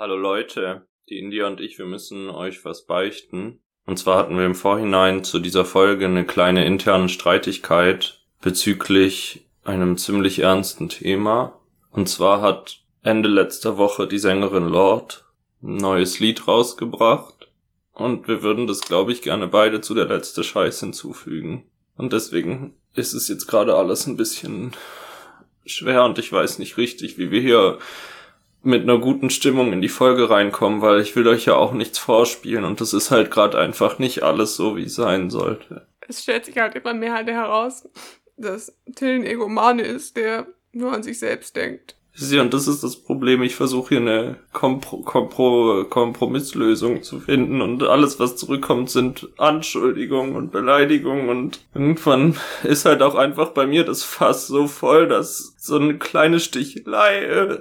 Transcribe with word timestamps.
Hallo 0.00 0.16
Leute, 0.16 0.86
die 1.10 1.18
India 1.18 1.46
und 1.46 1.60
ich, 1.60 1.76
wir 1.76 1.84
müssen 1.84 2.30
euch 2.30 2.64
was 2.64 2.86
beichten. 2.86 3.60
Und 3.84 3.98
zwar 3.98 4.16
hatten 4.16 4.34
wir 4.38 4.46
im 4.46 4.54
Vorhinein 4.54 5.24
zu 5.24 5.40
dieser 5.40 5.66
Folge 5.66 6.06
eine 6.06 6.24
kleine 6.24 6.64
interne 6.64 7.10
Streitigkeit 7.10 8.18
bezüglich 8.40 9.44
einem 9.62 9.98
ziemlich 9.98 10.38
ernsten 10.38 10.88
Thema. 10.88 11.60
Und 11.90 12.08
zwar 12.08 12.40
hat 12.40 12.80
Ende 13.02 13.28
letzter 13.28 13.76
Woche 13.76 14.08
die 14.08 14.18
Sängerin 14.18 14.68
Lord 14.68 15.26
ein 15.62 15.76
neues 15.76 16.18
Lied 16.18 16.48
rausgebracht. 16.48 17.50
Und 17.92 18.26
wir 18.26 18.42
würden 18.42 18.66
das, 18.66 18.80
glaube 18.80 19.12
ich, 19.12 19.20
gerne 19.20 19.48
beide 19.48 19.82
zu 19.82 19.92
der 19.92 20.06
letzte 20.06 20.44
Scheiß 20.44 20.80
hinzufügen. 20.80 21.70
Und 21.98 22.14
deswegen 22.14 22.72
ist 22.94 23.12
es 23.12 23.28
jetzt 23.28 23.46
gerade 23.46 23.74
alles 23.74 24.06
ein 24.06 24.16
bisschen 24.16 24.72
schwer 25.66 26.04
und 26.04 26.18
ich 26.18 26.32
weiß 26.32 26.58
nicht 26.58 26.78
richtig, 26.78 27.18
wie 27.18 27.30
wir 27.30 27.42
hier 27.42 27.78
mit 28.62 28.82
einer 28.82 28.98
guten 28.98 29.30
Stimmung 29.30 29.72
in 29.72 29.80
die 29.80 29.88
Folge 29.88 30.28
reinkommen, 30.28 30.82
weil 30.82 31.00
ich 31.00 31.16
will 31.16 31.26
euch 31.28 31.46
ja 31.46 31.54
auch 31.54 31.72
nichts 31.72 31.98
vorspielen 31.98 32.64
und 32.64 32.80
das 32.80 32.92
ist 32.92 33.10
halt 33.10 33.30
gerade 33.30 33.58
einfach 33.58 33.98
nicht 33.98 34.22
alles 34.22 34.56
so, 34.56 34.76
wie 34.76 34.84
es 34.84 34.94
sein 34.94 35.30
sollte. 35.30 35.86
Es 36.06 36.22
stellt 36.22 36.44
sich 36.44 36.58
halt 36.58 36.74
immer 36.74 36.92
mehr 36.92 37.14
heraus, 37.14 37.88
dass 38.36 38.76
Till 38.94 39.16
ein 39.16 39.24
Egomane 39.24 39.82
ist, 39.82 40.16
der 40.16 40.46
nur 40.72 40.92
an 40.92 41.02
sich 41.02 41.18
selbst 41.18 41.56
denkt. 41.56 41.96
Ja, 42.16 42.42
und 42.42 42.52
das 42.52 42.66
ist 42.66 42.82
das 42.82 42.96
Problem. 42.96 43.42
Ich 43.42 43.54
versuche 43.54 43.90
hier 43.90 43.98
eine 43.98 44.36
Kompro 44.52 44.98
Kompro 44.98 45.84
Kompromisslösung 45.88 47.02
zu 47.02 47.20
finden 47.20 47.62
und 47.62 47.82
alles, 47.82 48.18
was 48.18 48.36
zurückkommt, 48.36 48.90
sind 48.90 49.28
Anschuldigungen 49.38 50.34
und 50.36 50.50
Beleidigungen 50.50 51.28
und 51.28 51.60
irgendwann 51.74 52.36
ist 52.62 52.84
halt 52.84 53.02
auch 53.02 53.14
einfach 53.14 53.50
bei 53.50 53.66
mir 53.66 53.84
das 53.84 54.02
Fass 54.02 54.48
so 54.48 54.66
voll, 54.66 55.08
dass 55.08 55.54
so 55.58 55.76
eine 55.76 55.98
kleine 55.98 56.40
Stichelei. 56.40 57.24
Äh, 57.24 57.58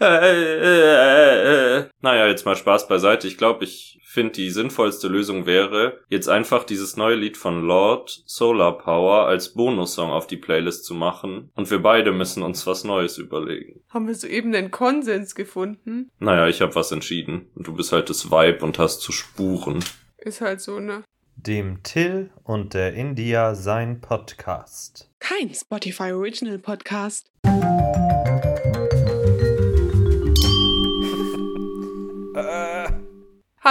äh, 0.00 1.78
äh, 1.78 1.84
naja, 2.00 2.26
jetzt 2.26 2.46
mal 2.46 2.56
Spaß 2.56 2.88
beiseite. 2.88 3.26
Ich 3.26 3.36
glaube, 3.38 3.64
ich 3.64 4.00
finde, 4.18 4.32
die 4.32 4.50
sinnvollste 4.50 5.06
Lösung 5.06 5.46
wäre, 5.46 6.00
jetzt 6.08 6.28
einfach 6.28 6.64
dieses 6.64 6.96
neue 6.96 7.14
Lied 7.14 7.36
von 7.36 7.62
Lord, 7.62 8.24
Solar 8.26 8.76
Power, 8.76 9.26
als 9.26 9.54
Bonussong 9.54 10.10
auf 10.10 10.26
die 10.26 10.36
Playlist 10.36 10.84
zu 10.84 10.92
machen. 10.92 11.52
Und 11.54 11.70
wir 11.70 11.80
beide 11.80 12.10
müssen 12.10 12.42
uns 12.42 12.66
was 12.66 12.82
Neues 12.82 13.16
überlegen. 13.16 13.80
Haben 13.90 14.08
wir 14.08 14.16
soeben 14.16 14.50
den 14.50 14.72
Konsens 14.72 15.36
gefunden? 15.36 16.10
Naja, 16.18 16.48
ich 16.48 16.60
habe 16.60 16.74
was 16.74 16.90
entschieden. 16.90 17.46
Und 17.54 17.68
du 17.68 17.74
bist 17.76 17.92
halt 17.92 18.10
das 18.10 18.28
Vibe 18.32 18.64
und 18.64 18.80
hast 18.80 19.02
zu 19.02 19.12
spuren. 19.12 19.84
Ist 20.16 20.40
halt 20.40 20.60
so, 20.60 20.80
ne? 20.80 21.04
Dem 21.36 21.84
Till 21.84 22.30
und 22.42 22.74
der 22.74 22.94
India 22.94 23.54
sein 23.54 24.00
Podcast. 24.00 25.08
Kein 25.20 25.54
Spotify 25.54 26.10
Original 26.10 26.58
Podcast. 26.58 27.30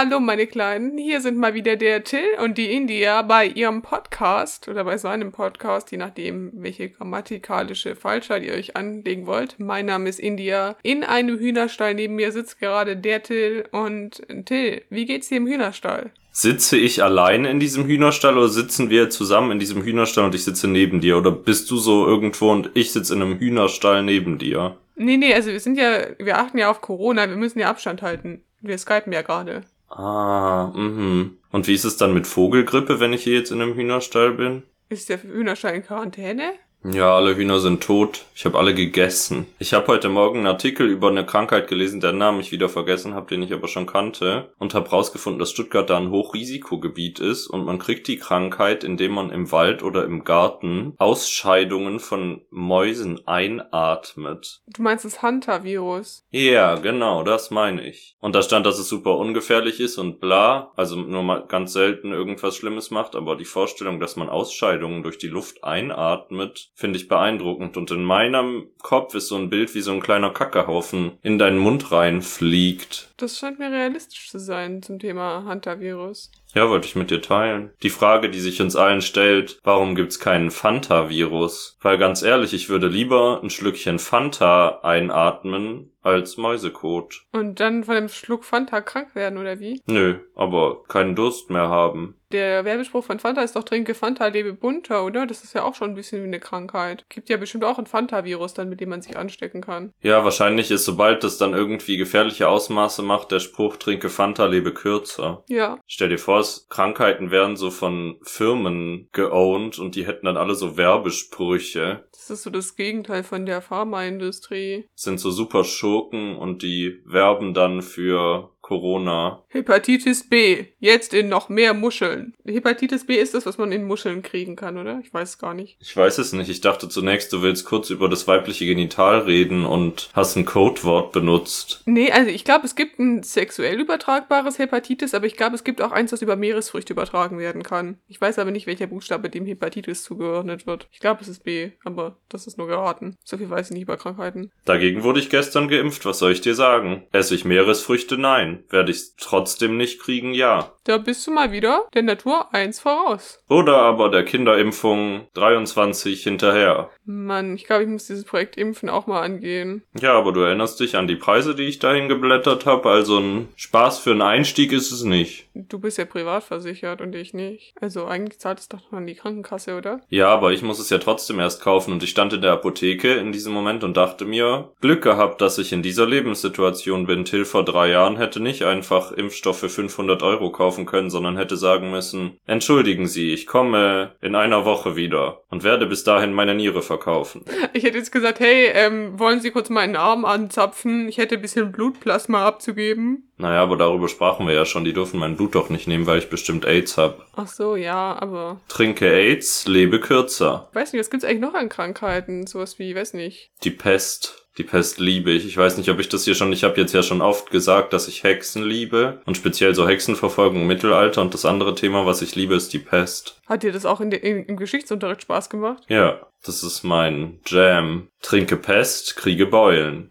Hallo 0.00 0.20
meine 0.20 0.46
Kleinen, 0.46 0.96
hier 0.96 1.20
sind 1.20 1.38
mal 1.38 1.54
wieder 1.54 1.74
der 1.74 2.04
Till 2.04 2.20
und 2.40 2.56
die 2.56 2.72
India 2.72 3.20
bei 3.22 3.46
ihrem 3.46 3.82
Podcast 3.82 4.68
oder 4.68 4.84
bei 4.84 4.96
seinem 4.96 5.32
Podcast, 5.32 5.90
je 5.90 5.98
nachdem, 5.98 6.52
welche 6.54 6.88
grammatikalische 6.88 7.96
Falschheit 7.96 8.44
ihr 8.44 8.52
euch 8.52 8.76
anlegen 8.76 9.26
wollt. 9.26 9.56
Mein 9.58 9.86
Name 9.86 10.08
ist 10.08 10.20
India. 10.20 10.76
In 10.84 11.02
einem 11.02 11.40
Hühnerstall 11.40 11.94
neben 11.94 12.14
mir 12.14 12.30
sitzt 12.30 12.60
gerade 12.60 12.96
der 12.96 13.24
Till 13.24 13.64
und 13.72 14.22
Till, 14.44 14.82
wie 14.88 15.04
geht's 15.04 15.30
dir 15.30 15.38
im 15.38 15.48
Hühnerstall? 15.48 16.12
Sitze 16.30 16.76
ich 16.76 17.02
alleine 17.02 17.50
in 17.50 17.58
diesem 17.58 17.84
Hühnerstall 17.86 18.38
oder 18.38 18.48
sitzen 18.48 18.90
wir 18.90 19.10
zusammen 19.10 19.50
in 19.50 19.58
diesem 19.58 19.82
Hühnerstall 19.82 20.26
und 20.26 20.34
ich 20.36 20.44
sitze 20.44 20.68
neben 20.68 21.00
dir? 21.00 21.18
Oder 21.18 21.32
bist 21.32 21.72
du 21.72 21.76
so 21.76 22.06
irgendwo 22.06 22.52
und 22.52 22.70
ich 22.74 22.92
sitze 22.92 23.14
in 23.14 23.22
einem 23.22 23.40
Hühnerstall 23.40 24.04
neben 24.04 24.38
dir? 24.38 24.76
Nee, 24.94 25.16
nee, 25.16 25.34
also 25.34 25.50
wir 25.50 25.58
sind 25.58 25.76
ja, 25.76 26.06
wir 26.20 26.38
achten 26.38 26.58
ja 26.58 26.70
auf 26.70 26.82
Corona, 26.82 27.28
wir 27.28 27.36
müssen 27.36 27.58
ja 27.58 27.68
Abstand 27.68 28.00
halten. 28.00 28.44
Wir 28.60 28.78
skypen 28.78 29.12
ja 29.12 29.22
gerade. 29.22 29.62
Ah, 29.88 30.72
mhm. 30.74 31.38
Und 31.50 31.66
wie 31.66 31.74
ist 31.74 31.84
es 31.84 31.96
dann 31.96 32.14
mit 32.14 32.26
Vogelgrippe, 32.26 33.00
wenn 33.00 33.12
ich 33.12 33.24
hier 33.24 33.38
jetzt 33.38 33.50
in 33.50 33.62
einem 33.62 33.74
Hühnerstall 33.74 34.32
bin? 34.32 34.64
Ist 34.88 35.08
der 35.08 35.22
Hühnerstall 35.22 35.74
in 35.74 35.82
Quarantäne? 35.82 36.52
Ja, 36.84 37.16
alle 37.16 37.36
Hühner 37.36 37.58
sind 37.58 37.82
tot. 37.82 38.24
Ich 38.34 38.44
habe 38.44 38.56
alle 38.56 38.72
gegessen. 38.72 39.46
Ich 39.58 39.74
habe 39.74 39.88
heute 39.88 40.08
Morgen 40.08 40.38
einen 40.38 40.46
Artikel 40.46 40.88
über 40.88 41.08
eine 41.08 41.26
Krankheit 41.26 41.66
gelesen, 41.66 42.00
deren 42.00 42.18
Namen 42.18 42.40
ich 42.40 42.52
wieder 42.52 42.68
vergessen 42.68 43.14
habe, 43.14 43.26
den 43.26 43.42
ich 43.42 43.52
aber 43.52 43.66
schon 43.66 43.86
kannte, 43.86 44.52
und 44.58 44.74
habe 44.74 44.88
rausgefunden, 44.88 45.40
dass 45.40 45.50
Stuttgart 45.50 45.90
da 45.90 45.98
ein 45.98 46.10
Hochrisikogebiet 46.10 47.18
ist 47.18 47.48
und 47.48 47.64
man 47.64 47.80
kriegt 47.80 48.06
die 48.06 48.16
Krankheit, 48.16 48.84
indem 48.84 49.12
man 49.12 49.30
im 49.30 49.50
Wald 49.50 49.82
oder 49.82 50.04
im 50.04 50.22
Garten 50.22 50.94
Ausscheidungen 50.98 51.98
von 51.98 52.42
Mäusen 52.50 53.26
einatmet. 53.26 54.62
Du 54.68 54.82
meinst 54.82 55.04
das 55.04 55.20
Hunter-Virus? 55.20 56.24
Ja, 56.30 56.76
genau, 56.76 57.24
das 57.24 57.50
meine 57.50 57.86
ich. 57.86 58.16
Und 58.20 58.36
da 58.36 58.42
stand, 58.42 58.64
dass 58.66 58.78
es 58.78 58.88
super 58.88 59.18
ungefährlich 59.18 59.80
ist 59.80 59.98
und 59.98 60.20
bla, 60.20 60.72
also 60.76 60.94
nur 60.94 61.24
mal 61.24 61.44
ganz 61.48 61.72
selten 61.72 62.12
irgendwas 62.12 62.56
Schlimmes 62.56 62.92
macht, 62.92 63.16
aber 63.16 63.34
die 63.34 63.44
Vorstellung, 63.44 63.98
dass 63.98 64.14
man 64.14 64.28
Ausscheidungen 64.28 65.02
durch 65.02 65.18
die 65.18 65.28
Luft 65.28 65.64
einatmet, 65.64 66.67
finde 66.74 66.98
ich 66.98 67.08
beeindruckend. 67.08 67.76
Und 67.76 67.90
in 67.90 68.04
meinem 68.04 68.68
Kopf 68.78 69.14
ist 69.14 69.28
so 69.28 69.36
ein 69.36 69.50
Bild, 69.50 69.74
wie 69.74 69.80
so 69.80 69.92
ein 69.92 70.00
kleiner 70.00 70.30
Kackehaufen 70.30 71.18
in 71.22 71.38
deinen 71.38 71.58
Mund 71.58 71.90
reinfliegt. 71.90 73.10
Das 73.16 73.38
scheint 73.38 73.58
mir 73.58 73.70
realistisch 73.70 74.30
zu 74.30 74.38
sein 74.38 74.82
zum 74.82 74.98
Thema 74.98 75.44
Hunter-Virus. 75.44 76.30
Ja, 76.54 76.68
wollte 76.68 76.86
ich 76.86 76.96
mit 76.96 77.10
dir 77.10 77.20
teilen. 77.20 77.70
Die 77.82 77.90
Frage, 77.90 78.30
die 78.30 78.40
sich 78.40 78.60
uns 78.60 78.74
allen 78.76 79.02
stellt, 79.02 79.60
warum 79.64 79.94
gibt's 79.94 80.18
keinen 80.18 80.50
Fanta-Virus? 80.50 81.76
Weil 81.80 81.98
ganz 81.98 82.22
ehrlich, 82.22 82.54
ich 82.54 82.68
würde 82.68 82.88
lieber 82.88 83.40
ein 83.42 83.50
Schlückchen 83.50 83.98
Fanta 83.98 84.80
einatmen 84.82 85.90
als 86.02 86.36
Mäusekot. 86.36 87.26
Und 87.32 87.60
dann 87.60 87.84
von 87.84 87.94
dem 87.94 88.08
Schluck 88.08 88.44
Fanta 88.44 88.80
krank 88.80 89.14
werden, 89.14 89.38
oder 89.38 89.60
wie? 89.60 89.82
Nö, 89.86 90.18
aber 90.34 90.82
keinen 90.84 91.14
Durst 91.14 91.50
mehr 91.50 91.68
haben. 91.68 92.14
Der 92.30 92.64
Werbespruch 92.64 93.04
von 93.04 93.18
Fanta 93.18 93.40
ist 93.40 93.56
doch 93.56 93.64
trinke 93.64 93.94
Fanta, 93.94 94.26
lebe 94.26 94.52
bunter, 94.52 95.04
oder? 95.04 95.26
Das 95.26 95.44
ist 95.44 95.54
ja 95.54 95.62
auch 95.62 95.74
schon 95.74 95.90
ein 95.90 95.94
bisschen 95.94 96.22
wie 96.22 96.26
eine 96.26 96.40
Krankheit. 96.40 97.06
Gibt 97.08 97.30
ja 97.30 97.38
bestimmt 97.38 97.64
auch 97.64 97.78
ein 97.78 97.86
Fanta-Virus 97.86 98.52
dann, 98.52 98.68
mit 98.68 98.80
dem 98.80 98.90
man 98.90 99.00
sich 99.00 99.16
anstecken 99.16 99.62
kann. 99.62 99.92
Ja, 100.02 100.24
wahrscheinlich 100.24 100.70
ist, 100.70 100.84
sobald 100.84 101.24
das 101.24 101.38
dann 101.38 101.54
irgendwie 101.54 101.96
gefährliche 101.96 102.48
Ausmaße 102.48 103.02
macht, 103.02 103.32
der 103.32 103.40
Spruch 103.40 103.76
trinke 103.76 104.10
Fanta, 104.10 104.44
lebe 104.44 104.74
kürzer. 104.74 105.42
Ja. 105.48 105.78
Stell 105.86 106.10
dir 106.10 106.18
vor, 106.18 106.37
Krankheiten 106.68 107.30
werden 107.30 107.56
so 107.56 107.70
von 107.70 108.18
Firmen 108.22 109.08
geowned 109.12 109.78
und 109.78 109.94
die 109.94 110.06
hätten 110.06 110.26
dann 110.26 110.36
alle 110.36 110.54
so 110.54 110.76
Werbesprüche. 110.76 112.04
Das 112.12 112.30
ist 112.30 112.42
so 112.42 112.50
das 112.50 112.76
Gegenteil 112.76 113.24
von 113.24 113.46
der 113.46 113.62
Pharmaindustrie. 113.62 114.88
Sind 114.94 115.18
so 115.18 115.30
super 115.30 115.64
Schurken 115.64 116.36
und 116.36 116.62
die 116.62 117.00
werben 117.04 117.54
dann 117.54 117.82
für 117.82 118.50
Corona. 118.68 119.44
Hepatitis 119.48 120.28
B. 120.28 120.66
Jetzt 120.78 121.14
in 121.14 121.30
noch 121.30 121.48
mehr 121.48 121.72
Muscheln. 121.72 122.34
Hepatitis 122.44 123.06
B 123.06 123.16
ist 123.16 123.32
das, 123.32 123.46
was 123.46 123.56
man 123.56 123.72
in 123.72 123.86
Muscheln 123.86 124.20
kriegen 124.20 124.56
kann, 124.56 124.76
oder? 124.76 125.00
Ich 125.02 125.14
weiß 125.14 125.30
es 125.30 125.38
gar 125.38 125.54
nicht. 125.54 125.78
Ich 125.80 125.96
weiß 125.96 126.18
es 126.18 126.34
nicht. 126.34 126.50
Ich 126.50 126.60
dachte 126.60 126.86
zunächst, 126.90 127.32
du 127.32 127.40
willst 127.40 127.64
kurz 127.64 127.88
über 127.88 128.10
das 128.10 128.28
weibliche 128.28 128.66
Genital 128.66 129.20
reden 129.20 129.64
und 129.64 130.10
hast 130.12 130.36
ein 130.36 130.44
Codewort 130.44 131.12
benutzt. 131.12 131.80
Nee, 131.86 132.12
also 132.12 132.28
ich 132.28 132.44
glaube, 132.44 132.66
es 132.66 132.76
gibt 132.76 132.98
ein 132.98 133.22
sexuell 133.22 133.80
übertragbares 133.80 134.58
Hepatitis, 134.58 135.14
aber 135.14 135.24
ich 135.24 135.38
glaube, 135.38 135.54
es 135.54 135.64
gibt 135.64 135.80
auch 135.80 135.92
eins, 135.92 136.10
das 136.10 136.20
über 136.20 136.36
Meeresfrüchte 136.36 136.92
übertragen 136.92 137.38
werden 137.38 137.62
kann. 137.62 137.96
Ich 138.06 138.20
weiß 138.20 138.38
aber 138.38 138.50
nicht, 138.50 138.66
welcher 138.66 138.86
Buchstabe 138.86 139.30
dem 139.30 139.46
Hepatitis 139.46 140.02
zugeordnet 140.02 140.66
wird. 140.66 140.88
Ich 140.92 141.00
glaube, 141.00 141.22
es 141.22 141.28
ist 141.28 141.42
B, 141.42 141.70
aber 141.84 142.18
das 142.28 142.46
ist 142.46 142.58
nur 142.58 142.66
geraten. 142.66 143.16
So 143.24 143.38
viel 143.38 143.48
weiß 143.48 143.70
ich 143.70 143.72
nicht 143.72 143.84
über 143.84 143.96
Krankheiten. 143.96 144.50
Dagegen 144.66 145.04
wurde 145.04 145.20
ich 145.20 145.30
gestern 145.30 145.68
geimpft. 145.68 146.04
Was 146.04 146.18
soll 146.18 146.32
ich 146.32 146.42
dir 146.42 146.54
sagen? 146.54 147.04
Esse 147.12 147.34
ich 147.34 147.46
Meeresfrüchte? 147.46 148.18
Nein. 148.18 148.57
Werde 148.70 148.92
ich 148.92 149.16
trotzdem 149.18 149.76
nicht 149.76 150.00
kriegen? 150.00 150.34
Ja. 150.34 150.72
Da 150.84 150.98
bist 150.98 151.26
du 151.26 151.30
mal 151.30 151.52
wieder 151.52 151.86
der 151.94 152.02
Natur 152.02 152.54
1 152.54 152.80
voraus. 152.80 153.42
Oder 153.48 153.76
aber 153.76 154.10
der 154.10 154.24
Kinderimpfung 154.24 155.26
23 155.34 156.22
hinterher. 156.22 156.90
Mann, 157.04 157.54
ich 157.54 157.66
glaube, 157.66 157.82
ich 157.84 157.88
muss 157.88 158.06
dieses 158.06 158.24
Projekt 158.24 158.56
Impfen 158.56 158.88
auch 158.88 159.06
mal 159.06 159.22
angehen. 159.22 159.82
Ja, 160.00 160.14
aber 160.14 160.32
du 160.32 160.40
erinnerst 160.40 160.80
dich 160.80 160.96
an 160.96 161.06
die 161.06 161.16
Preise, 161.16 161.54
die 161.54 161.64
ich 161.64 161.78
dahin 161.78 162.08
geblättert 162.08 162.66
habe. 162.66 162.88
Also 162.90 163.18
ein 163.18 163.48
Spaß 163.56 163.98
für 163.98 164.12
einen 164.12 164.22
Einstieg 164.22 164.72
ist 164.72 164.90
es 164.90 165.04
nicht. 165.04 165.48
Du 165.54 165.78
bist 165.78 165.98
ja 165.98 166.04
privat 166.06 166.44
versichert 166.44 167.00
und 167.00 167.14
ich 167.14 167.34
nicht. 167.34 167.74
Also 167.80 168.06
eigentlich 168.06 168.38
zahlt 168.38 168.58
es 168.58 168.68
doch 168.68 168.80
noch 168.90 168.98
an 168.98 169.06
die 169.06 169.14
Krankenkasse, 169.14 169.76
oder? 169.76 170.00
Ja, 170.08 170.28
aber 170.28 170.52
ich 170.52 170.62
muss 170.62 170.78
es 170.78 170.90
ja 170.90 170.98
trotzdem 170.98 171.38
erst 171.38 171.62
kaufen 171.62 171.92
und 171.92 172.02
ich 172.02 172.10
stand 172.10 172.32
in 172.32 172.42
der 172.42 172.52
Apotheke 172.52 173.14
in 173.14 173.32
diesem 173.32 173.52
Moment 173.52 173.84
und 173.84 173.96
dachte 173.96 174.24
mir, 174.24 174.72
Glück 174.80 175.02
gehabt, 175.02 175.40
dass 175.40 175.58
ich 175.58 175.72
in 175.72 175.82
dieser 175.82 176.06
Lebenssituation 176.06 177.06
bin. 177.06 177.24
Till 177.24 177.44
vor 177.44 177.64
drei 177.64 177.90
Jahren 177.90 178.16
hätte 178.16 178.40
nicht 178.40 178.47
einfach 178.64 179.12
Impfstoff 179.12 179.58
für 179.58 179.68
500 179.68 180.22
Euro 180.22 180.50
kaufen 180.50 180.86
können, 180.86 181.10
sondern 181.10 181.36
hätte 181.36 181.56
sagen 181.56 181.90
müssen, 181.90 182.38
entschuldigen 182.46 183.06
Sie, 183.06 183.32
ich 183.32 183.46
komme 183.46 184.14
in 184.20 184.34
einer 184.34 184.64
Woche 184.64 184.96
wieder 184.96 185.42
und 185.50 185.64
werde 185.64 185.86
bis 185.86 186.04
dahin 186.04 186.32
meine 186.32 186.54
Niere 186.54 186.82
verkaufen. 186.82 187.44
Ich 187.74 187.84
hätte 187.84 187.98
jetzt 187.98 188.12
gesagt, 188.12 188.40
hey, 188.40 188.70
ähm, 188.72 189.18
wollen 189.18 189.40
Sie 189.40 189.50
kurz 189.50 189.68
meinen 189.68 189.94
Arm 189.94 190.24
anzapfen? 190.24 191.08
Ich 191.08 191.18
hätte 191.18 191.36
ein 191.36 191.42
bisschen 191.42 191.70
Blutplasma 191.70 192.46
abzugeben. 192.46 193.30
Naja, 193.36 193.62
aber 193.62 193.76
darüber 193.76 194.08
sprachen 194.08 194.46
wir 194.46 194.54
ja 194.54 194.64
schon. 194.64 194.84
Die 194.84 194.92
dürfen 194.92 195.20
mein 195.20 195.36
Blut 195.36 195.54
doch 195.54 195.68
nicht 195.70 195.86
nehmen, 195.86 196.06
weil 196.06 196.18
ich 196.18 196.28
bestimmt 196.28 196.66
AIDS 196.66 196.98
hab. 196.98 197.24
Ach 197.36 197.46
so, 197.46 197.76
ja, 197.76 198.20
aber... 198.20 198.60
Trinke 198.68 199.12
AIDS, 199.12 199.66
lebe 199.68 200.00
kürzer. 200.00 200.68
Weiß 200.72 200.92
nicht, 200.92 201.00
was 201.00 201.10
gibt's 201.10 201.24
eigentlich 201.24 201.40
noch 201.40 201.54
an 201.54 201.68
Krankheiten? 201.68 202.46
Sowas 202.46 202.78
wie, 202.78 202.94
weiß 202.94 203.14
nicht. 203.14 203.50
Die 203.62 203.70
Pest. 203.70 204.47
Die 204.58 204.64
Pest 204.64 204.98
liebe 204.98 205.30
ich. 205.30 205.46
Ich 205.46 205.56
weiß 205.56 205.76
nicht, 205.78 205.88
ob 205.88 206.00
ich 206.00 206.08
das 206.08 206.24
hier 206.24 206.34
schon, 206.34 206.52
ich 206.52 206.64
habe 206.64 206.80
jetzt 206.80 206.92
ja 206.92 207.04
schon 207.04 207.22
oft 207.22 207.50
gesagt, 207.50 207.92
dass 207.92 208.08
ich 208.08 208.24
Hexen 208.24 208.64
liebe 208.64 209.22
und 209.24 209.36
speziell 209.36 209.72
so 209.72 209.86
Hexenverfolgung 209.86 210.62
im 210.62 210.66
Mittelalter 210.66 211.22
und 211.22 211.32
das 211.32 211.44
andere 211.44 211.76
Thema, 211.76 212.06
was 212.06 212.22
ich 212.22 212.34
liebe, 212.34 212.56
ist 212.56 212.72
die 212.72 212.80
Pest. 212.80 213.40
Hat 213.46 213.62
dir 213.62 213.70
das 213.70 213.86
auch 213.86 214.00
in 214.00 214.10
de, 214.10 214.18
in, 214.18 214.44
im 214.44 214.56
Geschichtsunterricht 214.56 215.22
Spaß 215.22 215.48
gemacht? 215.48 215.84
Ja, 215.86 216.26
das 216.44 216.64
ist 216.64 216.82
mein 216.82 217.38
Jam. 217.46 218.08
Trinke 218.20 218.56
Pest, 218.56 219.16
kriege 219.16 219.46
Beulen. 219.46 220.10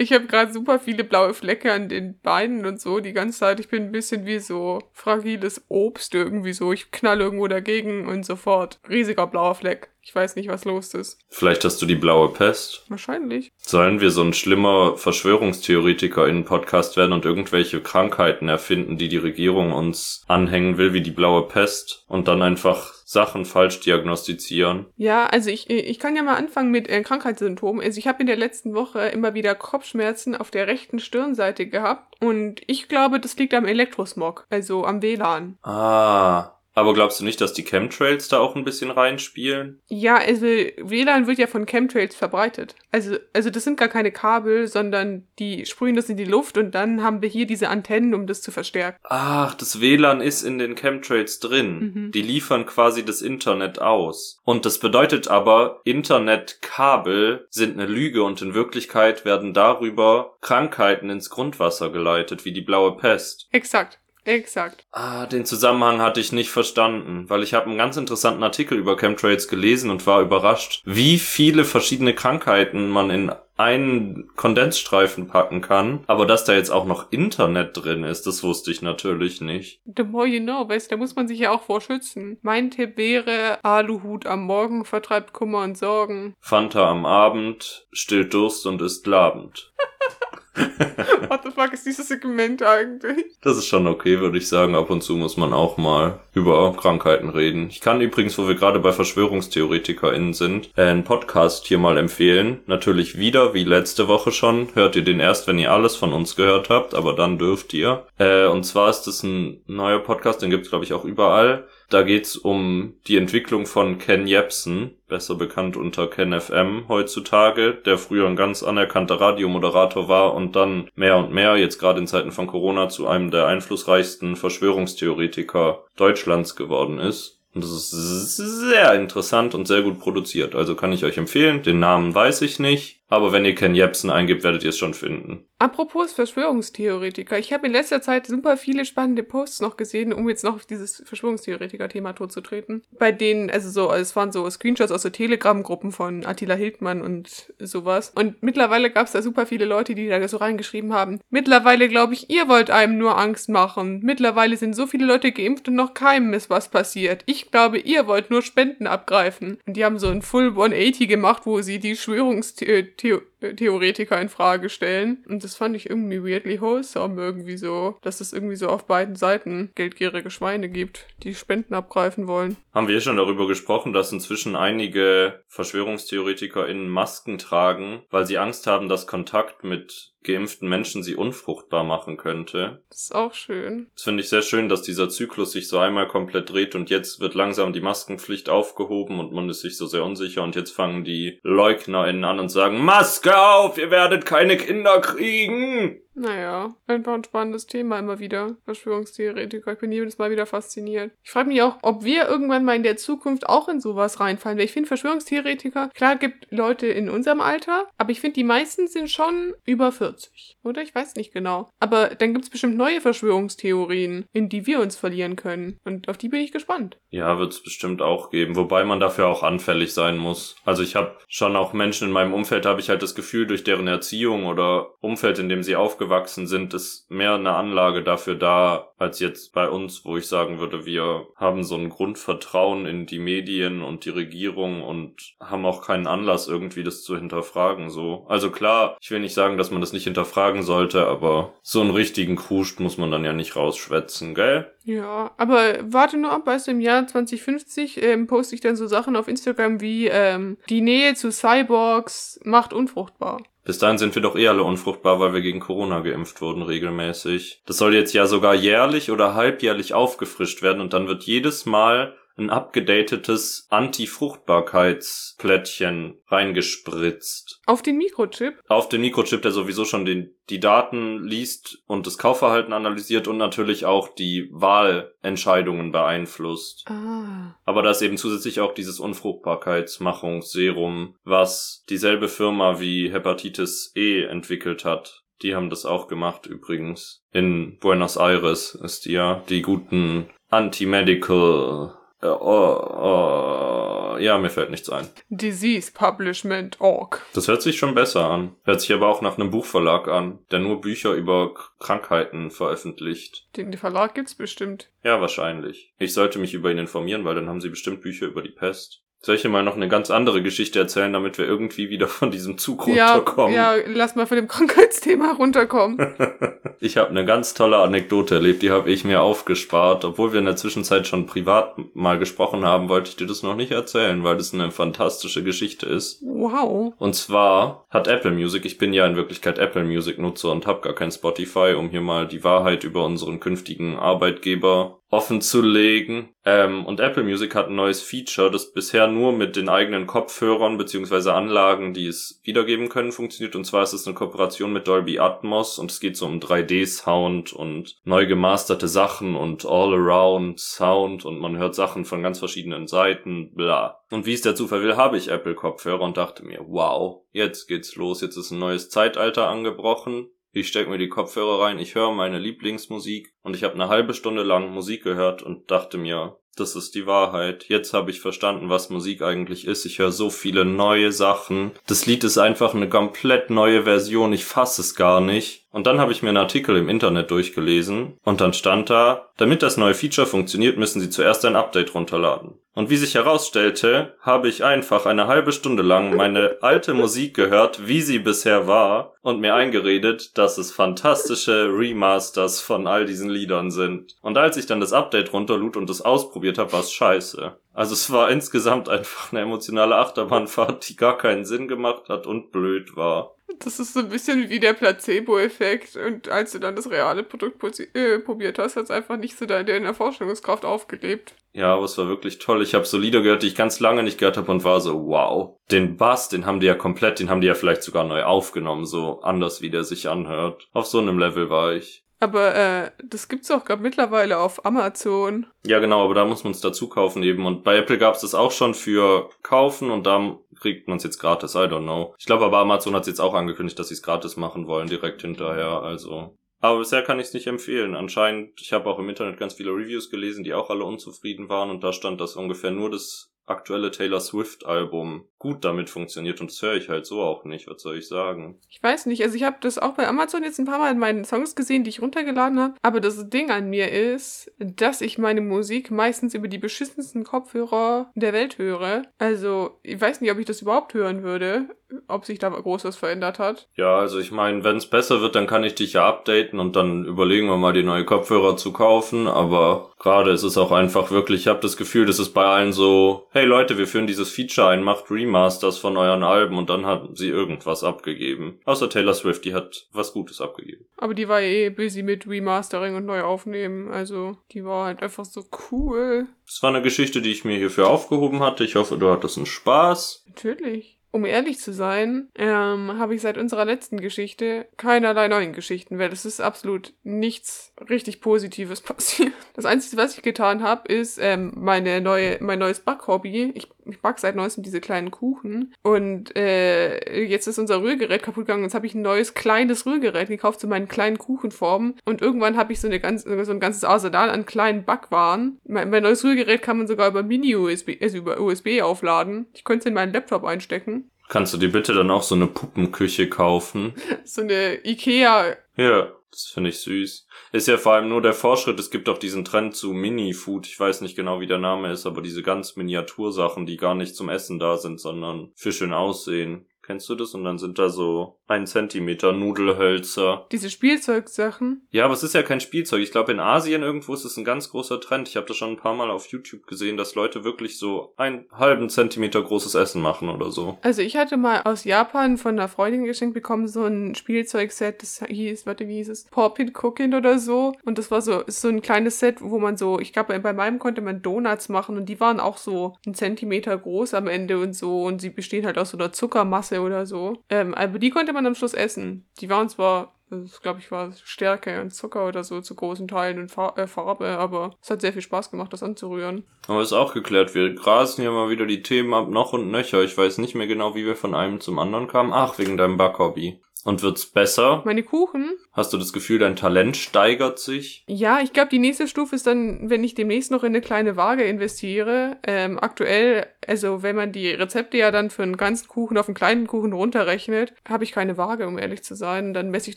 Ich 0.00 0.12
habe 0.12 0.26
gerade 0.26 0.52
super 0.52 0.78
viele 0.78 1.02
blaue 1.02 1.34
Flecke 1.34 1.72
an 1.72 1.88
den 1.88 2.20
Beinen 2.20 2.64
und 2.66 2.80
so 2.80 3.00
die 3.00 3.12
ganze 3.12 3.40
Zeit. 3.40 3.58
Ich 3.58 3.68
bin 3.68 3.82
ein 3.86 3.92
bisschen 3.92 4.26
wie 4.26 4.38
so 4.38 4.78
fragiles 4.92 5.64
Obst 5.68 6.14
irgendwie 6.14 6.52
so. 6.52 6.72
Ich 6.72 6.92
knall 6.92 7.20
irgendwo 7.20 7.48
dagegen 7.48 8.06
und 8.06 8.24
sofort 8.24 8.78
riesiger 8.88 9.26
blauer 9.26 9.56
Fleck. 9.56 9.90
Ich 10.00 10.14
weiß 10.14 10.36
nicht, 10.36 10.48
was 10.48 10.64
los 10.64 10.94
ist. 10.94 11.18
Vielleicht 11.28 11.64
hast 11.64 11.82
du 11.82 11.86
die 11.86 11.96
blaue 11.96 12.32
Pest. 12.32 12.84
Wahrscheinlich. 12.88 13.50
Sollen 13.58 14.00
wir 14.00 14.10
so 14.10 14.22
ein 14.22 14.32
schlimmer 14.32 14.96
Verschwörungstheoretiker 14.96 16.28
in 16.28 16.44
Podcast 16.44 16.96
werden 16.96 17.12
und 17.12 17.24
irgendwelche 17.24 17.82
Krankheiten 17.82 18.48
erfinden, 18.48 18.98
die 18.98 19.08
die 19.08 19.16
Regierung 19.16 19.72
uns 19.72 20.24
anhängen 20.28 20.78
will, 20.78 20.92
wie 20.92 21.02
die 21.02 21.10
blaue 21.10 21.48
Pest 21.48 22.04
und 22.06 22.28
dann 22.28 22.40
einfach 22.40 22.94
Sachen 23.10 23.46
falsch 23.46 23.80
diagnostizieren? 23.80 24.84
Ja, 24.96 25.24
also 25.28 25.48
ich, 25.48 25.70
ich 25.70 25.98
kann 25.98 26.14
ja 26.14 26.22
mal 26.22 26.34
anfangen 26.34 26.70
mit 26.70 26.90
äh, 26.90 27.00
Krankheitssymptomen. 27.00 27.82
Also 27.82 27.98
ich 27.98 28.06
habe 28.06 28.20
in 28.20 28.26
der 28.26 28.36
letzten 28.36 28.74
Woche 28.74 29.00
immer 29.00 29.32
wieder 29.32 29.54
Kopfschmerzen 29.54 30.36
auf 30.36 30.50
der 30.50 30.66
rechten 30.66 30.98
Stirnseite 30.98 31.66
gehabt 31.66 32.22
und 32.22 32.60
ich 32.66 32.86
glaube, 32.86 33.18
das 33.18 33.34
liegt 33.38 33.54
am 33.54 33.64
Elektrosmog, 33.64 34.46
also 34.50 34.84
am 34.84 35.00
WLAN. 35.00 35.56
Ah, 35.62 36.57
aber 36.78 36.94
glaubst 36.94 37.20
du 37.20 37.24
nicht, 37.24 37.40
dass 37.40 37.52
die 37.52 37.64
Chemtrails 37.64 38.28
da 38.28 38.38
auch 38.38 38.54
ein 38.54 38.64
bisschen 38.64 38.90
reinspielen? 38.90 39.80
Ja, 39.88 40.16
also 40.16 40.46
WLAN 40.46 41.26
wird 41.26 41.38
ja 41.38 41.46
von 41.46 41.66
Chemtrails 41.66 42.14
verbreitet. 42.14 42.74
Also, 42.92 43.16
also 43.32 43.50
das 43.50 43.64
sind 43.64 43.78
gar 43.78 43.88
keine 43.88 44.12
Kabel, 44.12 44.68
sondern 44.68 45.26
die 45.38 45.66
sprühen 45.66 45.96
das 45.96 46.08
in 46.08 46.16
die 46.16 46.24
Luft 46.24 46.56
und 46.56 46.74
dann 46.74 47.02
haben 47.02 47.20
wir 47.20 47.28
hier 47.28 47.46
diese 47.46 47.68
Antennen, 47.68 48.14
um 48.14 48.26
das 48.26 48.42
zu 48.42 48.50
verstärken. 48.50 48.98
Ach, 49.04 49.54
das 49.54 49.80
WLAN 49.80 50.20
ist 50.20 50.42
in 50.42 50.58
den 50.58 50.74
Chemtrails 50.74 51.40
drin. 51.40 51.92
Mhm. 51.94 52.10
Die 52.12 52.22
liefern 52.22 52.66
quasi 52.66 53.04
das 53.04 53.22
Internet 53.22 53.80
aus. 53.80 54.40
Und 54.44 54.64
das 54.64 54.78
bedeutet 54.78 55.28
aber, 55.28 55.80
Internetkabel 55.84 57.46
sind 57.50 57.78
eine 57.78 57.90
Lüge 57.90 58.22
und 58.22 58.40
in 58.40 58.54
Wirklichkeit 58.54 59.24
werden 59.24 59.52
darüber 59.52 60.36
Krankheiten 60.40 61.10
ins 61.10 61.30
Grundwasser 61.30 61.90
geleitet, 61.90 62.44
wie 62.44 62.52
die 62.52 62.62
blaue 62.62 62.96
Pest. 62.96 63.48
Exakt. 63.50 63.98
Exakt. 64.28 64.84
Ah, 64.92 65.24
den 65.24 65.46
Zusammenhang 65.46 66.02
hatte 66.02 66.20
ich 66.20 66.32
nicht 66.32 66.50
verstanden, 66.50 67.30
weil 67.30 67.42
ich 67.42 67.54
habe 67.54 67.66
einen 67.66 67.78
ganz 67.78 67.96
interessanten 67.96 68.42
Artikel 68.42 68.76
über 68.76 68.94
Chemtrails 68.94 69.48
gelesen 69.48 69.90
und 69.90 70.06
war 70.06 70.20
überrascht, 70.20 70.82
wie 70.84 71.18
viele 71.18 71.64
verschiedene 71.64 72.14
Krankheiten 72.14 72.90
man 72.90 73.08
in 73.08 73.32
einen 73.56 74.28
Kondensstreifen 74.36 75.28
packen 75.28 75.62
kann. 75.62 76.04
Aber 76.06 76.26
dass 76.26 76.44
da 76.44 76.52
jetzt 76.52 76.70
auch 76.70 76.84
noch 76.84 77.10
Internet 77.10 77.70
drin 77.74 78.04
ist, 78.04 78.26
das 78.26 78.42
wusste 78.42 78.70
ich 78.70 78.82
natürlich 78.82 79.40
nicht. 79.40 79.80
The 79.96 80.04
more 80.04 80.26
you 80.26 80.40
know, 80.40 80.68
weißt 80.68 80.90
du, 80.90 80.94
da 80.94 80.98
muss 80.98 81.16
man 81.16 81.26
sich 81.26 81.38
ja 81.40 81.50
auch 81.50 81.62
vor 81.62 81.80
schützen. 81.80 82.36
Mein 82.42 82.70
Tipp 82.70 82.98
wäre, 82.98 83.58
Aluhut 83.64 84.26
am 84.26 84.44
Morgen 84.44 84.84
vertreibt 84.84 85.32
Kummer 85.32 85.62
und 85.62 85.78
Sorgen. 85.78 86.34
Fanta 86.38 86.88
am 86.88 87.06
Abend, 87.06 87.88
stillt 87.92 88.34
Durst 88.34 88.66
und 88.66 88.82
ist 88.82 89.06
labend. 89.06 89.72
What 91.28 91.42
the 91.44 91.50
fuck 91.50 91.72
ist 91.72 91.86
dieses 91.86 92.08
Segment 92.08 92.62
eigentlich? 92.62 93.24
Das 93.42 93.56
ist 93.56 93.66
schon 93.66 93.86
okay, 93.86 94.20
würde 94.20 94.38
ich 94.38 94.48
sagen. 94.48 94.74
Ab 94.74 94.90
und 94.90 95.02
zu 95.02 95.16
muss 95.16 95.36
man 95.36 95.52
auch 95.52 95.76
mal 95.76 96.20
über 96.34 96.74
Krankheiten 96.74 97.28
reden. 97.28 97.68
Ich 97.70 97.80
kann 97.80 98.00
übrigens, 98.00 98.38
wo 98.38 98.48
wir 98.48 98.54
gerade 98.54 98.80
bei 98.80 98.92
VerschwörungstheoretikerInnen 98.92 100.34
sind, 100.34 100.70
einen 100.76 101.04
Podcast 101.04 101.66
hier 101.66 101.78
mal 101.78 101.98
empfehlen. 101.98 102.60
Natürlich 102.66 103.18
wieder, 103.18 103.54
wie 103.54 103.64
letzte 103.64 104.08
Woche 104.08 104.32
schon. 104.32 104.68
Hört 104.74 104.96
ihr 104.96 105.04
den 105.04 105.20
erst, 105.20 105.46
wenn 105.46 105.58
ihr 105.58 105.72
alles 105.72 105.96
von 105.96 106.12
uns 106.12 106.36
gehört 106.36 106.70
habt, 106.70 106.94
aber 106.94 107.14
dann 107.14 107.38
dürft 107.38 107.72
ihr. 107.74 108.06
Äh, 108.18 108.46
und 108.46 108.64
zwar 108.64 108.90
ist 108.90 109.06
es 109.06 109.22
ein 109.22 109.60
neuer 109.66 110.00
Podcast, 110.00 110.42
den 110.42 110.50
gibt's 110.50 110.70
glaube 110.70 110.84
ich 110.84 110.92
auch 110.92 111.04
überall. 111.04 111.66
Da 111.90 112.02
geht's 112.02 112.36
um 112.36 112.94
die 113.06 113.16
Entwicklung 113.16 113.64
von 113.64 113.96
Ken 113.96 114.26
Jebsen, 114.26 114.96
besser 115.08 115.36
bekannt 115.36 115.74
unter 115.74 116.06
Ken 116.06 116.38
FM 116.38 116.84
heutzutage, 116.88 117.72
der 117.72 117.96
früher 117.96 118.26
ein 118.26 118.36
ganz 118.36 118.62
anerkannter 118.62 119.18
Radiomoderator 119.18 120.06
war 120.06 120.34
und 120.34 120.54
dann 120.54 120.90
mehr 120.94 121.16
und 121.16 121.32
mehr, 121.32 121.56
jetzt 121.56 121.78
gerade 121.78 121.98
in 121.98 122.06
Zeiten 122.06 122.30
von 122.30 122.46
Corona, 122.46 122.90
zu 122.90 123.08
einem 123.08 123.30
der 123.30 123.46
einflussreichsten 123.46 124.36
Verschwörungstheoretiker 124.36 125.84
Deutschlands 125.96 126.56
geworden 126.56 126.98
ist. 126.98 127.38
Und 127.54 127.64
das 127.64 127.70
ist 127.70 128.36
sehr 128.36 128.92
interessant 128.94 129.54
und 129.54 129.66
sehr 129.66 129.80
gut 129.80 129.98
produziert. 129.98 130.54
Also 130.54 130.74
kann 130.74 130.92
ich 130.92 131.04
euch 131.04 131.16
empfehlen. 131.16 131.62
Den 131.62 131.80
Namen 131.80 132.14
weiß 132.14 132.42
ich 132.42 132.58
nicht. 132.58 132.97
Aber 133.08 133.32
wenn 133.32 133.44
ihr 133.44 133.54
Ken 133.54 133.74
Jebsen 133.74 134.10
eingibt, 134.10 134.44
werdet 134.44 134.62
ihr 134.62 134.70
es 134.70 134.78
schon 134.78 134.94
finden. 134.94 135.44
Apropos 135.58 136.12
Verschwörungstheoretiker, 136.12 137.38
ich 137.38 137.52
habe 137.52 137.66
in 137.66 137.72
letzter 137.72 138.00
Zeit 138.00 138.26
super 138.26 138.56
viele 138.56 138.84
spannende 138.84 139.24
Posts 139.24 139.60
noch 139.60 139.76
gesehen, 139.76 140.12
um 140.12 140.28
jetzt 140.28 140.44
noch 140.44 140.54
auf 140.54 140.66
dieses 140.66 141.02
Verschwörungstheoretiker-Thema 141.04 142.12
totzutreten. 142.12 142.84
Bei 142.96 143.10
denen, 143.10 143.50
also 143.50 143.70
so, 143.70 143.92
es 143.92 144.14
waren 144.14 144.30
so 144.30 144.48
Screenshots 144.48 144.92
aus 144.92 145.02
so 145.02 145.10
Telegram-Gruppen 145.10 145.90
von 145.90 146.24
Attila 146.24 146.54
Hildmann 146.54 147.00
und 147.00 147.52
sowas. 147.58 148.12
Und 148.14 148.42
mittlerweile 148.42 148.90
gab 148.90 149.06
es 149.06 149.12
da 149.12 149.22
super 149.22 149.46
viele 149.46 149.64
Leute, 149.64 149.94
die 149.94 150.08
da 150.08 150.28
so 150.28 150.36
reingeschrieben 150.36 150.92
haben. 150.92 151.20
Mittlerweile 151.30 151.88
glaube 151.88 152.14
ich, 152.14 152.30
ihr 152.30 152.48
wollt 152.48 152.70
einem 152.70 152.98
nur 152.98 153.18
Angst 153.18 153.48
machen. 153.48 154.00
Mittlerweile 154.04 154.56
sind 154.56 154.76
so 154.76 154.86
viele 154.86 155.06
Leute 155.06 155.32
geimpft 155.32 155.66
und 155.68 155.74
noch 155.74 155.94
keinem 155.94 156.34
ist 156.34 156.50
was 156.50 156.68
passiert. 156.68 157.24
Ich 157.26 157.50
glaube, 157.50 157.78
ihr 157.78 158.06
wollt 158.06 158.30
nur 158.30 158.42
Spenden 158.42 158.86
abgreifen. 158.86 159.58
Und 159.66 159.76
die 159.76 159.84
haben 159.84 159.98
so 159.98 160.08
ein 160.08 160.22
Full 160.22 160.48
180 160.48 161.08
gemacht, 161.08 161.46
wo 161.46 161.62
sie 161.62 161.80
die 161.80 161.96
Schwörungstheorie 161.96 162.97
to 162.98 163.22
Theoretiker 163.40 164.20
in 164.20 164.28
Frage 164.28 164.68
stellen. 164.68 165.24
Und 165.28 165.44
das 165.44 165.54
fand 165.56 165.76
ich 165.76 165.88
irgendwie 165.88 166.24
weirdly 166.24 166.60
wholesome 166.60 167.20
irgendwie 167.20 167.56
so, 167.56 167.96
dass 168.02 168.20
es 168.20 168.32
irgendwie 168.32 168.56
so 168.56 168.68
auf 168.68 168.86
beiden 168.86 169.16
Seiten 169.16 169.70
geldgierige 169.74 170.30
Schweine 170.30 170.68
gibt, 170.68 171.06
die 171.22 171.34
Spenden 171.34 171.74
abgreifen 171.74 172.26
wollen. 172.26 172.56
Haben 172.72 172.88
wir 172.88 173.00
schon 173.00 173.16
darüber 173.16 173.46
gesprochen, 173.46 173.92
dass 173.92 174.12
inzwischen 174.12 174.56
einige 174.56 175.42
VerschwörungstheoretikerInnen 175.48 176.88
Masken 176.88 177.38
tragen, 177.38 178.02
weil 178.10 178.26
sie 178.26 178.38
Angst 178.38 178.66
haben, 178.66 178.88
dass 178.88 179.06
Kontakt 179.06 179.64
mit 179.64 180.12
geimpften 180.24 180.68
Menschen 180.68 181.02
sie 181.02 181.14
unfruchtbar 181.14 181.84
machen 181.84 182.16
könnte. 182.16 182.82
Das 182.90 183.02
ist 183.02 183.14
auch 183.14 183.34
schön. 183.34 183.88
Das 183.94 184.04
finde 184.04 184.22
ich 184.22 184.28
sehr 184.28 184.42
schön, 184.42 184.68
dass 184.68 184.82
dieser 184.82 185.08
Zyklus 185.08 185.52
sich 185.52 185.68
so 185.68 185.78
einmal 185.78 186.08
komplett 186.08 186.50
dreht 186.50 186.74
und 186.74 186.90
jetzt 186.90 187.20
wird 187.20 187.34
langsam 187.34 187.72
die 187.72 187.80
Maskenpflicht 187.80 188.48
aufgehoben 188.48 189.20
und 189.20 189.32
man 189.32 189.48
ist 189.48 189.60
sich 189.60 189.76
so 189.76 189.86
sehr 189.86 190.04
unsicher 190.04 190.42
und 190.42 190.56
jetzt 190.56 190.72
fangen 190.72 191.04
die 191.04 191.38
LeugnerInnen 191.42 192.24
an 192.24 192.40
und 192.40 192.48
sagen, 192.48 192.84
Maske 192.84 193.27
auf, 193.30 193.78
ihr 193.78 193.90
werdet 193.90 194.26
keine 194.26 194.56
Kinder 194.56 195.00
kriegen. 195.00 196.00
Naja, 196.18 196.74
einfach 196.88 197.14
ein 197.14 197.22
spannendes 197.22 197.66
Thema 197.66 197.98
immer 197.98 198.18
wieder. 198.18 198.56
Verschwörungstheoretiker. 198.64 199.72
Ich 199.72 199.78
bin 199.78 199.92
jedes 199.92 200.18
Mal 200.18 200.30
wieder 200.32 200.46
fasziniert. 200.46 201.12
Ich 201.22 201.30
frage 201.30 201.48
mich 201.48 201.62
auch, 201.62 201.78
ob 201.82 202.02
wir 202.02 202.28
irgendwann 202.28 202.64
mal 202.64 202.74
in 202.74 202.82
der 202.82 202.96
Zukunft 202.96 203.48
auch 203.48 203.68
in 203.68 203.80
sowas 203.80 204.18
reinfallen. 204.18 204.58
Weil 204.58 204.64
ich 204.64 204.72
finde 204.72 204.88
Verschwörungstheoretiker, 204.88 205.90
klar 205.94 206.16
gibt 206.16 206.50
Leute 206.50 206.88
in 206.88 207.08
unserem 207.08 207.40
Alter, 207.40 207.88
aber 207.98 208.10
ich 208.10 208.20
finde 208.20 208.34
die 208.34 208.44
meisten 208.44 208.88
sind 208.88 209.10
schon 209.10 209.54
über 209.64 209.92
40. 209.92 210.56
Oder? 210.64 210.82
Ich 210.82 210.94
weiß 210.94 211.14
nicht 211.14 211.32
genau. 211.32 211.70
Aber 211.78 212.08
dann 212.08 212.32
gibt 212.32 212.44
es 212.44 212.50
bestimmt 212.50 212.76
neue 212.76 213.00
Verschwörungstheorien, 213.00 214.26
in 214.32 214.48
die 214.48 214.66
wir 214.66 214.80
uns 214.80 214.96
verlieren 214.96 215.36
können. 215.36 215.78
Und 215.84 216.08
auf 216.08 216.18
die 216.18 216.28
bin 216.28 216.40
ich 216.40 216.50
gespannt. 216.50 216.98
Ja, 217.10 217.38
wird 217.38 217.52
es 217.52 217.62
bestimmt 217.62 218.02
auch 218.02 218.30
geben. 218.30 218.56
Wobei 218.56 218.84
man 218.84 218.98
dafür 218.98 219.28
auch 219.28 219.44
anfällig 219.44 219.94
sein 219.94 220.18
muss. 220.18 220.56
Also 220.64 220.82
ich 220.82 220.96
habe 220.96 221.16
schon 221.28 221.54
auch 221.54 221.72
Menschen 221.72 222.08
in 222.08 222.12
meinem 222.12 222.34
Umfeld, 222.34 222.66
habe 222.66 222.80
ich 222.80 222.88
halt 222.88 223.02
das 223.02 223.14
Gefühl, 223.14 223.46
durch 223.46 223.62
deren 223.62 223.86
Erziehung 223.86 224.46
oder 224.46 224.88
Umfeld, 225.00 225.38
in 225.38 225.48
dem 225.48 225.62
sie 225.62 225.76
aufgewachsen 225.76 226.07
sind, 226.46 226.74
ist 226.74 227.10
mehr 227.10 227.34
eine 227.34 227.54
Anlage 227.54 228.02
dafür 228.02 228.34
da, 228.34 228.92
als 228.98 229.20
jetzt 229.20 229.52
bei 229.52 229.68
uns, 229.68 230.04
wo 230.04 230.16
ich 230.16 230.26
sagen 230.26 230.58
würde, 230.58 230.84
wir 230.84 231.26
haben 231.36 231.64
so 231.64 231.76
ein 231.76 231.88
Grundvertrauen 231.88 232.86
in 232.86 233.06
die 233.06 233.18
Medien 233.18 233.82
und 233.82 234.04
die 234.04 234.10
Regierung 234.10 234.82
und 234.82 235.34
haben 235.40 235.64
auch 235.64 235.86
keinen 235.86 236.06
Anlass, 236.06 236.48
irgendwie 236.48 236.82
das 236.82 237.02
zu 237.02 237.16
hinterfragen, 237.16 237.90
so. 237.90 238.26
Also 238.28 238.50
klar, 238.50 238.96
ich 239.00 239.10
will 239.10 239.20
nicht 239.20 239.34
sagen, 239.34 239.58
dass 239.58 239.70
man 239.70 239.80
das 239.80 239.92
nicht 239.92 240.04
hinterfragen 240.04 240.62
sollte, 240.62 241.06
aber 241.06 241.54
so 241.62 241.80
einen 241.80 241.90
richtigen 241.90 242.36
Kruscht 242.36 242.80
muss 242.80 242.98
man 242.98 243.10
dann 243.10 243.24
ja 243.24 243.32
nicht 243.32 243.56
rausschwätzen, 243.56 244.34
gell? 244.34 244.70
Ja, 244.84 245.32
aber 245.36 245.78
warte 245.82 246.16
nur 246.16 246.32
ab, 246.32 246.46
weißt 246.46 246.66
du, 246.66 246.70
im 246.70 246.80
Jahr 246.80 247.06
2050 247.06 248.02
ähm, 248.02 248.26
poste 248.26 248.54
ich 248.54 248.62
dann 248.62 248.74
so 248.74 248.86
Sachen 248.86 249.16
auf 249.16 249.28
Instagram 249.28 249.80
wie 249.80 250.06
ähm, 250.06 250.56
die 250.70 250.80
Nähe 250.80 251.14
zu 251.14 251.30
Cyborgs 251.30 252.40
macht 252.42 252.72
unfruchtbar. 252.72 253.42
Bis 253.68 253.76
dahin 253.76 253.98
sind 253.98 254.14
wir 254.14 254.22
doch 254.22 254.34
eh 254.34 254.48
alle 254.48 254.62
unfruchtbar, 254.62 255.20
weil 255.20 255.34
wir 255.34 255.42
gegen 255.42 255.60
Corona 255.60 256.00
geimpft 256.00 256.40
wurden 256.40 256.62
regelmäßig. 256.62 257.60
Das 257.66 257.76
soll 257.76 257.94
jetzt 257.94 258.14
ja 258.14 258.26
sogar 258.26 258.54
jährlich 258.54 259.10
oder 259.10 259.34
halbjährlich 259.34 259.92
aufgefrischt 259.92 260.62
werden 260.62 260.80
und 260.80 260.94
dann 260.94 261.06
wird 261.06 261.24
jedes 261.24 261.66
Mal 261.66 262.16
ein 262.38 262.50
abgedatetes 262.50 263.66
Anti-Fruchtbarkeitsplättchen 263.68 266.18
reingespritzt. 266.28 267.60
Auf 267.66 267.82
den 267.82 267.98
Mikrochip? 267.98 268.62
Auf 268.68 268.88
den 268.88 269.00
Mikrochip, 269.00 269.42
der 269.42 269.50
sowieso 269.50 269.84
schon 269.84 270.04
den, 270.04 270.36
die 270.48 270.60
Daten 270.60 271.24
liest 271.24 271.82
und 271.86 272.06
das 272.06 272.16
Kaufverhalten 272.16 272.72
analysiert 272.72 273.26
und 273.26 273.38
natürlich 273.38 273.84
auch 273.84 274.06
die 274.08 274.48
Wahlentscheidungen 274.52 275.90
beeinflusst. 275.90 276.84
Ah. 276.88 277.56
Aber 277.64 277.82
da 277.82 277.90
ist 277.90 278.02
eben 278.02 278.16
zusätzlich 278.16 278.60
auch 278.60 278.72
dieses 278.72 279.00
Unfruchtbarkeitsmachungsserum, 279.00 281.16
was 281.24 281.82
dieselbe 281.88 282.28
Firma 282.28 282.78
wie 282.78 283.10
Hepatitis 283.10 283.90
E 283.96 284.22
entwickelt 284.22 284.84
hat. 284.84 285.24
Die 285.42 285.54
haben 285.54 285.70
das 285.70 285.84
auch 285.84 286.08
gemacht 286.08 286.46
übrigens. 286.46 287.22
In 287.32 287.78
Buenos 287.78 288.16
Aires 288.16 288.74
ist 288.74 289.04
die 289.04 289.12
ja 289.12 289.44
die 289.48 289.62
guten 289.62 290.28
Anti-Medical. 290.50 291.94
Äh, 292.20 292.26
oh, 292.26 294.14
oh, 294.14 294.16
ja, 294.18 294.38
mir 294.38 294.50
fällt 294.50 294.70
nichts 294.70 294.90
ein. 294.90 295.08
Disease 295.28 295.92
Publishment 295.92 296.80
Org. 296.80 297.24
Das 297.34 297.46
hört 297.46 297.62
sich 297.62 297.78
schon 297.78 297.94
besser 297.94 298.28
an. 298.28 298.56
Hört 298.64 298.80
sich 298.80 298.92
aber 298.92 299.08
auch 299.08 299.22
nach 299.22 299.38
einem 299.38 299.50
Buchverlag 299.50 300.08
an, 300.08 300.38
der 300.50 300.58
nur 300.58 300.80
Bücher 300.80 301.12
über 301.12 301.54
K 301.54 301.62
Krankheiten 301.78 302.50
veröffentlicht. 302.50 303.46
Den 303.56 303.72
Verlag 303.72 304.14
gibt's 304.14 304.34
bestimmt. 304.34 304.90
Ja, 305.04 305.20
wahrscheinlich. 305.20 305.92
Ich 305.98 306.12
sollte 306.12 306.38
mich 306.38 306.54
über 306.54 306.70
ihn 306.70 306.78
informieren, 306.78 307.24
weil 307.24 307.36
dann 307.36 307.48
haben 307.48 307.60
sie 307.60 307.68
bestimmt 307.70 308.02
Bücher 308.02 308.26
über 308.26 308.42
die 308.42 308.50
Pest. 308.50 309.02
Soll 309.20 309.34
ich 309.34 309.42
dir 309.42 309.48
mal 309.48 309.64
noch 309.64 309.74
eine 309.74 309.88
ganz 309.88 310.10
andere 310.10 310.42
Geschichte 310.42 310.78
erzählen, 310.78 311.12
damit 311.12 311.38
wir 311.38 311.44
irgendwie 311.44 311.90
wieder 311.90 312.06
von 312.06 312.30
diesem 312.30 312.56
Zug 312.56 312.86
Ja, 312.86 313.14
runterkommen? 313.14 313.54
ja, 313.54 313.74
lass 313.86 314.14
mal 314.14 314.26
von 314.26 314.36
dem 314.36 314.48
Krankheitsthema 314.48 315.32
runterkommen. 315.32 315.98
Ich 316.80 316.96
habe 316.96 317.10
eine 317.10 317.24
ganz 317.24 317.54
tolle 317.54 317.78
Anekdote 317.78 318.36
erlebt, 318.36 318.62
die 318.62 318.70
habe 318.70 318.88
ich 318.88 319.02
mir 319.02 319.20
aufgespart. 319.20 320.04
Obwohl 320.04 320.32
wir 320.32 320.38
in 320.38 320.44
der 320.44 320.54
Zwischenzeit 320.54 321.08
schon 321.08 321.26
privat 321.26 321.74
mal 321.92 322.20
gesprochen 322.20 322.64
haben, 322.64 322.88
wollte 322.88 323.10
ich 323.10 323.16
dir 323.16 323.26
das 323.26 323.42
noch 323.42 323.56
nicht 323.56 323.72
erzählen, 323.72 324.22
weil 324.22 324.36
das 324.36 324.54
eine 324.54 324.70
fantastische 324.70 325.42
Geschichte 325.42 325.86
ist. 325.86 326.22
Wow. 326.22 326.94
Und 326.98 327.16
zwar 327.16 327.84
hat 327.90 328.06
Apple 328.06 328.30
Music, 328.30 328.64
ich 328.64 328.78
bin 328.78 328.92
ja 328.92 329.08
in 329.08 329.16
Wirklichkeit 329.16 329.58
Apple 329.58 329.82
Music 329.82 330.20
Nutzer 330.20 330.52
und 330.52 330.68
habe 330.68 330.80
gar 330.82 330.94
kein 330.94 331.10
Spotify, 331.10 331.74
um 331.76 331.88
hier 331.90 332.00
mal 332.00 332.28
die 332.28 332.44
Wahrheit 332.44 332.84
über 332.84 333.04
unseren 333.04 333.40
künftigen 333.40 333.96
Arbeitgeber 333.96 334.97
offen 335.10 335.40
zu 335.40 335.62
legen. 335.62 336.34
Ähm, 336.44 336.84
und 336.84 337.00
Apple 337.00 337.24
Music 337.24 337.54
hat 337.54 337.68
ein 337.68 337.76
neues 337.76 338.02
Feature, 338.02 338.50
das 338.50 338.72
bisher 338.72 339.06
nur 339.06 339.32
mit 339.32 339.56
den 339.56 339.68
eigenen 339.68 340.06
Kopfhörern 340.06 340.76
beziehungsweise 340.76 341.32
Anlagen, 341.32 341.94
die 341.94 342.06
es 342.06 342.40
wiedergeben 342.44 342.90
können, 342.90 343.12
funktioniert. 343.12 343.56
Und 343.56 343.64
zwar 343.64 343.82
ist 343.82 343.94
es 343.94 344.06
eine 344.06 344.14
Kooperation 344.14 344.72
mit 344.72 344.86
Dolby 344.86 345.18
Atmos 345.18 345.78
und 345.78 345.90
es 345.90 346.00
geht 346.00 346.16
so 346.16 346.26
um 346.26 346.40
3D-Sound 346.40 347.54
und 347.54 347.96
neu 348.04 348.26
gemasterte 348.26 348.88
Sachen 348.88 349.34
und 349.34 349.64
All-Around-Sound 349.64 351.24
und 351.24 351.38
man 351.38 351.56
hört 351.56 351.74
Sachen 351.74 352.04
von 352.04 352.22
ganz 352.22 352.38
verschiedenen 352.38 352.86
Seiten, 352.86 353.54
bla. 353.54 354.00
Und 354.10 354.26
wie 354.26 354.34
es 354.34 354.42
der 354.42 354.54
Zufall 354.54 354.82
will, 354.82 354.96
habe 354.96 355.16
ich 355.16 355.28
Apple-Kopfhörer 355.28 356.02
und 356.02 356.18
dachte 356.18 356.44
mir, 356.44 356.64
wow, 356.66 357.22
jetzt 357.32 357.66
geht's 357.66 357.96
los, 357.96 358.20
jetzt 358.20 358.36
ist 358.36 358.50
ein 358.50 358.58
neues 358.58 358.90
Zeitalter 358.90 359.48
angebrochen. 359.48 360.28
Ich 360.58 360.68
stecke 360.68 360.90
mir 360.90 360.98
die 360.98 361.08
Kopfhörer 361.08 361.60
rein, 361.60 361.78
ich 361.78 361.94
höre 361.94 362.10
meine 362.10 362.40
Lieblingsmusik 362.40 363.32
und 363.42 363.54
ich 363.54 363.62
habe 363.62 363.74
eine 363.74 363.88
halbe 363.88 364.12
Stunde 364.12 364.42
lang 364.42 364.70
Musik 364.70 365.04
gehört 365.04 365.40
und 365.40 365.70
dachte 365.70 365.98
mir, 365.98 366.36
das 366.56 366.74
ist 366.74 366.96
die 366.96 367.06
Wahrheit. 367.06 367.66
Jetzt 367.68 367.92
habe 367.92 368.10
ich 368.10 368.20
verstanden, 368.20 368.68
was 368.68 368.90
Musik 368.90 369.22
eigentlich 369.22 369.66
ist. 369.68 369.84
Ich 369.84 370.00
höre 370.00 370.10
so 370.10 370.30
viele 370.30 370.64
neue 370.64 371.12
Sachen. 371.12 371.70
Das 371.86 372.06
Lied 372.06 372.24
ist 372.24 372.38
einfach 372.38 372.74
eine 372.74 372.88
komplett 372.88 373.50
neue 373.50 373.84
Version. 373.84 374.32
Ich 374.32 374.44
fasse 374.44 374.82
es 374.82 374.96
gar 374.96 375.20
nicht. 375.20 375.67
Und 375.78 375.86
dann 375.86 376.00
habe 376.00 376.10
ich 376.10 376.24
mir 376.24 376.30
einen 376.30 376.38
Artikel 376.38 376.76
im 376.76 376.88
Internet 376.88 377.30
durchgelesen 377.30 378.18
und 378.24 378.40
dann 378.40 378.52
stand 378.52 378.90
da, 378.90 379.28
damit 379.36 379.62
das 379.62 379.76
neue 379.76 379.94
Feature 379.94 380.26
funktioniert, 380.26 380.76
müssen 380.76 381.00
Sie 381.00 381.08
zuerst 381.08 381.44
ein 381.44 381.54
Update 381.54 381.94
runterladen. 381.94 382.58
Und 382.74 382.90
wie 382.90 382.96
sich 382.96 383.14
herausstellte, 383.14 384.16
habe 384.20 384.48
ich 384.48 384.64
einfach 384.64 385.06
eine 385.06 385.28
halbe 385.28 385.52
Stunde 385.52 385.84
lang 385.84 386.16
meine 386.16 386.56
alte 386.62 386.94
Musik 386.94 387.34
gehört, 387.34 387.86
wie 387.86 388.02
sie 388.02 388.18
bisher 388.18 388.66
war, 388.66 389.14
und 389.22 389.38
mir 389.38 389.54
eingeredet, 389.54 390.36
dass 390.36 390.58
es 390.58 390.72
fantastische 390.72 391.68
Remasters 391.72 392.60
von 392.60 392.88
all 392.88 393.06
diesen 393.06 393.30
Liedern 393.30 393.70
sind. 393.70 394.16
Und 394.20 394.36
als 394.36 394.56
ich 394.56 394.66
dann 394.66 394.80
das 394.80 394.92
Update 394.92 395.32
runterlud 395.32 395.76
und 395.76 395.88
es 395.90 396.02
ausprobiert 396.02 396.58
habe, 396.58 396.72
war 396.72 396.80
es 396.80 396.90
scheiße. 396.92 397.56
Also 397.72 397.92
es 397.94 398.10
war 398.10 398.30
insgesamt 398.30 398.88
einfach 398.88 399.32
eine 399.32 399.42
emotionale 399.42 399.94
Achterbahnfahrt, 399.94 400.88
die 400.88 400.96
gar 400.96 401.16
keinen 401.16 401.44
Sinn 401.44 401.68
gemacht 401.68 402.08
hat 402.08 402.26
und 402.26 402.50
blöd 402.50 402.96
war. 402.96 403.36
Das 403.60 403.80
ist 403.80 403.94
so 403.94 404.00
ein 404.00 404.08
bisschen 404.08 404.50
wie 404.50 404.60
der 404.60 404.74
Placebo-Effekt. 404.74 405.96
Und 405.96 406.28
als 406.28 406.52
du 406.52 406.58
dann 406.58 406.76
das 406.76 406.90
reale 406.90 407.22
Produkt 407.22 407.62
äh, 407.94 408.18
probiert 408.18 408.58
hast, 408.58 408.76
hat 408.76 408.84
es 408.84 408.90
einfach 408.90 409.16
nicht 409.16 409.38
so 409.38 409.46
deine 409.46 409.94
Vorstellungskraft 409.94 410.64
aufgelebt. 410.64 411.34
Ja, 411.52 411.74
aber 411.74 411.86
es 411.86 411.98
war 411.98 412.08
wirklich 412.08 412.38
toll. 412.38 412.62
Ich 412.62 412.74
habe 412.74 412.84
so 412.84 412.98
Lieder 412.98 413.22
gehört, 413.22 413.42
die 413.42 413.48
ich 413.48 413.56
ganz 413.56 413.80
lange 413.80 414.02
nicht 414.02 414.18
gehört 414.18 414.36
habe 414.36 414.50
und 414.50 414.64
war 414.64 414.80
so, 414.80 415.06
wow. 415.06 415.56
Den 415.70 415.96
Bass, 415.96 416.28
den 416.28 416.46
haben 416.46 416.60
die 416.60 416.66
ja 416.66 416.74
komplett, 416.74 417.18
den 417.18 417.30
haben 417.30 417.40
die 417.40 417.46
ja 417.46 417.54
vielleicht 417.54 417.82
sogar 417.82 418.04
neu 418.04 418.22
aufgenommen, 418.22 418.86
so 418.86 419.20
anders 419.22 419.60
wie 419.60 419.70
der 419.70 419.84
sich 419.84 420.08
anhört. 420.08 420.68
Auf 420.72 420.86
so 420.86 420.98
einem 420.98 421.18
Level 421.18 421.50
war 421.50 421.72
ich. 421.72 422.04
Aber 422.20 422.54
äh, 422.54 422.90
das 423.04 423.28
gibt's 423.28 423.50
auch 423.50 423.64
gerade 423.64 423.82
mittlerweile 423.82 424.38
auf 424.38 424.66
Amazon. 424.66 425.46
Ja, 425.64 425.78
genau, 425.78 426.04
aber 426.04 426.14
da 426.14 426.24
muss 426.24 426.42
man 426.42 426.50
es 426.50 426.60
dazu 426.60 426.88
kaufen 426.88 427.22
eben. 427.22 427.46
Und 427.46 427.62
bei 427.62 427.76
Apple 427.76 427.98
gab 427.98 428.16
es 428.16 428.22
das 428.22 428.34
auch 428.34 428.50
schon 428.50 428.74
für 428.74 429.30
kaufen 429.42 429.90
und 429.90 430.04
da 430.04 430.36
kriegt 430.60 430.88
man 430.88 430.98
es 430.98 431.04
jetzt 431.04 431.18
gratis. 431.18 431.54
I 431.54 431.58
don't 431.58 431.82
know. 431.82 432.14
Ich 432.18 432.26
glaube 432.26 432.44
aber 432.44 432.58
Amazon 432.58 432.94
hat 432.94 433.06
jetzt 433.06 433.20
auch 433.20 433.34
angekündigt, 433.34 433.78
dass 433.78 433.88
sie 433.88 433.94
es 433.94 434.02
gratis 434.02 434.36
machen 434.36 434.66
wollen, 434.66 434.88
direkt 434.88 435.22
hinterher. 435.22 435.82
Also. 435.82 436.36
Aber 436.60 436.78
bisher 436.78 437.02
kann 437.02 437.20
ich 437.20 437.28
es 437.28 437.34
nicht 437.34 437.46
empfehlen. 437.46 437.94
Anscheinend, 437.94 438.60
ich 438.60 438.72
habe 438.72 438.90
auch 438.90 438.98
im 438.98 439.08
Internet 439.08 439.38
ganz 439.38 439.54
viele 439.54 439.70
Reviews 439.70 440.10
gelesen, 440.10 440.44
die 440.44 440.54
auch 440.54 440.70
alle 440.70 440.84
unzufrieden 440.84 441.48
waren 441.48 441.70
und 441.70 441.84
da 441.84 441.92
stand, 441.92 442.20
dass 442.20 442.36
ungefähr 442.36 442.70
nur 442.70 442.90
das 442.90 443.32
aktuelle 443.48 443.90
Taylor 443.90 444.20
Swift 444.20 444.66
Album 444.66 445.24
gut 445.38 445.64
damit 445.64 445.88
funktioniert 445.88 446.40
und 446.40 446.50
das 446.50 446.60
höre 446.60 446.74
ich 446.74 446.88
halt 446.88 447.06
so 447.06 447.22
auch 447.22 447.44
nicht, 447.44 447.68
was 447.68 447.82
soll 447.82 447.98
ich 447.98 448.08
sagen? 448.08 448.58
Ich 448.68 448.82
weiß 448.82 449.06
nicht, 449.06 449.22
also 449.22 449.36
ich 449.36 449.44
habe 449.44 449.58
das 449.60 449.78
auch 449.78 449.94
bei 449.94 450.08
Amazon 450.08 450.42
jetzt 450.42 450.58
ein 450.58 450.66
paar 450.66 450.78
Mal 450.78 450.92
in 450.92 450.98
meinen 450.98 451.24
Songs 451.24 451.54
gesehen, 451.54 451.84
die 451.84 451.90
ich 451.90 452.02
runtergeladen 452.02 452.58
habe. 452.58 452.74
Aber 452.82 453.00
das 453.00 453.28
Ding 453.30 453.50
an 453.50 453.70
mir 453.70 453.90
ist, 453.90 454.50
dass 454.58 455.00
ich 455.00 455.18
meine 455.18 455.40
Musik 455.40 455.90
meistens 455.90 456.34
über 456.34 456.48
die 456.48 456.58
beschissensten 456.58 457.24
Kopfhörer 457.24 458.10
der 458.14 458.32
Welt 458.32 458.58
höre. 458.58 459.02
Also 459.18 459.78
ich 459.82 460.00
weiß 460.00 460.20
nicht, 460.20 460.32
ob 460.32 460.38
ich 460.38 460.46
das 460.46 460.62
überhaupt 460.62 460.94
hören 460.94 461.22
würde, 461.22 461.68
ob 462.06 462.24
sich 462.24 462.38
da 462.38 462.48
groß 462.48 462.84
was 462.84 462.96
verändert 462.96 463.38
hat. 463.38 463.68
Ja, 463.74 463.98
also 463.98 464.18
ich 464.18 464.30
meine, 464.30 464.64
wenn 464.64 464.76
es 464.76 464.86
besser 464.86 465.20
wird, 465.20 465.34
dann 465.34 465.46
kann 465.46 465.64
ich 465.64 465.74
dich 465.74 465.94
ja 465.94 466.06
updaten 466.08 466.60
und 466.60 466.76
dann 466.76 467.04
überlegen 467.04 467.48
wir 467.48 467.56
mal, 467.56 467.72
die 467.72 467.82
neue 467.82 468.04
Kopfhörer 468.04 468.56
zu 468.56 468.72
kaufen. 468.72 469.26
Aber 469.26 469.92
gerade 469.98 470.30
ist 470.30 470.42
es 470.42 470.58
auch 470.58 470.72
einfach 470.72 471.10
wirklich, 471.10 471.42
ich 471.42 471.48
habe 471.48 471.60
das 471.60 471.76
Gefühl, 471.76 472.06
das 472.06 472.18
ist 472.18 472.30
bei 472.34 472.44
allen 472.44 472.72
so, 472.72 473.26
hey 473.30 473.44
Leute, 473.44 473.78
wir 473.78 473.86
führen 473.86 474.06
dieses 474.06 474.30
Feature 474.30 474.68
ein, 474.68 474.82
macht 474.82 475.10
Remasters 475.10 475.78
von 475.78 475.96
euren 475.96 476.22
Alben 476.22 476.58
und 476.58 476.70
dann 476.70 476.86
hat 476.86 477.16
sie 477.16 477.28
irgendwas 477.28 477.84
abgegeben. 477.84 478.60
Außer 478.64 478.90
Taylor 478.90 479.14
Swift, 479.14 479.44
die 479.44 479.54
hat 479.54 479.86
was 479.92 480.12
Gutes 480.12 480.40
abgegeben. 480.40 480.86
Aber 480.96 481.14
die 481.14 481.28
war 481.28 481.40
eh 481.40 481.70
busy 481.70 482.02
mit 482.02 482.26
Remastering 482.26 482.96
und 482.96 483.06
neu 483.06 483.22
aufnehmen. 483.22 483.90
Also 483.90 484.36
die 484.52 484.64
war 484.64 484.86
halt 484.86 485.02
einfach 485.02 485.24
so 485.24 485.44
cool. 485.70 486.26
Das 486.46 486.62
war 486.62 486.70
eine 486.70 486.82
Geschichte, 486.82 487.20
die 487.20 487.32
ich 487.32 487.44
mir 487.44 487.56
hierfür 487.56 487.88
aufgehoben 487.88 488.40
hatte. 488.40 488.64
Ich 488.64 488.74
hoffe, 488.76 488.96
du 488.96 489.10
hattest 489.10 489.36
einen 489.36 489.46
Spaß. 489.46 490.24
Natürlich. 490.26 490.97
Um 491.10 491.24
ehrlich 491.24 491.58
zu 491.58 491.72
sein, 491.72 492.28
ähm, 492.34 492.98
habe 492.98 493.14
ich 493.14 493.22
seit 493.22 493.38
unserer 493.38 493.64
letzten 493.64 493.98
Geschichte 493.98 494.68
keinerlei 494.76 495.28
neuen 495.28 495.54
Geschichten, 495.54 495.98
weil 495.98 496.12
es 496.12 496.26
ist 496.26 496.40
absolut 496.40 496.92
nichts 497.02 497.72
richtig 497.88 498.20
Positives 498.20 498.80
passiert. 498.82 499.32
Das 499.54 499.64
Einzige, 499.64 499.96
was 499.96 500.16
ich 500.16 500.22
getan 500.22 500.62
habe, 500.62 500.92
ist 500.92 501.18
ähm, 501.20 501.52
meine 501.56 502.00
neue, 502.00 502.38
mein 502.40 502.58
neues 502.58 502.80
Backhobby. 502.80 503.52
Ich, 503.54 503.68
ich 503.86 504.02
back 504.02 504.18
seit 504.18 504.36
neuestem 504.36 504.62
diese 504.62 504.80
kleinen 504.80 505.10
Kuchen. 505.10 505.74
Und 505.82 506.36
äh, 506.36 507.22
jetzt 507.24 507.46
ist 507.46 507.58
unser 507.58 507.82
Rührgerät 507.82 508.22
kaputt 508.22 508.46
gegangen. 508.46 508.64
Jetzt 508.64 508.74
habe 508.74 508.86
ich 508.86 508.94
ein 508.94 509.02
neues 509.02 509.32
kleines 509.34 509.86
Rührgerät 509.86 510.28
gekauft 510.28 510.60
zu 510.60 510.68
meinen 510.68 510.88
kleinen 510.88 511.18
Kuchenformen. 511.18 511.94
Und 512.04 512.20
irgendwann 512.20 512.56
habe 512.56 512.72
ich 512.72 512.80
so, 512.80 512.86
eine 512.86 513.00
ganz, 513.00 513.22
so 513.22 513.30
ein 513.30 513.60
ganzes 513.60 513.84
Arsenal 513.84 514.28
an 514.30 514.44
kleinen 514.44 514.84
Backwaren. 514.84 515.58
Mein, 515.66 515.88
mein 515.88 516.02
neues 516.02 516.22
Rührgerät 516.22 516.60
kann 516.60 516.78
man 516.78 516.86
sogar 516.86 517.08
über 517.08 517.22
Mini-USB, 517.22 517.96
also 518.00 518.18
über 518.18 518.40
USB 518.40 518.82
aufladen. 518.82 519.46
Ich 519.54 519.64
könnte 519.64 519.80
es 519.80 519.86
in 519.86 519.94
meinen 519.94 520.12
Laptop 520.12 520.44
einstecken. 520.44 521.07
Kannst 521.28 521.52
du 521.52 521.58
dir 521.58 521.70
bitte 521.70 521.92
dann 521.92 522.10
auch 522.10 522.22
so 522.22 522.34
eine 522.34 522.46
Puppenküche 522.46 523.28
kaufen? 523.28 523.94
So 524.24 524.42
eine 524.42 524.84
Ikea. 524.86 525.56
Ja, 525.76 526.12
das 526.30 526.46
finde 526.46 526.70
ich 526.70 526.80
süß. 526.80 527.26
Ist 527.52 527.68
ja 527.68 527.78
vor 527.78 527.94
allem 527.94 528.08
nur 528.08 528.20
der 528.20 528.34
Fortschritt. 528.34 528.78
Es 528.78 528.90
gibt 528.90 529.08
auch 529.08 529.18
diesen 529.18 529.44
Trend 529.44 529.74
zu 529.74 529.92
Mini-Food. 529.92 530.66
Ich 530.66 530.78
weiß 530.78 531.00
nicht 531.00 531.16
genau, 531.16 531.40
wie 531.40 531.46
der 531.46 531.58
Name 531.58 531.90
ist, 531.90 532.04
aber 532.06 532.20
diese 532.20 532.42
ganz 532.42 532.76
Miniatursachen, 532.76 533.64
die 533.64 533.76
gar 533.76 533.94
nicht 533.94 534.14
zum 534.14 534.28
Essen 534.28 534.58
da 534.58 534.76
sind, 534.76 535.00
sondern 535.00 535.50
für 535.54 535.72
schön 535.72 535.92
aussehen. 535.92 536.66
Kennst 536.82 537.08
du 537.08 537.14
das? 537.14 537.34
Und 537.34 537.44
dann 537.44 537.58
sind 537.58 537.78
da 537.78 537.88
so 537.88 538.37
ein 538.48 538.66
Zentimeter 538.66 539.32
Nudelhölzer. 539.32 540.46
Diese 540.52 540.70
Spielzeugsachen. 540.70 541.86
Ja, 541.90 542.04
aber 542.04 542.14
es 542.14 542.22
ist 542.22 542.34
ja 542.34 542.42
kein 542.42 542.60
Spielzeug. 542.60 543.02
Ich 543.02 543.12
glaube, 543.12 543.32
in 543.32 543.40
Asien 543.40 543.82
irgendwo 543.82 544.14
ist 544.14 544.24
es 544.24 544.36
ein 544.36 544.44
ganz 544.44 544.70
großer 544.70 545.00
Trend. 545.00 545.28
Ich 545.28 545.36
habe 545.36 545.46
das 545.46 545.56
schon 545.56 545.70
ein 545.70 545.76
paar 545.76 545.94
Mal 545.94 546.10
auf 546.10 546.26
YouTube 546.26 546.66
gesehen, 546.66 546.96
dass 546.96 547.14
Leute 547.14 547.44
wirklich 547.44 547.78
so 547.78 548.12
einen 548.16 548.46
halben 548.52 548.88
Zentimeter 548.88 549.42
großes 549.42 549.74
Essen 549.74 550.02
machen 550.02 550.28
oder 550.28 550.50
so. 550.50 550.78
Also 550.82 551.02
ich 551.02 551.16
hatte 551.16 551.36
mal 551.36 551.62
aus 551.62 551.84
Japan 551.84 552.38
von 552.38 552.58
einer 552.58 552.68
Freundin 552.68 553.04
geschenkt 553.04 553.34
bekommen, 553.34 553.68
so 553.68 553.84
ein 553.84 554.14
Spielzeugset, 554.14 555.02
das 555.02 555.22
hieß, 555.26 555.66
warte, 555.66 555.86
wie 555.88 555.96
hieß 555.96 556.08
es? 556.08 556.24
Paw 556.24 556.50
Pit 556.50 556.72
Cooking 556.82 557.14
oder 557.14 557.38
so. 557.38 557.74
Und 557.84 557.98
das 557.98 558.10
war 558.10 558.22
so, 558.22 558.40
ist 558.40 558.60
so 558.60 558.68
ein 558.68 558.82
kleines 558.82 559.18
Set, 559.18 559.36
wo 559.40 559.58
man 559.58 559.76
so, 559.76 559.98
ich 560.00 560.12
glaube, 560.12 560.38
bei 560.40 560.52
meinem 560.52 560.78
konnte 560.78 561.00
man 561.00 561.22
Donuts 561.22 561.68
machen 561.68 561.96
und 561.96 562.06
die 562.06 562.20
waren 562.20 562.40
auch 562.40 562.56
so 562.56 562.96
einen 563.04 563.14
Zentimeter 563.14 563.76
groß 563.76 564.14
am 564.14 564.26
Ende 564.26 564.58
und 564.58 564.74
so 564.74 565.04
und 565.04 565.20
sie 565.20 565.30
bestehen 565.30 565.66
halt 565.66 565.78
aus 565.78 565.90
so 565.90 565.98
einer 565.98 566.12
Zuckermasse 566.12 566.80
oder 566.80 567.06
so. 567.06 567.42
Ähm, 567.50 567.74
aber 567.74 567.98
die 567.98 568.10
konnte 568.10 568.32
man 568.32 568.37
am 568.46 568.54
Schluss 568.54 568.74
essen. 568.74 569.26
Die 569.40 569.48
waren 569.48 569.68
zwar 569.68 570.14
glaube 570.62 570.80
ich 570.80 570.90
war 570.90 571.12
Stärke 571.24 571.80
und 571.80 571.94
Zucker 571.94 572.26
oder 572.26 572.44
so 572.44 572.60
zu 572.60 572.74
großen 572.74 573.08
Teilen 573.08 573.38
und 573.38 573.78
äh, 573.78 573.86
Farbe, 573.86 574.38
aber 574.38 574.76
es 574.82 574.90
hat 574.90 575.00
sehr 575.00 575.12
viel 575.12 575.22
Spaß 575.22 575.50
gemacht, 575.50 575.72
das 575.72 575.82
anzurühren. 575.82 576.44
Aber 576.66 576.82
ist 576.82 576.92
auch 576.92 577.14
geklärt, 577.14 577.54
wir 577.54 577.74
grasen 577.74 578.22
hier 578.22 578.30
mal 578.30 578.50
wieder 578.50 578.66
die 578.66 578.82
Themen 578.82 579.14
ab 579.14 579.28
noch 579.28 579.52
und 579.52 579.70
nöcher. 579.70 580.02
Ich 580.02 580.16
weiß 580.16 580.38
nicht 580.38 580.54
mehr 580.54 580.66
genau, 580.66 580.94
wie 580.94 581.06
wir 581.06 581.16
von 581.16 581.34
einem 581.34 581.60
zum 581.60 581.78
anderen 581.78 582.08
kamen. 582.08 582.32
Ach, 582.32 582.58
wegen 582.58 582.76
deinem 582.76 582.96
Backhobby. 582.96 583.60
Und 583.84 584.02
wird's 584.02 584.26
besser? 584.26 584.82
Meine 584.84 585.02
Kuchen? 585.02 585.52
Hast 585.72 585.92
du 585.92 585.98
das 585.98 586.12
Gefühl, 586.12 586.38
dein 586.38 586.56
Talent 586.56 586.96
steigert 586.96 587.58
sich? 587.58 588.04
Ja, 588.06 588.40
ich 588.40 588.52
glaube, 588.52 588.70
die 588.70 588.78
nächste 588.78 589.06
Stufe 589.06 589.36
ist 589.36 589.46
dann, 589.46 589.88
wenn 589.88 590.04
ich 590.04 590.14
demnächst 590.14 590.50
noch 590.50 590.64
in 590.64 590.68
eine 590.68 590.80
kleine 590.80 591.16
Waage 591.16 591.44
investiere. 591.44 592.36
Ähm, 592.46 592.78
aktuell, 592.78 593.46
also 593.66 594.02
wenn 594.02 594.16
man 594.16 594.32
die 594.32 594.50
Rezepte 594.50 594.98
ja 594.98 595.10
dann 595.10 595.30
für 595.30 595.42
einen 595.42 595.56
ganzen 595.56 595.88
Kuchen 595.88 596.18
auf 596.18 596.28
einen 596.28 596.34
kleinen 596.34 596.66
Kuchen 596.66 596.92
runterrechnet, 596.92 597.72
habe 597.88 598.04
ich 598.04 598.12
keine 598.12 598.36
Waage, 598.36 598.66
um 598.66 598.78
ehrlich 598.78 599.04
zu 599.04 599.14
sein. 599.14 599.54
Dann 599.54 599.70
messe 599.70 599.90
ich 599.90 599.96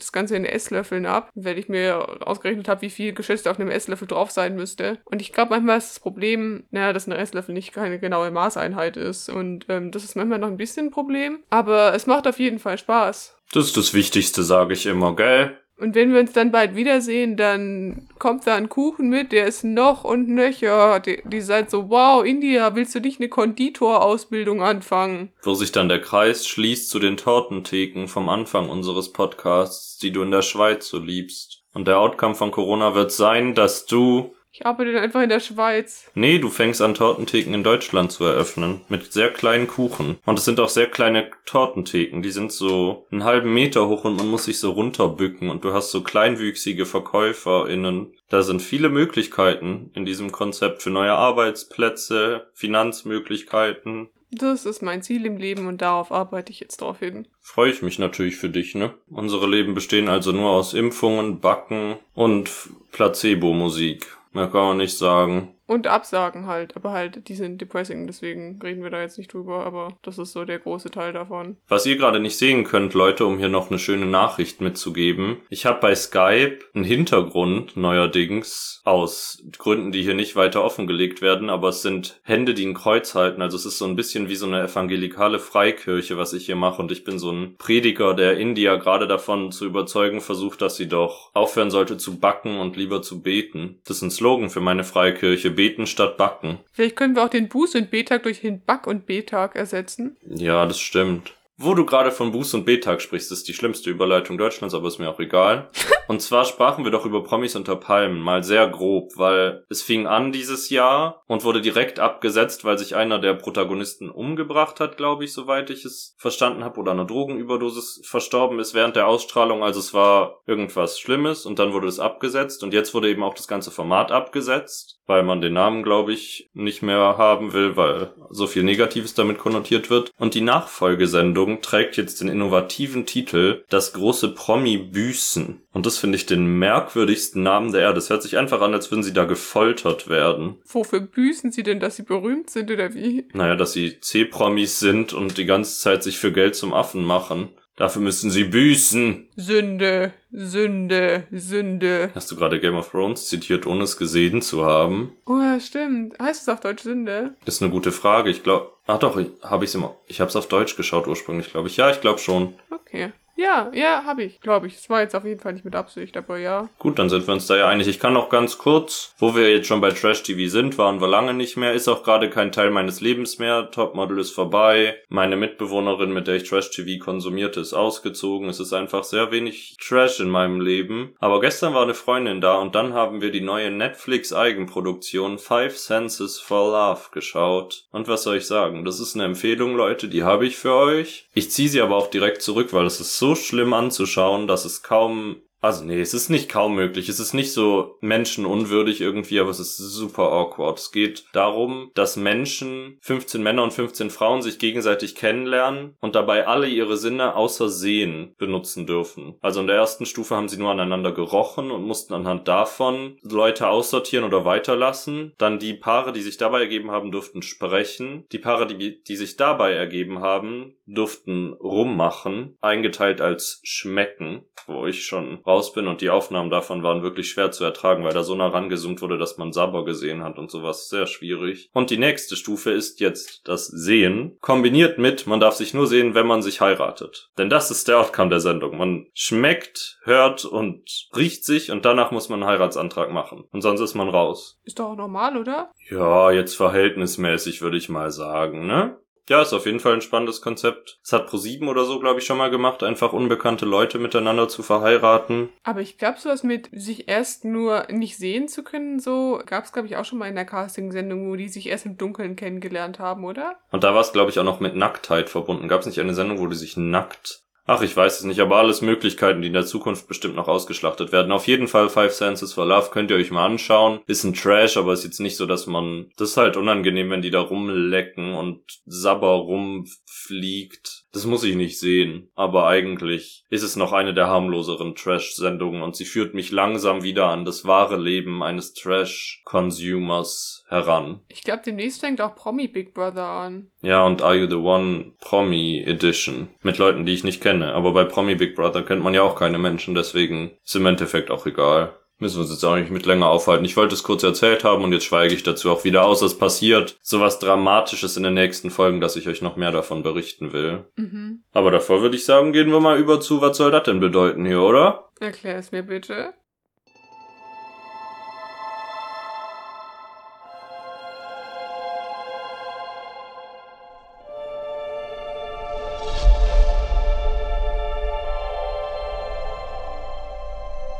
das 0.00 0.12
Ganze 0.12 0.36
in 0.36 0.44
Esslöffeln 0.44 1.06
ab, 1.06 1.30
weil 1.34 1.58
ich 1.58 1.68
mir 1.68 2.26
ausgerechnet 2.26 2.68
habe, 2.68 2.82
wie 2.82 2.90
viel 2.90 3.12
geschätzt 3.12 3.48
auf 3.48 3.58
einem 3.58 3.70
Esslöffel 3.70 4.06
drauf 4.06 4.30
sein 4.30 4.54
müsste. 4.54 4.98
Und 5.04 5.20
ich 5.20 5.32
glaube, 5.32 5.50
manchmal 5.50 5.78
ist 5.78 5.90
das 5.90 6.00
Problem, 6.00 6.64
naja, 6.70 6.92
dass 6.92 7.06
ein 7.06 7.12
Esslöffel 7.12 7.54
nicht 7.54 7.72
keine 7.72 7.98
genaue 7.98 8.30
Maßeinheit 8.30 8.96
ist. 8.96 9.28
Und 9.28 9.66
ähm, 9.68 9.90
das 9.90 10.04
ist 10.04 10.16
manchmal 10.16 10.38
noch 10.38 10.48
ein 10.48 10.56
bisschen 10.56 10.86
ein 10.86 10.90
Problem. 10.90 11.40
Aber 11.50 11.94
es 11.94 12.06
macht 12.06 12.26
auf 12.26 12.38
jeden 12.38 12.58
Fall 12.58 12.78
Spaß. 12.78 13.36
Das 13.52 13.66
ist 13.66 13.76
das 13.76 13.94
Wichtigste, 13.94 14.42
sage 14.42 14.72
ich 14.72 14.86
immer, 14.86 15.14
gell? 15.14 15.58
Und 15.78 15.96
wenn 15.96 16.12
wir 16.12 16.20
uns 16.20 16.32
dann 16.32 16.52
bald 16.52 16.76
wiedersehen, 16.76 17.36
dann 17.36 18.08
kommt 18.20 18.46
da 18.46 18.54
ein 18.54 18.68
Kuchen 18.68 19.08
mit, 19.08 19.32
der 19.32 19.46
ist 19.46 19.64
noch 19.64 20.04
und 20.04 20.28
nöcher. 20.28 21.00
Die, 21.00 21.20
die 21.24 21.40
seid 21.40 21.70
so, 21.70 21.90
wow, 21.90 22.24
India, 22.24 22.76
willst 22.76 22.94
du 22.94 23.00
nicht 23.00 23.18
eine 23.18 23.28
Konditorausbildung 23.28 24.62
anfangen? 24.62 25.32
Wo 25.42 25.54
sich 25.54 25.72
dann 25.72 25.88
der 25.88 26.00
Kreis 26.00 26.46
schließt 26.46 26.88
zu 26.88 27.00
den 27.00 27.16
Tortentheken 27.16 28.06
vom 28.06 28.28
Anfang 28.28 28.68
unseres 28.68 29.12
Podcasts, 29.12 29.98
die 29.98 30.12
du 30.12 30.22
in 30.22 30.30
der 30.30 30.42
Schweiz 30.42 30.88
so 30.88 30.98
liebst. 30.98 31.64
Und 31.74 31.88
der 31.88 31.98
Outcome 31.98 32.36
von 32.36 32.52
Corona 32.52 32.94
wird 32.94 33.10
sein, 33.10 33.54
dass 33.54 33.84
du 33.84 34.34
ich 34.52 34.66
arbeite 34.66 34.92
dann 34.92 35.02
einfach 35.02 35.22
in 35.22 35.30
der 35.30 35.40
Schweiz. 35.40 36.10
Nee, 36.14 36.38
du 36.38 36.50
fängst 36.50 36.82
an, 36.82 36.92
Tortentheken 36.94 37.54
in 37.54 37.64
Deutschland 37.64 38.12
zu 38.12 38.24
eröffnen. 38.24 38.82
Mit 38.88 39.10
sehr 39.10 39.30
kleinen 39.30 39.66
Kuchen. 39.66 40.18
Und 40.26 40.38
es 40.38 40.44
sind 40.44 40.60
auch 40.60 40.68
sehr 40.68 40.88
kleine 40.88 41.30
Tortentheken. 41.46 42.20
Die 42.20 42.30
sind 42.30 42.52
so 42.52 43.06
einen 43.10 43.24
halben 43.24 43.54
Meter 43.54 43.88
hoch 43.88 44.04
und 44.04 44.16
man 44.16 44.28
muss 44.28 44.44
sich 44.44 44.58
so 44.58 44.72
runterbücken. 44.72 45.48
Und 45.48 45.64
du 45.64 45.72
hast 45.72 45.90
so 45.90 46.02
kleinwüchsige 46.02 46.84
VerkäuferInnen. 46.84 48.12
Da 48.28 48.42
sind 48.42 48.60
viele 48.60 48.90
Möglichkeiten 48.90 49.90
in 49.94 50.04
diesem 50.04 50.32
Konzept 50.32 50.82
für 50.82 50.90
neue 50.90 51.12
Arbeitsplätze, 51.12 52.48
Finanzmöglichkeiten. 52.52 54.10
Das 54.34 54.64
ist 54.64 54.82
mein 54.82 55.02
Ziel 55.02 55.26
im 55.26 55.36
Leben 55.36 55.66
und 55.66 55.82
darauf 55.82 56.10
arbeite 56.10 56.52
ich 56.52 56.60
jetzt 56.60 56.80
drauf 56.80 57.00
hin. 57.00 57.26
Freue 57.40 57.70
ich 57.70 57.82
mich 57.82 57.98
natürlich 57.98 58.36
für 58.36 58.48
dich, 58.48 58.74
ne? 58.74 58.94
Unsere 59.10 59.46
Leben 59.46 59.74
bestehen 59.74 60.08
also 60.08 60.32
nur 60.32 60.50
aus 60.50 60.72
Impfungen, 60.72 61.40
Backen 61.40 61.96
und 62.14 62.50
Placebo-Musik. 62.92 64.06
Mehr 64.32 64.48
kann 64.48 64.68
man 64.68 64.76
nicht 64.78 64.96
sagen. 64.96 65.54
Und 65.66 65.86
Absagen 65.86 66.46
halt, 66.46 66.76
aber 66.76 66.90
halt, 66.90 67.28
die 67.28 67.34
sind 67.34 67.60
depressing, 67.60 68.06
deswegen 68.06 68.60
reden 68.62 68.82
wir 68.82 68.90
da 68.90 69.00
jetzt 69.00 69.16
nicht 69.16 69.32
drüber, 69.32 69.64
aber 69.64 69.96
das 70.02 70.18
ist 70.18 70.32
so 70.32 70.44
der 70.44 70.58
große 70.58 70.90
Teil 70.90 71.12
davon. 71.12 71.56
Was 71.68 71.86
ihr 71.86 71.96
gerade 71.96 72.20
nicht 72.20 72.36
sehen 72.36 72.64
könnt, 72.64 72.94
Leute, 72.94 73.24
um 73.26 73.38
hier 73.38 73.48
noch 73.48 73.70
eine 73.70 73.78
schöne 73.78 74.06
Nachricht 74.06 74.60
mitzugeben. 74.60 75.38
Ich 75.50 75.64
habe 75.64 75.80
bei 75.80 75.94
Skype 75.94 76.58
einen 76.74 76.84
Hintergrund 76.84 77.76
neuerdings 77.76 78.82
aus 78.84 79.42
Gründen, 79.56 79.92
die 79.92 80.02
hier 80.02 80.14
nicht 80.14 80.34
weiter 80.34 80.64
offengelegt 80.64 81.22
werden, 81.22 81.48
aber 81.48 81.68
es 81.68 81.82
sind 81.82 82.20
Hände, 82.24 82.54
die 82.54 82.66
ein 82.66 82.74
Kreuz 82.74 83.14
halten. 83.14 83.40
Also 83.40 83.56
es 83.56 83.64
ist 83.64 83.78
so 83.78 83.84
ein 83.84 83.96
bisschen 83.96 84.28
wie 84.28 84.34
so 84.34 84.46
eine 84.46 84.62
evangelikale 84.62 85.38
Freikirche, 85.38 86.18
was 86.18 86.32
ich 86.32 86.46
hier 86.46 86.56
mache 86.56 86.82
und 86.82 86.90
ich 86.90 87.04
bin 87.04 87.18
so 87.18 87.30
ein 87.30 87.54
Prediger, 87.56 88.14
der 88.14 88.36
India 88.36 88.76
gerade 88.76 89.06
davon 89.06 89.52
zu 89.52 89.64
überzeugen 89.64 90.20
versucht, 90.20 90.60
dass 90.60 90.76
sie 90.76 90.88
doch 90.88 91.30
aufhören 91.34 91.70
sollte 91.70 91.96
zu 91.96 92.18
backen 92.18 92.58
und 92.58 92.76
lieber 92.76 93.00
zu 93.00 93.22
beten. 93.22 93.80
Das 93.84 93.98
ist 93.98 94.02
ein 94.02 94.10
Slogan 94.10 94.50
für 94.50 94.60
meine 94.60 94.84
Freikirche 94.84 95.51
beten 95.52 95.86
statt 95.86 96.16
backen. 96.16 96.58
Vielleicht 96.72 96.96
können 96.96 97.14
wir 97.14 97.24
auch 97.24 97.28
den 97.28 97.48
Buß- 97.48 97.76
und 97.76 97.90
Betag 97.90 98.24
durch 98.24 98.40
den 98.40 98.60
Back- 98.64 98.86
und 98.86 99.06
Betag 99.06 99.56
ersetzen. 99.56 100.16
Ja, 100.26 100.66
das 100.66 100.80
stimmt. 100.80 101.34
Wo 101.64 101.74
du 101.74 101.84
gerade 101.84 102.10
von 102.10 102.32
Buß- 102.32 102.56
und 102.56 102.64
Betag 102.64 103.00
sprichst, 103.02 103.30
ist 103.30 103.46
die 103.46 103.52
schlimmste 103.52 103.88
Überleitung 103.88 104.36
Deutschlands, 104.36 104.74
aber 104.74 104.88
ist 104.88 104.98
mir 104.98 105.10
auch 105.10 105.20
egal. 105.20 105.70
und 106.08 106.20
zwar 106.20 106.44
sprachen 106.44 106.82
wir 106.82 106.90
doch 106.90 107.06
über 107.06 107.22
Promis 107.22 107.54
unter 107.54 107.76
Palmen, 107.76 108.20
mal 108.20 108.42
sehr 108.42 108.66
grob, 108.68 109.12
weil 109.16 109.64
es 109.68 109.80
fing 109.80 110.08
an 110.08 110.32
dieses 110.32 110.70
Jahr 110.70 111.22
und 111.28 111.44
wurde 111.44 111.60
direkt 111.60 112.00
abgesetzt, 112.00 112.64
weil 112.64 112.78
sich 112.78 112.96
einer 112.96 113.20
der 113.20 113.34
Protagonisten 113.34 114.10
umgebracht 114.10 114.80
hat, 114.80 114.96
glaube 114.96 115.24
ich, 115.24 115.32
soweit 115.32 115.70
ich 115.70 115.84
es 115.84 116.16
verstanden 116.18 116.64
habe, 116.64 116.80
oder 116.80 116.90
eine 116.90 117.06
Drogenüberdosis 117.06 118.00
verstorben 118.04 118.58
ist 118.58 118.74
während 118.74 118.96
der 118.96 119.06
Ausstrahlung. 119.06 119.62
Also 119.62 119.78
es 119.78 119.94
war 119.94 120.40
irgendwas 120.46 120.98
Schlimmes 120.98 121.46
und 121.46 121.60
dann 121.60 121.74
wurde 121.74 121.86
es 121.86 122.00
abgesetzt 122.00 122.64
und 122.64 122.74
jetzt 122.74 122.92
wurde 122.92 123.08
eben 123.08 123.22
auch 123.22 123.34
das 123.34 123.46
ganze 123.46 123.70
Format 123.70 124.10
abgesetzt, 124.10 125.01
weil 125.06 125.22
man 125.22 125.40
den 125.40 125.54
Namen, 125.54 125.82
glaube 125.82 126.12
ich, 126.12 126.50
nicht 126.54 126.82
mehr 126.82 126.96
haben 127.18 127.52
will, 127.52 127.76
weil 127.76 128.12
so 128.30 128.46
viel 128.46 128.62
Negatives 128.62 129.14
damit 129.14 129.38
konnotiert 129.38 129.90
wird. 129.90 130.10
Und 130.18 130.34
die 130.34 130.40
Nachfolgesendung 130.40 131.60
trägt 131.60 131.96
jetzt 131.96 132.20
den 132.20 132.28
innovativen 132.28 133.06
Titel 133.06 133.64
Das 133.68 133.92
große 133.92 134.34
Promi-Büßen. 134.34 135.62
Und 135.72 135.86
das 135.86 135.98
finde 135.98 136.16
ich 136.16 136.26
den 136.26 136.58
merkwürdigsten 136.58 137.42
Namen 137.42 137.72
der 137.72 137.82
Erde. 137.82 137.94
Das 137.94 138.10
hört 138.10 138.22
sich 138.22 138.36
einfach 138.36 138.60
an, 138.60 138.74
als 138.74 138.90
würden 138.90 139.02
sie 139.02 139.12
da 139.12 139.24
gefoltert 139.24 140.08
werden. 140.08 140.58
Wofür 140.66 141.00
büßen 141.00 141.50
sie 141.50 141.62
denn, 141.62 141.80
dass 141.80 141.96
sie 141.96 142.02
berühmt 142.02 142.50
sind 142.50 142.70
oder 142.70 142.94
wie? 142.94 143.26
Naja, 143.32 143.56
dass 143.56 143.72
sie 143.72 144.00
C-Promis 144.00 144.78
sind 144.78 145.12
und 145.12 145.38
die 145.38 145.46
ganze 145.46 145.78
Zeit 145.80 146.02
sich 146.02 146.18
für 146.18 146.32
Geld 146.32 146.54
zum 146.54 146.72
Affen 146.72 147.04
machen. 147.04 147.50
Dafür 147.82 148.00
müssen 148.00 148.30
sie 148.30 148.44
büßen. 148.44 149.26
Sünde, 149.34 150.12
Sünde, 150.30 151.24
Sünde. 151.32 152.12
Hast 152.14 152.30
du 152.30 152.36
gerade 152.36 152.60
Game 152.60 152.76
of 152.76 152.92
Thrones 152.92 153.26
zitiert, 153.26 153.66
ohne 153.66 153.82
es 153.82 153.96
gesehen 153.96 154.40
zu 154.40 154.64
haben? 154.64 155.16
Oh 155.26 155.40
ja, 155.40 155.58
stimmt. 155.58 156.16
Heißt 156.22 156.42
es 156.42 156.48
auf 156.48 156.60
Deutsch 156.60 156.84
Sünde? 156.84 157.34
Das 157.44 157.56
ist 157.56 157.62
eine 157.62 157.72
gute 157.72 157.90
Frage. 157.90 158.30
Ich 158.30 158.44
glaube, 158.44 158.70
ah 158.86 158.98
doch, 158.98 159.20
habe 159.42 159.64
ich 159.64 159.70
es 159.70 159.74
immer. 159.74 159.96
Ich 160.06 160.20
habe 160.20 160.28
es 160.28 160.36
auf 160.36 160.46
Deutsch 160.46 160.76
geschaut 160.76 161.08
ursprünglich, 161.08 161.50
glaube 161.50 161.66
ich. 161.66 161.76
Ja, 161.76 161.90
ich 161.90 162.00
glaube 162.00 162.20
schon. 162.20 162.54
Okay. 162.70 163.10
Ja, 163.36 163.70
ja, 163.74 164.04
habe 164.04 164.22
ich, 164.24 164.40
glaube 164.40 164.66
ich. 164.66 164.74
Es 164.74 164.90
war 164.90 165.00
jetzt 165.00 165.14
auf 165.14 165.24
jeden 165.24 165.40
Fall 165.40 165.54
nicht 165.54 165.64
mit 165.64 165.74
Absicht, 165.74 166.16
aber 166.16 166.38
ja. 166.38 166.68
Gut, 166.78 166.98
dann 166.98 167.08
sind 167.08 167.26
wir 167.26 167.34
uns 167.34 167.46
da 167.46 167.56
ja 167.56 167.68
einig. 167.68 167.88
Ich 167.88 167.98
kann 167.98 168.12
noch 168.12 168.28
ganz 168.28 168.58
kurz, 168.58 169.14
wo 169.18 169.34
wir 169.34 169.50
jetzt 169.50 169.66
schon 169.66 169.80
bei 169.80 169.90
Trash 169.90 170.22
TV 170.22 170.50
sind, 170.50 170.76
waren 170.78 171.00
wir 171.00 171.08
lange 171.08 171.32
nicht 171.34 171.56
mehr, 171.56 171.72
ist 171.72 171.88
auch 171.88 172.02
gerade 172.02 172.28
kein 172.28 172.52
Teil 172.52 172.70
meines 172.70 173.00
Lebens 173.00 173.38
mehr. 173.38 173.70
Topmodel 173.70 174.18
ist 174.18 174.32
vorbei. 174.32 174.96
Meine 175.08 175.36
Mitbewohnerin, 175.36 176.12
mit 176.12 176.26
der 176.26 176.36
ich 176.36 176.48
Trash 176.48 176.70
TV 176.70 177.02
konsumierte, 177.02 177.60
ist 177.60 177.72
ausgezogen. 177.72 178.48
Es 178.48 178.60
ist 178.60 178.72
einfach 178.72 179.04
sehr 179.04 179.30
wenig 179.32 179.76
Trash 179.80 180.20
in 180.20 180.28
meinem 180.28 180.60
Leben. 180.60 181.14
Aber 181.18 181.40
gestern 181.40 181.74
war 181.74 181.82
eine 181.82 181.94
Freundin 181.94 182.40
da 182.40 182.56
und 182.56 182.74
dann 182.74 182.92
haben 182.92 183.22
wir 183.22 183.30
die 183.30 183.40
neue 183.40 183.70
Netflix 183.70 184.32
Eigenproduktion 184.32 185.38
Five 185.38 185.78
Senses 185.78 186.38
for 186.38 186.72
Love 186.72 187.10
geschaut. 187.12 187.84
Und 187.92 188.08
was 188.08 188.24
soll 188.24 188.36
ich 188.36 188.46
sagen? 188.46 188.84
Das 188.84 189.00
ist 189.00 189.14
eine 189.14 189.24
Empfehlung, 189.24 189.74
Leute, 189.74 190.08
die 190.08 190.22
habe 190.22 190.46
ich 190.46 190.56
für 190.56 190.74
euch. 190.74 191.26
Ich 191.32 191.50
ziehe 191.50 191.68
sie 191.68 191.80
aber 191.80 191.96
auch 191.96 192.10
direkt 192.10 192.42
zurück, 192.42 192.72
weil 192.72 192.86
es 192.86 193.00
ist 193.00 193.21
so 193.22 193.36
schlimm 193.36 193.72
anzuschauen, 193.72 194.48
dass 194.48 194.64
es 194.64 194.82
kaum 194.82 195.36
also 195.62 195.84
nee, 195.84 196.00
es 196.00 196.12
ist 196.12 196.28
nicht 196.28 196.48
kaum 196.48 196.74
möglich. 196.74 197.08
Es 197.08 197.20
ist 197.20 197.34
nicht 197.34 197.52
so 197.52 197.96
menschenunwürdig 198.00 199.00
irgendwie, 199.00 199.38
aber 199.38 199.50
es 199.50 199.60
ist 199.60 199.76
super 199.76 200.32
awkward. 200.32 200.78
Es 200.78 200.90
geht 200.90 201.24
darum, 201.32 201.92
dass 201.94 202.16
Menschen, 202.16 202.98
15 203.02 203.42
Männer 203.42 203.62
und 203.62 203.72
15 203.72 204.10
Frauen, 204.10 204.42
sich 204.42 204.58
gegenseitig 204.58 205.14
kennenlernen 205.14 205.96
und 206.00 206.16
dabei 206.16 206.48
alle 206.48 206.66
ihre 206.66 206.96
Sinne 206.96 207.36
außer 207.36 207.68
Sehen 207.68 208.34
benutzen 208.38 208.86
dürfen. 208.88 209.36
Also 209.40 209.60
in 209.60 209.68
der 209.68 209.76
ersten 209.76 210.04
Stufe 210.04 210.34
haben 210.34 210.48
sie 210.48 210.58
nur 210.58 210.72
aneinander 210.72 211.12
gerochen 211.12 211.70
und 211.70 211.84
mussten 211.84 212.12
anhand 212.12 212.48
davon 212.48 213.16
Leute 213.22 213.68
aussortieren 213.68 214.24
oder 214.24 214.44
weiterlassen. 214.44 215.32
Dann 215.38 215.60
die 215.60 215.74
Paare, 215.74 216.12
die 216.12 216.22
sich 216.22 216.38
dabei 216.38 216.62
ergeben 216.62 216.90
haben, 216.90 217.12
durften 217.12 217.40
sprechen. 217.42 218.24
Die 218.32 218.38
Paare, 218.38 218.66
die, 218.66 219.00
die 219.04 219.16
sich 219.16 219.36
dabei 219.36 219.74
ergeben 219.74 220.18
haben, 220.18 220.74
durften 220.86 221.52
rummachen, 221.52 222.56
eingeteilt 222.60 223.20
als 223.20 223.60
schmecken, 223.62 224.42
wo 224.66 224.86
ich 224.86 225.04
schon 225.04 225.40
raus 225.52 225.72
bin 225.72 225.86
und 225.86 226.00
die 226.00 226.10
Aufnahmen 226.10 226.50
davon 226.50 226.82
waren 226.82 227.02
wirklich 227.02 227.30
schwer 227.30 227.50
zu 227.50 227.64
ertragen, 227.64 228.04
weil 228.04 228.14
da 228.14 228.22
so 228.22 228.34
nah 228.34 228.48
rangezoomt 228.48 229.02
wurde, 229.02 229.18
dass 229.18 229.36
man 229.36 229.52
Sabber 229.52 229.84
gesehen 229.84 230.22
hat 230.24 230.38
und 230.38 230.50
sowas. 230.50 230.88
Sehr 230.88 231.06
schwierig. 231.06 231.68
Und 231.72 231.90
die 231.90 231.98
nächste 231.98 232.36
Stufe 232.36 232.70
ist 232.70 233.00
jetzt 233.00 233.46
das 233.46 233.66
Sehen, 233.66 234.38
kombiniert 234.40 234.98
mit, 234.98 235.26
man 235.26 235.40
darf 235.40 235.54
sich 235.54 235.74
nur 235.74 235.86
sehen, 235.86 236.14
wenn 236.14 236.26
man 236.26 236.42
sich 236.42 236.60
heiratet. 236.60 237.30
Denn 237.36 237.50
das 237.50 237.70
ist 237.70 237.88
der 237.88 238.00
Outcome 238.00 238.30
der 238.30 238.40
Sendung. 238.40 238.78
Man 238.78 239.06
schmeckt, 239.12 239.98
hört 240.04 240.44
und 240.44 241.08
riecht 241.14 241.44
sich 241.44 241.70
und 241.70 241.84
danach 241.84 242.10
muss 242.10 242.28
man 242.28 242.42
einen 242.42 242.50
Heiratsantrag 242.50 243.10
machen. 243.10 243.44
Und 243.52 243.60
sonst 243.60 243.80
ist 243.80 243.94
man 243.94 244.08
raus. 244.08 244.58
Ist 244.64 244.78
doch 244.78 244.90
auch 244.90 244.96
normal, 244.96 245.36
oder? 245.36 245.70
Ja, 245.90 246.30
jetzt 246.30 246.56
verhältnismäßig 246.56 247.60
würde 247.60 247.76
ich 247.76 247.88
mal 247.88 248.10
sagen, 248.10 248.66
ne? 248.66 248.96
Ja, 249.28 249.40
ist 249.40 249.52
auf 249.52 249.66
jeden 249.66 249.80
Fall 249.80 249.94
ein 249.94 250.00
spannendes 250.00 250.40
Konzept. 250.40 250.98
Es 251.02 251.12
hat 251.12 251.28
Pro7 251.28 251.68
oder 251.68 251.84
so, 251.84 252.00
glaube 252.00 252.20
ich, 252.20 252.26
schon 252.26 252.38
mal 252.38 252.50
gemacht, 252.50 252.82
einfach 252.82 253.12
unbekannte 253.12 253.66
Leute 253.66 253.98
miteinander 253.98 254.48
zu 254.48 254.62
verheiraten. 254.62 255.50
Aber 255.62 255.80
ich 255.80 255.98
glaube, 255.98 256.18
sowas 256.18 256.42
mit 256.42 256.68
sich 256.72 257.08
erst 257.08 257.44
nur 257.44 257.86
nicht 257.90 258.16
sehen 258.16 258.48
zu 258.48 258.64
können, 258.64 258.98
so 258.98 259.40
gab 259.46 259.64
es, 259.64 259.72
glaube 259.72 259.86
ich, 259.86 259.96
auch 259.96 260.04
schon 260.04 260.18
mal 260.18 260.28
in 260.28 260.34
der 260.34 260.44
Casting-Sendung, 260.44 261.30
wo 261.30 261.36
die 261.36 261.48
sich 261.48 261.68
erst 261.68 261.86
im 261.86 261.96
Dunkeln 261.96 262.36
kennengelernt 262.36 262.98
haben, 262.98 263.24
oder? 263.24 263.56
Und 263.70 263.84
da 263.84 263.94
war 263.94 264.00
es, 264.00 264.12
glaube 264.12 264.30
ich, 264.30 264.38
auch 264.38 264.44
noch 264.44 264.60
mit 264.60 264.74
Nacktheit 264.74 265.30
verbunden. 265.30 265.68
Gab 265.68 265.80
es 265.80 265.86
nicht 265.86 266.00
eine 266.00 266.14
Sendung, 266.14 266.40
wo 266.40 266.46
die 266.48 266.56
sich 266.56 266.76
nackt 266.76 267.42
Ach, 267.64 267.80
ich 267.82 267.96
weiß 267.96 268.18
es 268.18 268.24
nicht, 268.24 268.40
aber 268.40 268.56
alles 268.56 268.82
Möglichkeiten, 268.82 269.40
die 269.40 269.46
in 269.46 269.52
der 269.52 269.64
Zukunft 269.64 270.08
bestimmt 270.08 270.34
noch 270.34 270.48
ausgeschlachtet 270.48 271.12
werden. 271.12 271.30
Auf 271.30 271.46
jeden 271.46 271.68
Fall 271.68 271.88
Five 271.88 272.12
Senses 272.12 272.52
for 272.52 272.66
Love 272.66 272.90
könnt 272.90 273.10
ihr 273.12 273.16
euch 273.16 273.30
mal 273.30 273.46
anschauen. 273.46 274.00
Ist 274.06 274.24
ein 274.24 274.34
Trash, 274.34 274.76
aber 274.76 274.92
ist 274.92 275.04
jetzt 275.04 275.20
nicht 275.20 275.36
so, 275.36 275.46
dass 275.46 275.68
man, 275.68 276.10
das 276.16 276.30
ist 276.30 276.36
halt 276.36 276.56
unangenehm, 276.56 277.10
wenn 277.10 277.22
die 277.22 277.30
da 277.30 277.40
rumlecken 277.40 278.34
und 278.34 278.62
Sabber 278.84 279.34
rumfliegt. 279.34 281.01
Das 281.12 281.26
muss 281.26 281.44
ich 281.44 281.56
nicht 281.56 281.78
sehen. 281.78 282.30
Aber 282.34 282.66
eigentlich 282.66 283.44
ist 283.50 283.62
es 283.62 283.76
noch 283.76 283.92
eine 283.92 284.14
der 284.14 284.28
harmloseren 284.28 284.94
Trash-Sendungen 284.94 285.82
und 285.82 285.94
sie 285.94 286.06
führt 286.06 286.32
mich 286.34 286.50
langsam 286.50 287.02
wieder 287.02 287.26
an 287.26 287.44
das 287.44 287.66
wahre 287.66 287.98
Leben 287.98 288.42
eines 288.42 288.72
Trash-Consumers 288.74 290.64
heran. 290.68 291.20
Ich 291.28 291.42
glaube, 291.42 291.62
demnächst 291.64 292.00
fängt 292.00 292.22
auch 292.22 292.34
Promi 292.34 292.66
Big 292.66 292.94
Brother 292.94 293.26
an. 293.26 293.70
Ja, 293.82 294.04
und 294.04 294.22
Are 294.22 294.34
You 294.34 294.48
the 294.48 294.56
One 294.56 295.12
Promi 295.20 295.82
Edition. 295.84 296.48
Mit 296.62 296.78
Leuten, 296.78 297.04
die 297.04 297.12
ich 297.12 297.24
nicht 297.24 297.42
kenne. 297.42 297.74
Aber 297.74 297.92
bei 297.92 298.04
Promi 298.04 298.34
Big 298.34 298.56
Brother 298.56 298.82
kennt 298.82 299.02
man 299.02 299.12
ja 299.14 299.22
auch 299.22 299.36
keine 299.36 299.58
Menschen, 299.58 299.94
deswegen 299.94 300.52
ist 300.64 300.76
im 300.76 300.86
Endeffekt 300.86 301.30
auch 301.30 301.44
egal. 301.46 301.94
Müssen 302.22 302.36
wir 302.36 302.42
uns 302.42 302.52
jetzt 302.52 302.64
auch 302.64 302.76
nicht 302.76 302.92
mit 302.92 303.04
länger 303.04 303.26
aufhalten. 303.26 303.64
Ich 303.64 303.76
wollte 303.76 303.94
es 303.94 304.04
kurz 304.04 304.22
erzählt 304.22 304.62
haben 304.62 304.84
und 304.84 304.92
jetzt 304.92 305.06
schweige 305.06 305.34
ich 305.34 305.42
dazu 305.42 305.72
auch 305.72 305.82
wieder 305.82 306.04
aus. 306.04 306.22
Es 306.22 306.38
passiert 306.38 306.96
sowas 307.02 307.40
Dramatisches 307.40 308.16
in 308.16 308.22
den 308.22 308.34
nächsten 308.34 308.70
Folgen, 308.70 309.00
dass 309.00 309.16
ich 309.16 309.26
euch 309.26 309.42
noch 309.42 309.56
mehr 309.56 309.72
davon 309.72 310.04
berichten 310.04 310.52
will. 310.52 310.84
Mhm. 310.94 311.42
Aber 311.52 311.72
davor 311.72 312.00
würde 312.00 312.14
ich 312.14 312.24
sagen, 312.24 312.52
gehen 312.52 312.70
wir 312.70 312.78
mal 312.78 312.96
über 312.96 313.20
zu, 313.20 313.40
was 313.40 313.56
soll 313.56 313.72
das 313.72 313.82
denn 313.82 313.98
bedeuten 313.98 314.46
hier, 314.46 314.62
oder? 314.62 315.08
Erklär 315.18 315.56
es 315.56 315.72
mir 315.72 315.82
bitte. 315.82 316.32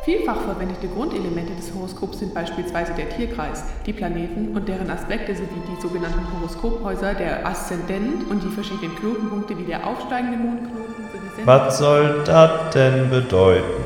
Vielfach 0.05 0.41
verwendete 0.43 0.88
Grundelemente 0.88 1.55
des 1.55 1.73
Horoskops 1.73 2.19
sind 2.19 2.35
beispielsweise 2.35 2.93
der 2.95 3.09
Tierkreis, 3.09 3.62
die 3.87 3.93
Planeten 3.93 4.49
und 4.49 4.67
deren 4.67 4.91
Aspekte 4.91 5.33
sowie 5.33 5.62
die 5.71 5.81
sogenannten 5.81 6.27
Horoskophäuser, 6.33 7.15
der 7.15 7.47
Aszendent 7.47 8.29
und 8.29 8.43
die 8.43 8.49
verschiedenen 8.49 8.97
Knotenpunkte 8.97 9.57
wie 9.57 9.62
der 9.62 9.87
aufsteigende 9.87 10.38
Mondknoten 10.38 11.05
sowie 11.12 11.47
Was 11.47 11.79
soll 11.79 12.25
das 12.25 12.75
denn 12.75 13.11
bedeuten? 13.11 13.85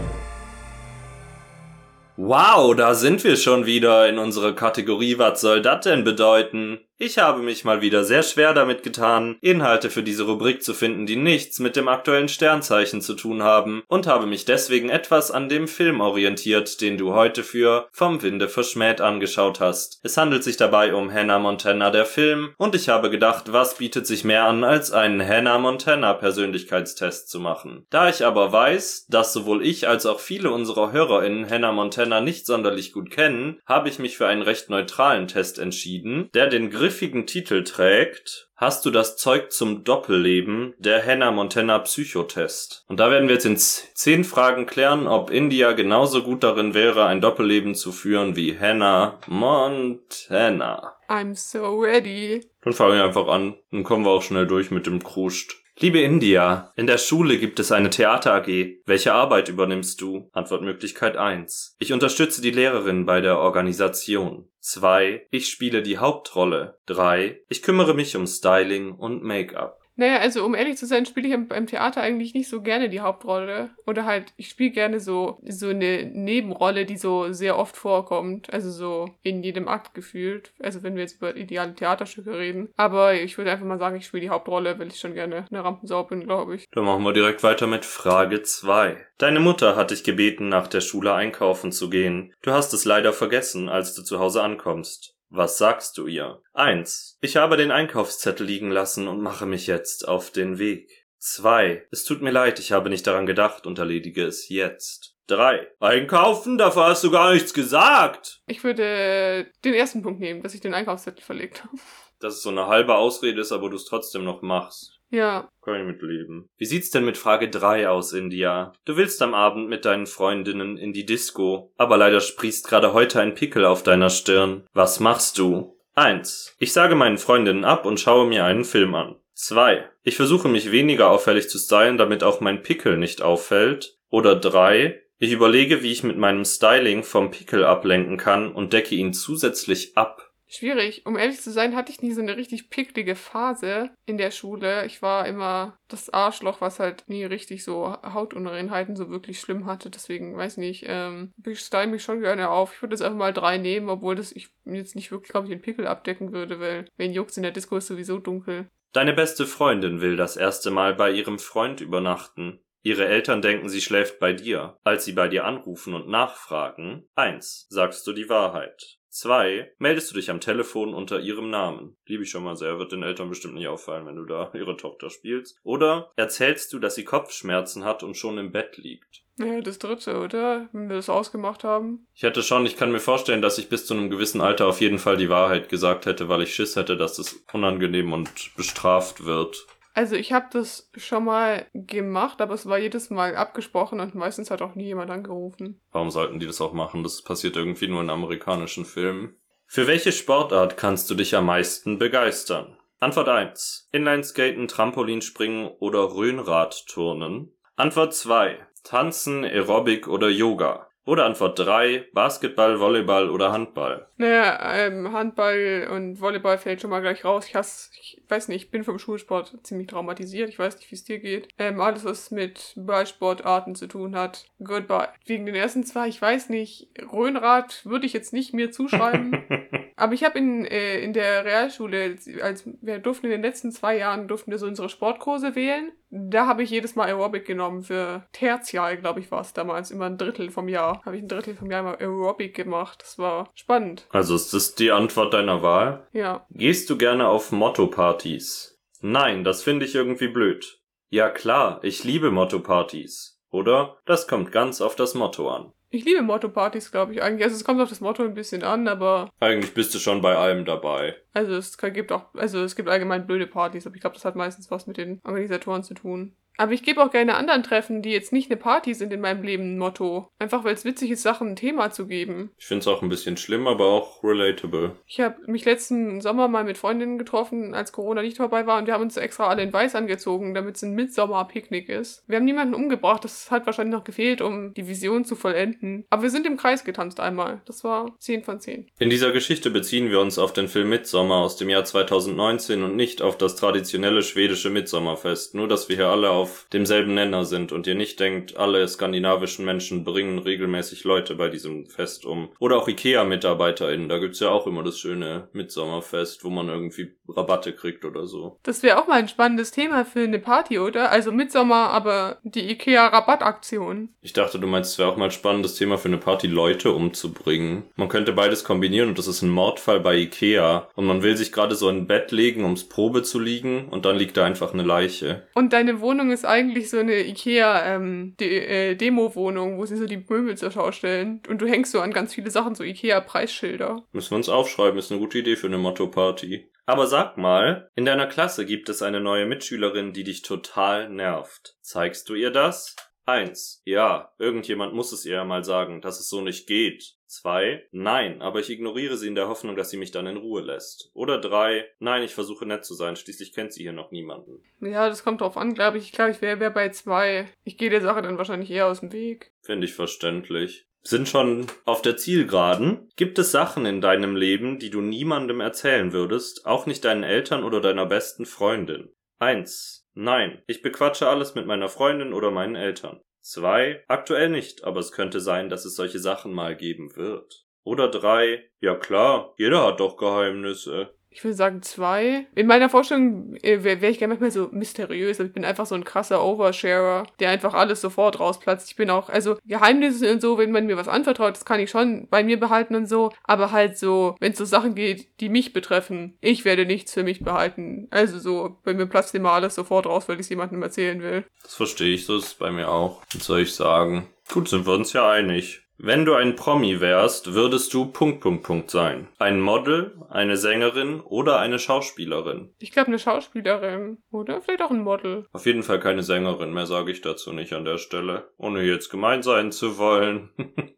Wow, 2.16 2.74
da 2.74 2.94
sind 2.94 3.22
wir 3.22 3.36
schon 3.36 3.66
wieder 3.66 4.08
in 4.08 4.16
unserer 4.16 4.54
Kategorie 4.54 5.18
Was 5.18 5.42
soll 5.42 5.60
das 5.60 5.84
denn 5.84 6.02
bedeuten? 6.02 6.78
Ich 6.98 7.18
habe 7.18 7.42
mich 7.42 7.62
mal 7.62 7.82
wieder 7.82 8.04
sehr 8.04 8.22
schwer 8.22 8.54
damit 8.54 8.82
getan, 8.82 9.36
Inhalte 9.42 9.90
für 9.90 10.02
diese 10.02 10.22
Rubrik 10.22 10.62
zu 10.62 10.72
finden, 10.72 11.04
die 11.04 11.16
nichts 11.16 11.58
mit 11.58 11.76
dem 11.76 11.88
aktuellen 11.88 12.28
Sternzeichen 12.28 13.02
zu 13.02 13.12
tun 13.12 13.42
haben, 13.42 13.82
und 13.86 14.06
habe 14.06 14.24
mich 14.24 14.46
deswegen 14.46 14.88
etwas 14.88 15.30
an 15.30 15.50
dem 15.50 15.68
Film 15.68 16.00
orientiert, 16.00 16.80
den 16.80 16.96
du 16.96 17.12
heute 17.12 17.44
für 17.44 17.86
Vom 17.92 18.22
Winde 18.22 18.48
verschmäht 18.48 19.02
angeschaut 19.02 19.60
hast. 19.60 20.00
Es 20.04 20.16
handelt 20.16 20.42
sich 20.42 20.56
dabei 20.56 20.94
um 20.94 21.12
Hannah 21.12 21.38
Montana 21.38 21.90
der 21.90 22.06
Film, 22.06 22.54
und 22.56 22.74
ich 22.74 22.88
habe 22.88 23.10
gedacht, 23.10 23.52
was 23.52 23.76
bietet 23.76 24.06
sich 24.06 24.24
mehr 24.24 24.44
an, 24.44 24.64
als 24.64 24.90
einen 24.90 25.20
Hannah 25.20 25.58
Montana 25.58 26.14
Persönlichkeitstest 26.14 27.28
zu 27.28 27.40
machen. 27.40 27.84
Da 27.90 28.08
ich 28.08 28.24
aber 28.24 28.52
weiß, 28.52 29.08
dass 29.10 29.34
sowohl 29.34 29.62
ich 29.66 29.86
als 29.86 30.06
auch 30.06 30.18
viele 30.18 30.50
unserer 30.50 30.92
HörerInnen 30.92 31.50
Hannah 31.50 31.72
Montana 31.72 32.22
nicht 32.22 32.46
sonderlich 32.46 32.94
gut 32.94 33.10
kennen, 33.10 33.60
habe 33.66 33.90
ich 33.90 33.98
mich 33.98 34.16
für 34.16 34.26
einen 34.26 34.40
recht 34.40 34.70
neutralen 34.70 35.28
Test 35.28 35.58
entschieden, 35.58 36.30
der 36.32 36.46
den 36.46 36.70
griffigen 36.86 37.26
Titel 37.26 37.64
trägt, 37.64 38.48
hast 38.54 38.86
du 38.86 38.92
das 38.92 39.16
Zeug 39.16 39.50
zum 39.50 39.82
Doppelleben, 39.82 40.72
der 40.78 41.04
Hannah 41.04 41.32
Montana 41.32 41.80
Psychotest. 41.80 42.84
Und 42.86 43.00
da 43.00 43.10
werden 43.10 43.26
wir 43.26 43.34
jetzt 43.34 43.44
in 43.44 43.56
zehn 43.56 44.22
Fragen 44.22 44.66
klären, 44.66 45.08
ob 45.08 45.30
India 45.30 45.72
genauso 45.72 46.22
gut 46.22 46.44
darin 46.44 46.74
wäre, 46.74 47.06
ein 47.06 47.20
Doppelleben 47.20 47.74
zu 47.74 47.90
führen 47.90 48.36
wie 48.36 48.56
Hannah 48.56 49.18
Montana. 49.26 50.94
I'm 51.08 51.34
so 51.34 51.80
ready. 51.80 52.46
Dann 52.62 52.72
fangen 52.72 52.94
wir 52.94 53.04
einfach 53.04 53.26
an. 53.26 53.56
Dann 53.72 53.82
kommen 53.82 54.04
wir 54.04 54.12
auch 54.12 54.22
schnell 54.22 54.46
durch 54.46 54.70
mit 54.70 54.86
dem 54.86 55.02
Kruscht. 55.02 55.56
Liebe 55.78 56.00
India, 56.00 56.72
in 56.74 56.86
der 56.86 56.96
Schule 56.96 57.36
gibt 57.36 57.60
es 57.60 57.70
eine 57.70 57.90
Theater 57.90 58.32
AG. 58.32 58.46
Welche 58.86 59.12
Arbeit 59.12 59.50
übernimmst 59.50 60.00
du? 60.00 60.30
Antwortmöglichkeit 60.32 61.18
1. 61.18 61.76
Ich 61.78 61.92
unterstütze 61.92 62.40
die 62.40 62.50
Lehrerin 62.50 63.04
bei 63.04 63.20
der 63.20 63.38
Organisation. 63.38 64.48
2. 64.66 65.28
Ich 65.30 65.48
spiele 65.48 65.80
die 65.80 65.98
Hauptrolle. 65.98 66.76
3. 66.86 67.40
Ich 67.48 67.62
kümmere 67.62 67.94
mich 67.94 68.16
um 68.16 68.26
Styling 68.26 68.96
und 68.96 69.22
Make-up. 69.22 69.80
Naja, 69.96 70.18
also 70.18 70.44
um 70.44 70.54
ehrlich 70.54 70.76
zu 70.76 70.86
sein, 70.86 71.06
spiele 71.06 71.28
ich 71.28 71.34
im, 71.34 71.66
Theater 71.66 72.02
eigentlich 72.02 72.34
nicht 72.34 72.48
so 72.48 72.60
gerne 72.60 72.88
die 72.88 73.00
Hauptrolle. 73.00 73.70
Oder 73.86 74.04
halt, 74.04 74.32
ich 74.36 74.48
spiele 74.48 74.70
gerne 74.70 75.00
so, 75.00 75.38
so 75.46 75.68
eine 75.68 76.04
Nebenrolle, 76.04 76.84
die 76.84 76.96
so 76.96 77.32
sehr 77.32 77.58
oft 77.58 77.76
vorkommt. 77.76 78.52
Also 78.52 78.70
so 78.70 79.08
in 79.22 79.42
jedem 79.42 79.68
Akt 79.68 79.94
gefühlt. 79.94 80.52
Also 80.60 80.82
wenn 80.82 80.94
wir 80.94 81.02
jetzt 81.02 81.16
über 81.16 81.34
ideale 81.34 81.74
Theaterstücke 81.74 82.38
reden. 82.38 82.68
Aber 82.76 83.14
ich 83.14 83.38
würde 83.38 83.50
einfach 83.50 83.66
mal 83.66 83.78
sagen, 83.78 83.96
ich 83.96 84.06
spiele 84.06 84.22
die 84.22 84.30
Hauptrolle, 84.30 84.78
weil 84.78 84.88
ich 84.88 85.00
schon 85.00 85.14
gerne 85.14 85.46
eine 85.50 85.64
Rampensau 85.64 86.04
bin, 86.04 86.24
glaube 86.24 86.56
ich. 86.56 86.66
Dann 86.72 86.84
machen 86.84 87.02
wir 87.02 87.12
direkt 87.12 87.42
weiter 87.42 87.66
mit 87.66 87.84
Frage 87.84 88.42
2. 88.42 88.96
Deine 89.18 89.40
Mutter 89.40 89.76
hat 89.76 89.90
dich 89.90 90.04
gebeten, 90.04 90.50
nach 90.50 90.66
der 90.66 90.82
Schule 90.82 91.14
einkaufen 91.14 91.72
zu 91.72 91.88
gehen. 91.88 92.34
Du 92.42 92.52
hast 92.52 92.74
es 92.74 92.84
leider 92.84 93.14
vergessen, 93.14 93.70
als 93.70 93.94
du 93.94 94.02
zu 94.02 94.18
Hause 94.18 94.42
ankommst. 94.42 95.15
Was 95.28 95.58
sagst 95.58 95.98
du 95.98 96.06
ihr? 96.06 96.40
1. 96.52 97.18
Ich 97.20 97.36
habe 97.36 97.56
den 97.56 97.70
Einkaufszettel 97.70 98.46
liegen 98.46 98.70
lassen 98.70 99.08
und 99.08 99.20
mache 99.20 99.46
mich 99.46 99.66
jetzt 99.66 100.06
auf 100.06 100.30
den 100.30 100.58
Weg. 100.58 101.06
2. 101.18 101.86
Es 101.90 102.04
tut 102.04 102.22
mir 102.22 102.30
leid, 102.30 102.60
ich 102.60 102.72
habe 102.72 102.90
nicht 102.90 103.06
daran 103.06 103.26
gedacht 103.26 103.66
und 103.66 103.78
erledige 103.78 104.24
es 104.24 104.48
jetzt. 104.48 105.16
3. 105.26 105.66
Einkaufen? 105.80 106.56
Dafür 106.56 106.84
hast 106.86 107.02
du 107.02 107.10
gar 107.10 107.32
nichts 107.32 107.52
gesagt. 107.52 108.42
Ich 108.46 108.62
würde 108.62 109.50
den 109.64 109.74
ersten 109.74 110.02
Punkt 110.02 110.20
nehmen, 110.20 110.42
dass 110.42 110.54
ich 110.54 110.60
den 110.60 110.74
Einkaufszettel 110.74 111.24
verlegt 111.24 111.64
habe. 111.64 111.76
Dass 112.20 112.34
es 112.34 112.42
so 112.42 112.50
eine 112.50 112.68
halbe 112.68 112.94
Ausrede 112.94 113.40
ist, 113.40 113.50
aber 113.50 113.68
du 113.68 113.76
es 113.76 113.84
trotzdem 113.84 114.24
noch 114.24 114.42
machst. 114.42 114.95
Ja, 115.10 115.48
Kann 115.62 115.80
ich 115.80 115.86
mitleben. 115.86 116.48
Wie 116.56 116.66
sieht's 116.66 116.90
denn 116.90 117.04
mit 117.04 117.16
Frage 117.16 117.48
3 117.48 117.88
aus, 117.88 118.12
India? 118.12 118.72
Du 118.84 118.96
willst 118.96 119.22
am 119.22 119.34
Abend 119.34 119.68
mit 119.68 119.84
deinen 119.84 120.06
Freundinnen 120.06 120.76
in 120.76 120.92
die 120.92 121.06
Disco, 121.06 121.72
aber 121.76 121.96
leider 121.96 122.20
sprießt 122.20 122.68
gerade 122.68 122.92
heute 122.92 123.20
ein 123.20 123.34
Pickel 123.34 123.64
auf 123.64 123.82
deiner 123.82 124.10
Stirn. 124.10 124.64
Was 124.72 125.00
machst 125.00 125.38
du? 125.38 125.76
1. 125.94 126.56
Ich 126.58 126.72
sage 126.72 126.94
meinen 126.94 127.18
Freundinnen 127.18 127.64
ab 127.64 127.86
und 127.86 128.00
schaue 128.00 128.26
mir 128.26 128.44
einen 128.44 128.64
Film 128.64 128.94
an. 128.94 129.16
2. 129.34 129.88
Ich 130.02 130.16
versuche 130.16 130.48
mich 130.48 130.72
weniger 130.72 131.10
auffällig 131.10 131.48
zu 131.48 131.58
stylen, 131.58 131.98
damit 131.98 132.24
auch 132.24 132.40
mein 132.40 132.62
Pickel 132.62 132.96
nicht 132.96 133.22
auffällt. 133.22 133.98
Oder 134.10 134.36
3. 134.36 135.00
Ich 135.18 135.32
überlege, 135.32 135.82
wie 135.82 135.92
ich 135.92 136.02
mit 136.02 136.18
meinem 136.18 136.44
Styling 136.44 137.02
vom 137.02 137.30
Pickel 137.30 137.64
ablenken 137.64 138.18
kann 138.18 138.52
und 138.52 138.72
decke 138.72 138.94
ihn 138.94 139.14
zusätzlich 139.14 139.96
ab. 139.96 140.25
Schwierig. 140.48 141.04
Um 141.04 141.16
ehrlich 141.16 141.40
zu 141.40 141.50
sein, 141.50 141.74
hatte 141.74 141.92
ich 141.92 142.02
nie 142.02 142.12
so 142.12 142.20
eine 142.20 142.36
richtig 142.36 142.70
picklige 142.70 143.14
Phase 143.14 143.90
in 144.06 144.18
der 144.18 144.30
Schule. 144.30 144.86
Ich 144.86 145.02
war 145.02 145.26
immer 145.26 145.78
das 145.88 146.10
Arschloch, 146.10 146.60
was 146.60 146.78
halt 146.78 147.04
nie 147.08 147.24
richtig 147.24 147.64
so 147.64 147.96
Hautunreinheiten 148.02 148.96
so 148.96 149.10
wirklich 149.10 149.40
schlimm 149.40 149.66
hatte. 149.66 149.90
Deswegen, 149.90 150.36
weiß 150.36 150.56
nicht, 150.56 150.84
ähm, 150.86 151.32
ich 151.44 151.60
style 151.60 151.88
mich 151.88 152.02
schon 152.02 152.20
gerne 152.20 152.50
auf. 152.50 152.74
Ich 152.74 152.82
würde 152.82 152.94
jetzt 152.94 153.02
einfach 153.02 153.18
mal 153.18 153.32
drei 153.32 153.58
nehmen, 153.58 153.88
obwohl 153.88 154.14
das 154.14 154.32
ich 154.32 154.48
jetzt 154.64 154.96
nicht 154.96 155.10
wirklich, 155.10 155.30
glaube 155.30 155.46
ich, 155.46 155.52
den 155.52 155.62
Pickel 155.62 155.86
abdecken 155.86 156.32
würde, 156.32 156.60
weil 156.60 156.86
wen 156.96 157.12
juckt's 157.12 157.36
in 157.36 157.42
der 157.42 157.52
Disco 157.52 157.76
ist 157.76 157.86
sowieso 157.86 158.18
dunkel. 158.18 158.68
Deine 158.92 159.12
beste 159.12 159.46
Freundin 159.46 160.00
will 160.00 160.16
das 160.16 160.36
erste 160.36 160.70
Mal 160.70 160.94
bei 160.94 161.10
ihrem 161.10 161.38
Freund 161.38 161.80
übernachten. 161.80 162.60
Ihre 162.82 163.06
Eltern 163.06 163.42
denken, 163.42 163.68
sie 163.68 163.80
schläft 163.80 164.20
bei 164.20 164.32
dir. 164.32 164.78
Als 164.84 165.04
sie 165.04 165.12
bei 165.12 165.26
dir 165.26 165.44
anrufen 165.44 165.92
und 165.92 166.08
nachfragen, 166.08 167.08
1. 167.16 167.66
Sagst 167.68 168.06
du 168.06 168.12
die 168.12 168.28
Wahrheit. 168.28 168.98
2. 169.16 169.72
Meldest 169.78 170.10
du 170.10 170.14
dich 170.14 170.30
am 170.30 170.40
Telefon 170.40 170.92
unter 170.94 171.20
ihrem 171.20 171.48
Namen. 171.48 171.96
Liebe 172.06 172.24
ich 172.24 172.30
schon 172.30 172.44
mal 172.44 172.56
sehr, 172.56 172.78
wird 172.78 172.92
den 172.92 173.02
Eltern 173.02 173.28
bestimmt 173.28 173.54
nicht 173.54 173.68
auffallen, 173.68 174.06
wenn 174.06 174.16
du 174.16 174.24
da 174.24 174.50
ihre 174.54 174.76
Tochter 174.76 175.10
spielst. 175.10 175.58
Oder 175.62 176.12
erzählst 176.16 176.72
du, 176.72 176.78
dass 176.78 176.94
sie 176.94 177.04
Kopfschmerzen 177.04 177.84
hat 177.84 178.02
und 178.02 178.16
schon 178.16 178.38
im 178.38 178.52
Bett 178.52 178.76
liegt. 178.76 179.22
Ja, 179.38 179.60
das 179.60 179.78
dritte, 179.78 180.18
oder? 180.18 180.68
Wenn 180.72 180.88
wir 180.88 180.96
das 180.96 181.10
ausgemacht 181.10 181.62
haben. 181.62 182.06
Ich 182.14 182.22
hätte 182.22 182.42
schon, 182.42 182.64
ich 182.64 182.76
kann 182.76 182.92
mir 182.92 183.00
vorstellen, 183.00 183.42
dass 183.42 183.58
ich 183.58 183.68
bis 183.68 183.86
zu 183.86 183.94
einem 183.94 184.08
gewissen 184.08 184.40
Alter 184.40 184.66
auf 184.66 184.80
jeden 184.80 184.98
Fall 184.98 185.18
die 185.18 185.28
Wahrheit 185.28 185.68
gesagt 185.68 186.06
hätte, 186.06 186.28
weil 186.28 186.42
ich 186.42 186.54
Schiss 186.54 186.76
hätte, 186.76 186.96
dass 186.96 187.18
es 187.18 187.44
unangenehm 187.52 188.12
und 188.12 188.30
bestraft 188.56 189.26
wird. 189.26 189.66
Also 189.96 190.14
ich 190.14 190.30
habe 190.30 190.48
das 190.52 190.90
schon 190.94 191.24
mal 191.24 191.64
gemacht, 191.72 192.42
aber 192.42 192.52
es 192.52 192.66
war 192.66 192.76
jedes 192.76 193.08
Mal 193.08 193.34
abgesprochen 193.34 193.98
und 194.00 194.14
meistens 194.14 194.50
hat 194.50 194.60
auch 194.60 194.74
nie 194.74 194.84
jemand 194.84 195.10
angerufen. 195.10 195.80
Warum 195.90 196.10
sollten 196.10 196.38
die 196.38 196.44
das 196.44 196.60
auch 196.60 196.74
machen? 196.74 197.02
Das 197.02 197.22
passiert 197.22 197.56
irgendwie 197.56 197.88
nur 197.88 198.02
in 198.02 198.10
amerikanischen 198.10 198.84
Filmen. 198.84 199.36
Für 199.64 199.86
welche 199.86 200.12
Sportart 200.12 200.76
kannst 200.76 201.08
du 201.08 201.14
dich 201.14 201.34
am 201.34 201.46
meisten 201.46 201.98
begeistern? 201.98 202.76
Antwort 203.00 203.30
1. 203.30 203.88
Inlineskaten, 203.90 204.68
Trampolinspringen 204.68 205.68
oder 205.78 206.14
Röhnradturnen. 206.14 207.56
Antwort 207.76 208.12
2. 208.12 208.58
Tanzen, 208.84 209.44
Aerobic 209.44 210.08
oder 210.08 210.28
Yoga. 210.28 210.90
Oder 211.06 211.24
Antwort 211.24 211.56
3, 211.56 212.08
Basketball, 212.12 212.80
Volleyball 212.80 213.30
oder 213.30 213.52
Handball. 213.52 214.08
Naja, 214.16 214.74
ähm, 214.74 215.12
Handball 215.12 215.88
und 215.92 216.20
Volleyball 216.20 216.58
fällt 216.58 216.80
schon 216.80 216.90
mal 216.90 217.00
gleich 217.00 217.24
raus. 217.24 217.46
Ich 217.46 217.54
hasse, 217.54 217.90
ich 218.00 218.20
weiß 218.28 218.48
nicht, 218.48 218.64
ich 218.64 218.70
bin 218.72 218.82
vom 218.82 218.98
Schulsport 218.98 219.56
ziemlich 219.62 219.86
traumatisiert. 219.86 220.48
Ich 220.48 220.58
weiß 220.58 220.76
nicht, 220.76 220.90
wie 220.90 220.96
es 220.96 221.04
dir 221.04 221.20
geht. 221.20 221.48
Ähm, 221.58 221.80
alles, 221.80 222.04
was 222.04 222.32
mit 222.32 222.72
Ballsportarten 222.76 223.76
zu 223.76 223.86
tun 223.86 224.16
hat. 224.16 224.46
Goodbye. 224.58 225.08
Wegen 225.26 225.46
den 225.46 225.54
ersten 225.54 225.84
zwei, 225.84 226.08
ich 226.08 226.20
weiß 226.20 226.48
nicht, 226.48 226.88
Röhnrad 227.12 227.86
würde 227.86 228.06
ich 228.06 228.12
jetzt 228.12 228.32
nicht 228.32 228.52
mir 228.52 228.72
zuschreiben. 228.72 229.44
Aber 229.96 230.12
ich 230.12 230.24
habe 230.24 230.38
in, 230.38 230.64
äh, 230.66 230.98
in 231.00 231.12
der 231.12 231.44
Realschule, 231.44 232.16
als 232.42 232.68
wir 232.82 232.98
durften 232.98 233.26
in 233.26 233.32
den 233.32 233.42
letzten 233.42 233.70
zwei 233.70 233.96
Jahren, 233.96 234.28
durften 234.28 234.50
wir 234.50 234.58
so 234.58 234.66
unsere 234.66 234.88
Sportkurse 234.88 235.54
wählen. 235.54 235.92
Da 236.10 236.46
habe 236.46 236.62
ich 236.62 236.70
jedes 236.70 236.94
Mal 236.94 237.08
Aerobic 237.08 237.44
genommen 237.46 237.82
für 237.82 238.26
Tertial, 238.32 238.96
glaube 238.96 239.20
ich, 239.20 239.30
war 239.30 239.40
es 239.40 239.52
damals. 239.52 239.90
Immer 239.90 240.06
ein 240.06 240.18
Drittel 240.18 240.50
vom 240.50 240.68
Jahr. 240.68 241.02
Habe 241.04 241.16
ich 241.16 241.22
ein 241.22 241.28
Drittel 241.28 241.56
vom 241.56 241.70
Jahr 241.70 241.80
immer 241.80 242.00
Aerobic 242.00 242.54
gemacht. 242.54 243.02
Das 243.02 243.18
war 243.18 243.50
spannend. 243.54 244.06
Also 244.10 244.34
ist 244.34 244.54
das 244.54 244.74
die 244.74 244.92
Antwort 244.92 245.34
deiner 245.34 245.62
Wahl? 245.62 246.06
Ja. 246.12 246.46
Gehst 246.50 246.88
du 246.90 246.96
gerne 246.96 247.28
auf 247.28 247.52
Motto-Partys? 247.52 248.78
Nein, 249.00 249.44
das 249.44 249.62
finde 249.62 249.84
ich 249.84 249.94
irgendwie 249.94 250.28
blöd. 250.28 250.80
Ja 251.08 251.30
klar, 251.30 251.80
ich 251.82 252.04
liebe 252.04 252.30
Motto-Partys. 252.30 253.40
Oder? 253.50 253.98
Das 254.06 254.28
kommt 254.28 254.52
ganz 254.52 254.80
auf 254.80 254.96
das 254.96 255.14
Motto 255.14 255.48
an. 255.48 255.72
Ich 255.88 256.04
liebe 256.04 256.22
Motto-Partys, 256.22 256.90
glaube 256.90 257.12
ich 257.14 257.22
eigentlich. 257.22 257.44
Also 257.44 257.56
es 257.56 257.64
kommt 257.64 257.80
auf 257.80 257.88
das 257.88 258.00
Motto 258.00 258.22
ein 258.24 258.34
bisschen 258.34 258.62
an, 258.62 258.88
aber 258.88 259.30
Eigentlich 259.40 259.72
bist 259.72 259.94
du 259.94 259.98
schon 259.98 260.20
bei 260.20 260.36
allem 260.36 260.64
dabei. 260.64 261.16
also 261.32 261.54
es 261.54 261.78
gibt 261.78 262.10
auch, 262.12 262.34
also 262.34 262.62
es 262.62 262.74
gibt 262.74 262.88
allgemein 262.88 263.26
blöde 263.26 263.46
Partys, 263.46 263.86
aber 263.86 263.94
ich 263.94 264.00
glaube, 264.00 264.14
das 264.14 264.24
hat 264.24 264.36
meistens 264.36 264.70
was 264.70 264.86
mit 264.86 264.96
den 264.96 265.20
Organisatoren 265.24 265.82
zu 265.84 265.94
tun. 265.94 266.36
Aber 266.58 266.72
ich 266.72 266.82
gebe 266.82 267.02
auch 267.02 267.10
gerne 267.10 267.34
anderen 267.34 267.62
Treffen, 267.62 268.02
die 268.02 268.10
jetzt 268.10 268.32
nicht 268.32 268.50
eine 268.50 268.58
Party 268.58 268.94
sind 268.94 269.12
in 269.12 269.20
meinem 269.20 269.42
Leben, 269.42 269.74
ein 269.74 269.78
Motto. 269.78 270.28
Einfach 270.38 270.64
weil 270.64 270.74
es 270.74 270.84
witzig 270.84 271.10
ist, 271.10 271.22
Sachen 271.22 271.48
ein 271.48 271.56
Thema 271.56 271.90
zu 271.90 272.06
geben. 272.06 272.50
Ich 272.58 272.66
finde 272.66 272.80
es 272.80 272.88
auch 272.88 273.02
ein 273.02 273.08
bisschen 273.08 273.36
schlimm, 273.36 273.66
aber 273.66 273.86
auch 273.86 274.22
relatable. 274.22 274.96
Ich 275.06 275.20
habe 275.20 275.36
mich 275.46 275.64
letzten 275.64 276.20
Sommer 276.20 276.48
mal 276.48 276.64
mit 276.64 276.78
Freundinnen 276.78 277.18
getroffen, 277.18 277.74
als 277.74 277.92
Corona 277.92 278.22
nicht 278.22 278.36
vorbei 278.36 278.66
war, 278.66 278.78
und 278.78 278.86
wir 278.86 278.94
haben 278.94 279.02
uns 279.02 279.16
extra 279.16 279.48
alle 279.48 279.62
in 279.62 279.72
Weiß 279.72 279.94
angezogen, 279.94 280.54
damit 280.54 280.76
es 280.76 280.82
ein 280.82 280.94
Mitsommerpicknick 280.94 281.88
ist. 281.88 282.24
Wir 282.26 282.36
haben 282.36 282.44
niemanden 282.44 282.74
umgebracht, 282.74 283.24
das 283.24 283.50
hat 283.50 283.66
wahrscheinlich 283.66 283.94
noch 283.94 284.04
gefehlt, 284.04 284.40
um 284.40 284.74
die 284.74 284.88
Vision 284.88 285.24
zu 285.24 285.36
vollenden. 285.36 286.04
Aber 286.10 286.22
wir 286.22 286.30
sind 286.30 286.46
im 286.46 286.56
Kreis 286.56 286.84
getanzt 286.84 287.20
einmal. 287.20 287.60
Das 287.66 287.84
war 287.84 288.14
10 288.18 288.44
von 288.44 288.60
10. 288.60 288.88
In 288.98 289.10
dieser 289.10 289.32
Geschichte 289.32 289.70
beziehen 289.70 290.10
wir 290.10 290.20
uns 290.20 290.38
auf 290.38 290.52
den 290.52 290.68
Film 290.68 290.88
Midsommer 290.88 291.36
aus 291.36 291.56
dem 291.56 291.68
Jahr 291.68 291.84
2019 291.84 292.82
und 292.82 292.96
nicht 292.96 293.22
auf 293.22 293.36
das 293.36 293.56
traditionelle 293.56 294.22
schwedische 294.22 294.70
Midsommerfest. 294.70 295.54
Nur, 295.54 295.68
dass 295.68 295.88
wir 295.88 295.96
hier 295.96 296.08
alle 296.08 296.30
auf 296.30 296.45
demselben 296.72 297.14
Nenner 297.14 297.44
sind 297.44 297.72
und 297.72 297.86
ihr 297.86 297.94
nicht 297.94 298.20
denkt, 298.20 298.56
alle 298.56 298.86
skandinavischen 298.86 299.64
Menschen 299.64 300.04
bringen 300.04 300.38
regelmäßig 300.38 301.04
Leute 301.04 301.34
bei 301.34 301.48
diesem 301.48 301.86
Fest 301.86 302.24
um. 302.24 302.50
Oder 302.58 302.76
auch 302.76 302.88
IKEA-MitarbeiterInnen. 302.88 304.08
Da 304.08 304.18
gibt's 304.18 304.40
ja 304.40 304.50
auch 304.50 304.66
immer 304.66 304.82
das 304.82 304.98
schöne 304.98 305.48
Midsommerfest, 305.52 306.44
wo 306.44 306.50
man 306.50 306.68
irgendwie 306.68 307.12
Rabatte 307.28 307.72
kriegt 307.72 308.04
oder 308.04 308.26
so. 308.26 308.58
Das 308.62 308.82
wäre 308.82 309.00
auch 309.00 309.06
mal 309.06 309.18
ein 309.18 309.28
spannendes 309.28 309.70
Thema 309.70 310.04
für 310.04 310.20
eine 310.20 310.38
Party, 310.38 310.78
oder? 310.78 311.10
Also 311.10 311.32
Mitsommer, 311.32 311.90
aber 311.90 312.38
die 312.42 312.70
IKEA-Rabattaktion. 312.70 314.10
Ich 314.20 314.32
dachte, 314.32 314.58
du 314.58 314.66
meinst, 314.66 314.92
es 314.92 314.98
wäre 314.98 315.10
auch 315.10 315.16
mal 315.16 315.26
ein 315.26 315.30
spannendes 315.30 315.74
Thema 315.74 315.98
für 315.98 316.08
eine 316.08 316.18
Party, 316.18 316.46
Leute 316.46 316.92
umzubringen. 316.92 317.84
Man 317.96 318.08
könnte 318.08 318.32
beides 318.32 318.64
kombinieren 318.64 319.08
und 319.08 319.18
das 319.18 319.26
ist 319.26 319.42
ein 319.42 319.50
Mordfall 319.50 320.00
bei 320.00 320.16
Ikea. 320.16 320.88
Und 320.94 321.06
man 321.06 321.22
will 321.22 321.36
sich 321.36 321.52
gerade 321.52 321.74
so 321.74 321.88
in 321.88 321.96
ein 321.96 322.06
Bett 322.06 322.32
legen, 322.32 322.64
ums 322.64 322.88
Probe 322.88 323.22
zu 323.22 323.38
liegen 323.38 323.88
und 323.88 324.04
dann 324.04 324.16
liegt 324.16 324.36
da 324.36 324.44
einfach 324.44 324.72
eine 324.72 324.82
Leiche. 324.82 325.46
Und 325.54 325.72
deine 325.72 326.00
Wohnung 326.00 326.30
ist 326.30 326.35
eigentlich 326.44 326.90
so 326.90 326.98
eine 326.98 327.26
IKEA-Demo-Wohnung, 327.26 329.78
wo 329.78 329.86
sie 329.86 329.96
so 329.96 330.06
die 330.06 330.24
Möbel 330.28 330.56
zur 330.56 330.70
Schau 330.70 330.92
stellen. 330.92 331.42
Und 331.48 331.60
du 331.62 331.66
hängst 331.66 331.92
so 331.92 332.00
an 332.00 332.12
ganz 332.12 332.34
viele 332.34 332.50
Sachen, 332.50 332.74
so 332.74 332.84
IKEA-Preisschilder. 332.84 334.04
Müssen 334.12 334.32
wir 334.32 334.36
uns 334.36 334.48
aufschreiben, 334.48 334.98
ist 334.98 335.10
eine 335.10 335.20
gute 335.20 335.38
Idee 335.38 335.56
für 335.56 335.68
eine 335.68 335.78
Motto-Party. 335.78 336.70
Aber 336.84 337.06
sag 337.06 337.36
mal, 337.36 337.90
in 337.96 338.04
deiner 338.04 338.26
Klasse 338.26 338.66
gibt 338.66 338.88
es 338.88 339.02
eine 339.02 339.20
neue 339.20 339.46
Mitschülerin, 339.46 340.12
die 340.12 340.24
dich 340.24 340.42
total 340.42 341.08
nervt. 341.08 341.76
Zeigst 341.80 342.28
du 342.28 342.34
ihr 342.34 342.50
das? 342.50 342.94
Eins. 343.24 343.82
Ja, 343.84 344.32
irgendjemand 344.38 344.94
muss 344.94 345.12
es 345.12 345.26
ihr 345.26 345.34
ja 345.34 345.44
mal 345.44 345.64
sagen, 345.64 346.00
dass 346.00 346.20
es 346.20 346.28
so 346.28 346.42
nicht 346.42 346.68
geht. 346.68 347.15
Zwei. 347.26 347.86
Nein, 347.90 348.40
aber 348.40 348.60
ich 348.60 348.70
ignoriere 348.70 349.16
sie 349.16 349.26
in 349.26 349.34
der 349.34 349.48
Hoffnung, 349.48 349.76
dass 349.76 349.90
sie 349.90 349.96
mich 349.96 350.12
dann 350.12 350.26
in 350.26 350.36
Ruhe 350.36 350.62
lässt. 350.62 351.10
Oder 351.12 351.38
drei. 351.40 351.86
Nein, 351.98 352.22
ich 352.22 352.34
versuche 352.34 352.66
nett 352.66 352.84
zu 352.84 352.94
sein, 352.94 353.16
schließlich 353.16 353.52
kennt 353.52 353.72
sie 353.72 353.82
hier 353.82 353.92
noch 353.92 354.12
niemanden. 354.12 354.62
Ja, 354.80 355.08
das 355.08 355.24
kommt 355.24 355.40
drauf 355.40 355.56
an, 355.56 355.74
glaube 355.74 355.98
ich. 355.98 356.04
Ich 356.04 356.12
glaube, 356.12 356.30
ich 356.30 356.40
wäre 356.40 356.60
wär 356.60 356.70
bei 356.70 356.90
zwei. 356.90 357.48
Ich 357.64 357.78
gehe 357.78 357.90
der 357.90 358.00
Sache 358.00 358.22
dann 358.22 358.38
wahrscheinlich 358.38 358.70
eher 358.70 358.86
aus 358.86 359.00
dem 359.00 359.12
Weg. 359.12 359.52
Finde 359.62 359.86
ich 359.86 359.94
verständlich. 359.94 360.86
Sind 361.02 361.28
schon 361.28 361.66
auf 361.84 362.02
der 362.02 362.16
Zielgeraden. 362.16 363.08
Gibt 363.14 363.38
es 363.38 363.52
Sachen 363.52 363.86
in 363.86 364.00
deinem 364.00 364.34
Leben, 364.34 364.78
die 364.78 364.90
du 364.90 365.00
niemandem 365.00 365.60
erzählen 365.60 366.12
würdest, 366.12 366.66
auch 366.66 366.86
nicht 366.86 367.04
deinen 367.04 367.22
Eltern 367.22 367.62
oder 367.62 367.80
deiner 367.80 368.06
besten 368.06 368.44
Freundin? 368.44 369.10
Eins. 369.38 370.08
Nein, 370.14 370.62
ich 370.66 370.82
bequatsche 370.82 371.28
alles 371.28 371.54
mit 371.54 371.66
meiner 371.66 371.88
Freundin 371.88 372.32
oder 372.32 372.50
meinen 372.50 372.74
Eltern. 372.74 373.20
Zwei. 373.48 374.02
Aktuell 374.08 374.48
nicht, 374.48 374.82
aber 374.82 374.98
es 374.98 375.12
könnte 375.12 375.38
sein, 375.38 375.68
dass 375.68 375.84
es 375.84 375.94
solche 375.94 376.18
Sachen 376.18 376.52
mal 376.52 376.74
geben 376.74 377.14
wird. 377.14 377.64
Oder 377.84 378.08
drei. 378.08 378.68
Ja 378.80 378.96
klar, 378.96 379.54
jeder 379.56 379.86
hat 379.86 380.00
doch 380.00 380.16
Geheimnisse. 380.16 381.14
Ich 381.36 381.44
würde 381.44 381.54
sagen 381.54 381.82
zwei. 381.82 382.46
In 382.54 382.66
meiner 382.66 382.88
Vorstellung 382.88 383.56
äh, 383.56 383.84
wäre 383.84 384.00
wär 384.00 384.08
ich 384.08 384.18
gerne 384.18 384.32
manchmal 384.32 384.50
so 384.50 384.70
mysteriös, 384.72 385.38
ich 385.38 385.52
bin 385.52 385.66
einfach 385.66 385.84
so 385.84 385.94
ein 385.94 386.02
krasser 386.02 386.42
Oversharer, 386.42 387.26
der 387.40 387.50
einfach 387.50 387.74
alles 387.74 388.00
sofort 388.00 388.40
rausplatzt. 388.40 388.88
Ich 388.88 388.96
bin 388.96 389.10
auch, 389.10 389.28
also 389.28 389.58
Geheimnisse 389.66 390.32
und 390.32 390.40
so, 390.40 390.56
wenn 390.56 390.72
man 390.72 390.86
mir 390.86 390.96
was 390.96 391.08
anvertraut, 391.08 391.54
das 391.54 391.66
kann 391.66 391.78
ich 391.78 391.90
schon 391.90 392.26
bei 392.30 392.42
mir 392.42 392.58
behalten 392.58 392.94
und 392.94 393.06
so, 393.06 393.34
aber 393.44 393.70
halt 393.70 393.98
so, 393.98 394.34
wenn 394.40 394.52
es 394.52 394.58
so 394.58 394.64
Sachen 394.64 394.94
geht, 394.94 395.28
die 395.40 395.50
mich 395.50 395.74
betreffen, 395.74 396.38
ich 396.40 396.64
werde 396.64 396.86
nichts 396.86 397.12
für 397.12 397.22
mich 397.22 397.40
behalten. 397.40 398.08
Also 398.10 398.38
so, 398.38 398.78
bei 398.82 398.94
mir 398.94 399.04
platzt 399.04 399.34
immer 399.34 399.52
alles 399.52 399.74
sofort 399.74 400.06
raus, 400.06 400.30
weil 400.30 400.36
ich 400.36 400.46
es 400.46 400.48
jemandem 400.48 400.82
erzählen 400.82 401.20
will. 401.20 401.44
Das 401.62 401.74
verstehe 401.74 402.14
ich, 402.14 402.24
so 402.24 402.38
ist 402.38 402.58
bei 402.58 402.70
mir 402.70 402.88
auch. 402.90 403.20
Was 403.34 403.44
soll 403.44 403.60
ich 403.60 403.74
sagen? 403.74 404.26
Gut, 404.50 404.70
sind 404.70 404.86
wir 404.86 404.94
uns 404.94 405.12
ja 405.12 405.30
einig. 405.30 405.85
Wenn 405.98 406.26
du 406.26 406.34
ein 406.34 406.56
Promi 406.56 407.00
wärst, 407.00 407.54
würdest 407.54 407.94
du 407.94 408.06
Punkt, 408.06 408.40
Punkt, 408.40 408.64
Punkt 408.64 408.90
sein. 408.90 409.28
Ein 409.38 409.60
Model, 409.60 410.14
eine 410.28 410.58
Sängerin 410.58 411.20
oder 411.20 411.58
eine 411.58 411.78
Schauspielerin. 411.78 412.74
Ich 412.78 412.92
glaube 412.92 413.08
eine 413.08 413.18
Schauspielerin 413.18 414.18
oder 414.30 414.60
vielleicht 414.60 414.82
auch 414.82 414.90
ein 414.90 415.02
Model. 415.02 415.46
Auf 415.52 415.64
jeden 415.64 415.82
Fall 415.82 415.98
keine 415.98 416.22
Sängerin, 416.22 416.74
mehr 416.74 416.86
sage 416.86 417.12
ich 417.12 417.22
dazu 417.22 417.52
nicht 417.52 417.72
an 417.72 417.86
der 417.86 417.96
Stelle. 417.96 418.50
Ohne 418.58 418.82
jetzt 418.82 419.08
gemein 419.08 419.42
sein 419.42 419.72
zu 419.72 419.96
wollen. 419.96 420.50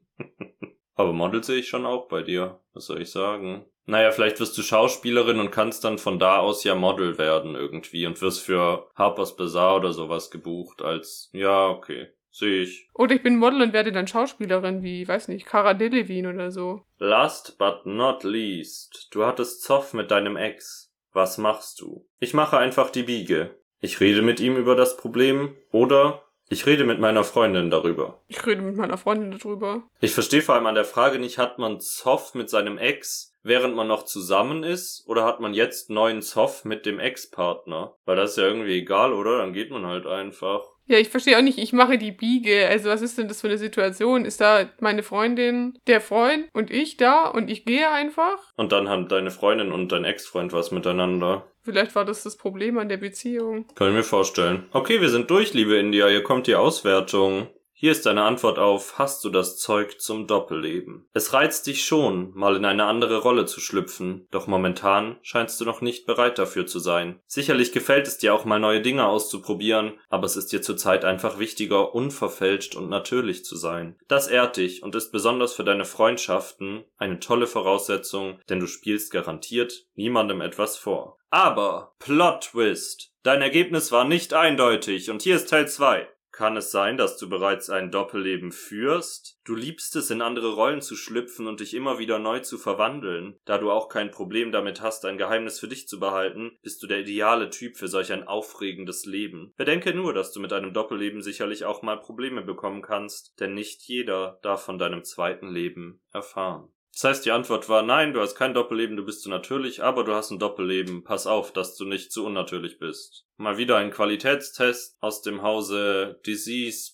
Aber 0.96 1.12
Model 1.12 1.44
sehe 1.44 1.60
ich 1.60 1.68
schon 1.68 1.86
auch 1.86 2.08
bei 2.08 2.22
dir. 2.22 2.58
Was 2.74 2.86
soll 2.86 3.00
ich 3.00 3.10
sagen? 3.12 3.66
Naja, 3.86 4.10
vielleicht 4.10 4.40
wirst 4.40 4.58
du 4.58 4.62
Schauspielerin 4.62 5.38
und 5.38 5.52
kannst 5.52 5.84
dann 5.84 5.96
von 5.96 6.18
da 6.18 6.40
aus 6.40 6.64
ja 6.64 6.74
Model 6.74 7.16
werden 7.16 7.54
irgendwie 7.54 8.04
und 8.04 8.20
wirst 8.20 8.44
für 8.44 8.90
Harper's 8.96 9.36
Bazaar 9.36 9.76
oder 9.76 9.92
sowas 9.92 10.30
gebucht 10.30 10.82
als, 10.82 11.30
ja, 11.32 11.68
okay. 11.68 12.08
Sehe 12.38 12.62
ich. 12.62 12.88
Oder 12.94 13.16
ich 13.16 13.22
bin 13.24 13.36
Model 13.36 13.62
und 13.62 13.72
werde 13.72 13.90
dann 13.90 14.06
Schauspielerin 14.06 14.84
wie, 14.84 15.08
weiß 15.08 15.26
nicht, 15.26 15.44
Cara 15.44 15.74
Delevingne 15.74 16.32
oder 16.32 16.52
so. 16.52 16.82
Last 16.98 17.58
but 17.58 17.84
not 17.84 18.22
least. 18.22 19.08
Du 19.10 19.24
hattest 19.24 19.64
Zoff 19.64 19.92
mit 19.92 20.12
deinem 20.12 20.36
Ex. 20.36 20.92
Was 21.12 21.36
machst 21.36 21.80
du? 21.80 22.06
Ich 22.20 22.34
mache 22.34 22.56
einfach 22.56 22.90
die 22.90 23.02
Biege. 23.02 23.56
Ich 23.80 23.98
rede 23.98 24.22
mit 24.22 24.38
ihm 24.38 24.56
über 24.56 24.76
das 24.76 24.96
Problem 24.96 25.56
oder 25.72 26.22
ich 26.48 26.64
rede 26.64 26.84
mit 26.84 27.00
meiner 27.00 27.24
Freundin 27.24 27.70
darüber. 27.70 28.22
Ich 28.28 28.46
rede 28.46 28.62
mit 28.62 28.76
meiner 28.76 28.98
Freundin 28.98 29.36
darüber. 29.36 29.82
Ich 30.00 30.14
verstehe 30.14 30.40
vor 30.40 30.54
allem 30.54 30.66
an 30.66 30.76
der 30.76 30.84
Frage 30.84 31.18
nicht, 31.18 31.38
hat 31.38 31.58
man 31.58 31.80
Zoff 31.80 32.34
mit 32.34 32.48
seinem 32.48 32.78
Ex, 32.78 33.32
während 33.42 33.74
man 33.74 33.88
noch 33.88 34.04
zusammen 34.04 34.62
ist, 34.62 35.02
oder 35.08 35.24
hat 35.24 35.40
man 35.40 35.54
jetzt 35.54 35.90
neuen 35.90 36.22
Zoff 36.22 36.64
mit 36.64 36.86
dem 36.86 37.00
Ex-Partner? 37.00 37.96
Weil 38.04 38.16
das 38.16 38.30
ist 38.30 38.36
ja 38.38 38.44
irgendwie 38.44 38.78
egal, 38.78 39.12
oder? 39.12 39.38
Dann 39.38 39.52
geht 39.52 39.70
man 39.70 39.86
halt 39.86 40.06
einfach. 40.06 40.62
Ja, 40.88 40.98
ich 40.98 41.10
verstehe 41.10 41.36
auch 41.36 41.42
nicht, 41.42 41.58
ich 41.58 41.74
mache 41.74 41.98
die 41.98 42.12
Biege. 42.12 42.66
Also 42.66 42.88
was 42.88 43.02
ist 43.02 43.18
denn 43.18 43.28
das 43.28 43.42
für 43.42 43.48
eine 43.48 43.58
Situation? 43.58 44.24
Ist 44.24 44.40
da 44.40 44.68
meine 44.80 45.02
Freundin, 45.02 45.78
der 45.86 46.00
Freund 46.00 46.48
und 46.54 46.70
ich 46.70 46.96
da 46.96 47.28
und 47.28 47.50
ich 47.50 47.66
gehe 47.66 47.90
einfach? 47.90 48.38
Und 48.56 48.72
dann 48.72 48.88
haben 48.88 49.06
deine 49.06 49.30
Freundin 49.30 49.70
und 49.70 49.92
dein 49.92 50.04
Ex-Freund 50.04 50.52
was 50.54 50.70
miteinander. 50.70 51.46
Vielleicht 51.62 51.94
war 51.94 52.06
das 52.06 52.22
das 52.22 52.38
Problem 52.38 52.78
an 52.78 52.88
der 52.88 52.96
Beziehung. 52.96 53.66
Kann 53.74 53.88
ich 53.88 53.94
mir 53.94 54.02
vorstellen. 54.02 54.64
Okay, 54.72 55.02
wir 55.02 55.10
sind 55.10 55.28
durch, 55.30 55.52
liebe 55.52 55.76
India. 55.76 56.08
Hier 56.08 56.22
kommt 56.22 56.46
die 56.46 56.54
Auswertung. 56.54 57.48
Hier 57.80 57.92
ist 57.92 58.06
deine 58.06 58.24
Antwort 58.24 58.58
auf 58.58 58.98
Hast 58.98 59.22
du 59.22 59.30
das 59.30 59.56
Zeug 59.56 60.00
zum 60.00 60.26
Doppelleben? 60.26 61.06
Es 61.12 61.32
reizt 61.32 61.64
dich 61.68 61.84
schon, 61.84 62.32
mal 62.34 62.56
in 62.56 62.64
eine 62.64 62.86
andere 62.86 63.18
Rolle 63.18 63.46
zu 63.46 63.60
schlüpfen, 63.60 64.26
doch 64.32 64.48
momentan 64.48 65.16
scheinst 65.22 65.60
du 65.60 65.64
noch 65.64 65.80
nicht 65.80 66.04
bereit 66.04 66.40
dafür 66.40 66.66
zu 66.66 66.80
sein. 66.80 67.20
Sicherlich 67.28 67.70
gefällt 67.70 68.08
es 68.08 68.18
dir 68.18 68.34
auch 68.34 68.44
mal 68.44 68.58
neue 68.58 68.80
Dinge 68.80 69.06
auszuprobieren, 69.06 69.92
aber 70.08 70.26
es 70.26 70.36
ist 70.36 70.50
dir 70.50 70.60
zurzeit 70.60 71.04
einfach 71.04 71.38
wichtiger, 71.38 71.94
unverfälscht 71.94 72.74
und 72.74 72.88
natürlich 72.88 73.44
zu 73.44 73.54
sein. 73.54 73.96
Das 74.08 74.26
ehrt 74.26 74.56
dich 74.56 74.82
und 74.82 74.96
ist 74.96 75.12
besonders 75.12 75.52
für 75.52 75.62
deine 75.62 75.84
Freundschaften 75.84 76.82
eine 76.96 77.20
tolle 77.20 77.46
Voraussetzung, 77.46 78.40
denn 78.48 78.58
du 78.58 78.66
spielst 78.66 79.12
garantiert 79.12 79.86
niemandem 79.94 80.40
etwas 80.40 80.76
vor. 80.76 81.18
Aber 81.30 81.94
Plot 82.00 82.40
Twist. 82.40 83.12
Dein 83.22 83.40
Ergebnis 83.40 83.92
war 83.92 84.04
nicht 84.04 84.34
eindeutig 84.34 85.10
und 85.10 85.22
hier 85.22 85.36
ist 85.36 85.48
Teil 85.48 85.68
2. 85.68 86.08
Kann 86.38 86.56
es 86.56 86.70
sein, 86.70 86.96
dass 86.96 87.16
du 87.16 87.28
bereits 87.28 87.68
ein 87.68 87.90
Doppelleben 87.90 88.52
führst? 88.52 89.40
Du 89.44 89.56
liebst 89.56 89.96
es, 89.96 90.08
in 90.12 90.22
andere 90.22 90.54
Rollen 90.54 90.80
zu 90.80 90.94
schlüpfen 90.94 91.48
und 91.48 91.58
dich 91.58 91.74
immer 91.74 91.98
wieder 91.98 92.20
neu 92.20 92.38
zu 92.38 92.58
verwandeln. 92.58 93.40
Da 93.44 93.58
du 93.58 93.72
auch 93.72 93.88
kein 93.88 94.12
Problem 94.12 94.52
damit 94.52 94.80
hast, 94.80 95.04
ein 95.04 95.18
Geheimnis 95.18 95.58
für 95.58 95.66
dich 95.66 95.88
zu 95.88 95.98
behalten, 95.98 96.56
bist 96.62 96.80
du 96.80 96.86
der 96.86 97.00
ideale 97.00 97.50
Typ 97.50 97.76
für 97.76 97.88
solch 97.88 98.12
ein 98.12 98.22
aufregendes 98.22 99.04
Leben. 99.04 99.52
Bedenke 99.56 99.92
nur, 99.92 100.14
dass 100.14 100.30
du 100.30 100.38
mit 100.38 100.52
einem 100.52 100.72
Doppelleben 100.72 101.22
sicherlich 101.22 101.64
auch 101.64 101.82
mal 101.82 101.96
Probleme 101.96 102.42
bekommen 102.42 102.82
kannst, 102.82 103.34
denn 103.40 103.54
nicht 103.54 103.82
jeder 103.88 104.38
darf 104.42 104.64
von 104.64 104.78
deinem 104.78 105.02
zweiten 105.02 105.48
Leben 105.48 106.00
erfahren. 106.12 106.68
Das 106.92 107.04
heißt, 107.04 107.26
die 107.26 107.30
Antwort 107.30 107.68
war 107.68 107.82
nein, 107.82 108.12
du 108.12 108.20
hast 108.20 108.34
kein 108.34 108.54
Doppelleben, 108.54 108.96
du 108.96 109.04
bist 109.04 109.22
zu 109.22 109.30
natürlich, 109.30 109.82
aber 109.82 110.04
du 110.04 110.14
hast 110.14 110.30
ein 110.30 110.38
Doppelleben. 110.38 111.04
Pass 111.04 111.26
auf, 111.26 111.52
dass 111.52 111.76
du 111.76 111.84
nicht 111.84 112.10
zu 112.10 112.26
unnatürlich 112.26 112.78
bist. 112.78 113.26
Mal 113.36 113.56
wieder 113.56 113.76
ein 113.76 113.90
Qualitätstest 113.90 114.96
aus 115.00 115.22
dem 115.22 115.42
Hause 115.42 116.20
Disease 116.26 116.92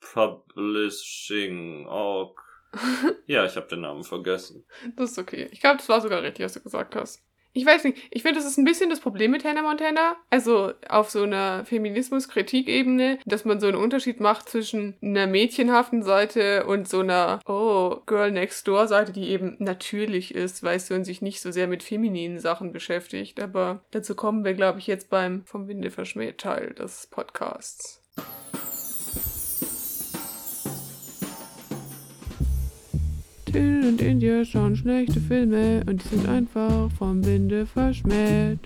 Publishing 0.00 1.86
Org. 1.86 2.40
ja, 3.26 3.44
ich 3.44 3.56
habe 3.56 3.68
den 3.68 3.82
Namen 3.82 4.04
vergessen. 4.04 4.66
Das 4.96 5.12
ist 5.12 5.18
okay. 5.18 5.48
Ich 5.52 5.60
glaube, 5.60 5.76
das 5.76 5.88
war 5.88 6.00
sogar 6.00 6.22
richtig, 6.22 6.44
was 6.44 6.54
du 6.54 6.60
gesagt 6.60 6.96
hast. 6.96 7.22
Ich 7.56 7.64
weiß 7.64 7.84
nicht, 7.84 7.98
ich 8.10 8.22
finde, 8.22 8.40
das 8.40 8.48
ist 8.48 8.58
ein 8.58 8.64
bisschen 8.64 8.90
das 8.90 8.98
Problem 8.98 9.30
mit 9.30 9.44
Hannah 9.44 9.62
Montana. 9.62 10.16
Also 10.28 10.72
auf 10.88 11.10
so 11.10 11.22
einer 11.22 11.64
Feminismus-Kritik-Ebene, 11.64 13.20
dass 13.26 13.44
man 13.44 13.60
so 13.60 13.68
einen 13.68 13.76
Unterschied 13.76 14.18
macht 14.18 14.48
zwischen 14.48 14.96
einer 15.00 15.28
mädchenhaften 15.28 16.02
Seite 16.02 16.66
und 16.66 16.88
so 16.88 17.00
einer, 17.00 17.38
oh, 17.46 17.98
Girl 18.06 18.32
Next 18.32 18.66
Door-Seite, 18.66 19.12
die 19.12 19.28
eben 19.28 19.54
natürlich 19.60 20.34
ist, 20.34 20.64
weißt 20.64 20.90
du, 20.90 20.94
und 20.94 21.04
sich 21.04 21.22
nicht 21.22 21.40
so 21.40 21.52
sehr 21.52 21.68
mit 21.68 21.84
femininen 21.84 22.40
Sachen 22.40 22.72
beschäftigt. 22.72 23.40
Aber 23.40 23.84
dazu 23.92 24.16
kommen 24.16 24.44
wir, 24.44 24.54
glaube 24.54 24.80
ich, 24.80 24.88
jetzt 24.88 25.08
beim 25.08 25.44
Vom 25.46 25.68
Winde 25.68 25.92
verschmäht 25.92 26.38
Teil 26.38 26.74
des 26.74 27.06
Podcasts. 27.06 28.02
Till 33.54 33.86
und 33.86 34.02
India 34.02 34.44
schauen 34.44 34.74
schlechte 34.74 35.20
Filme 35.20 35.84
und 35.86 36.02
die 36.02 36.08
sind 36.08 36.28
einfach 36.28 36.90
vom 36.98 37.24
Winde 37.24 37.66
verschmäht. 37.66 38.58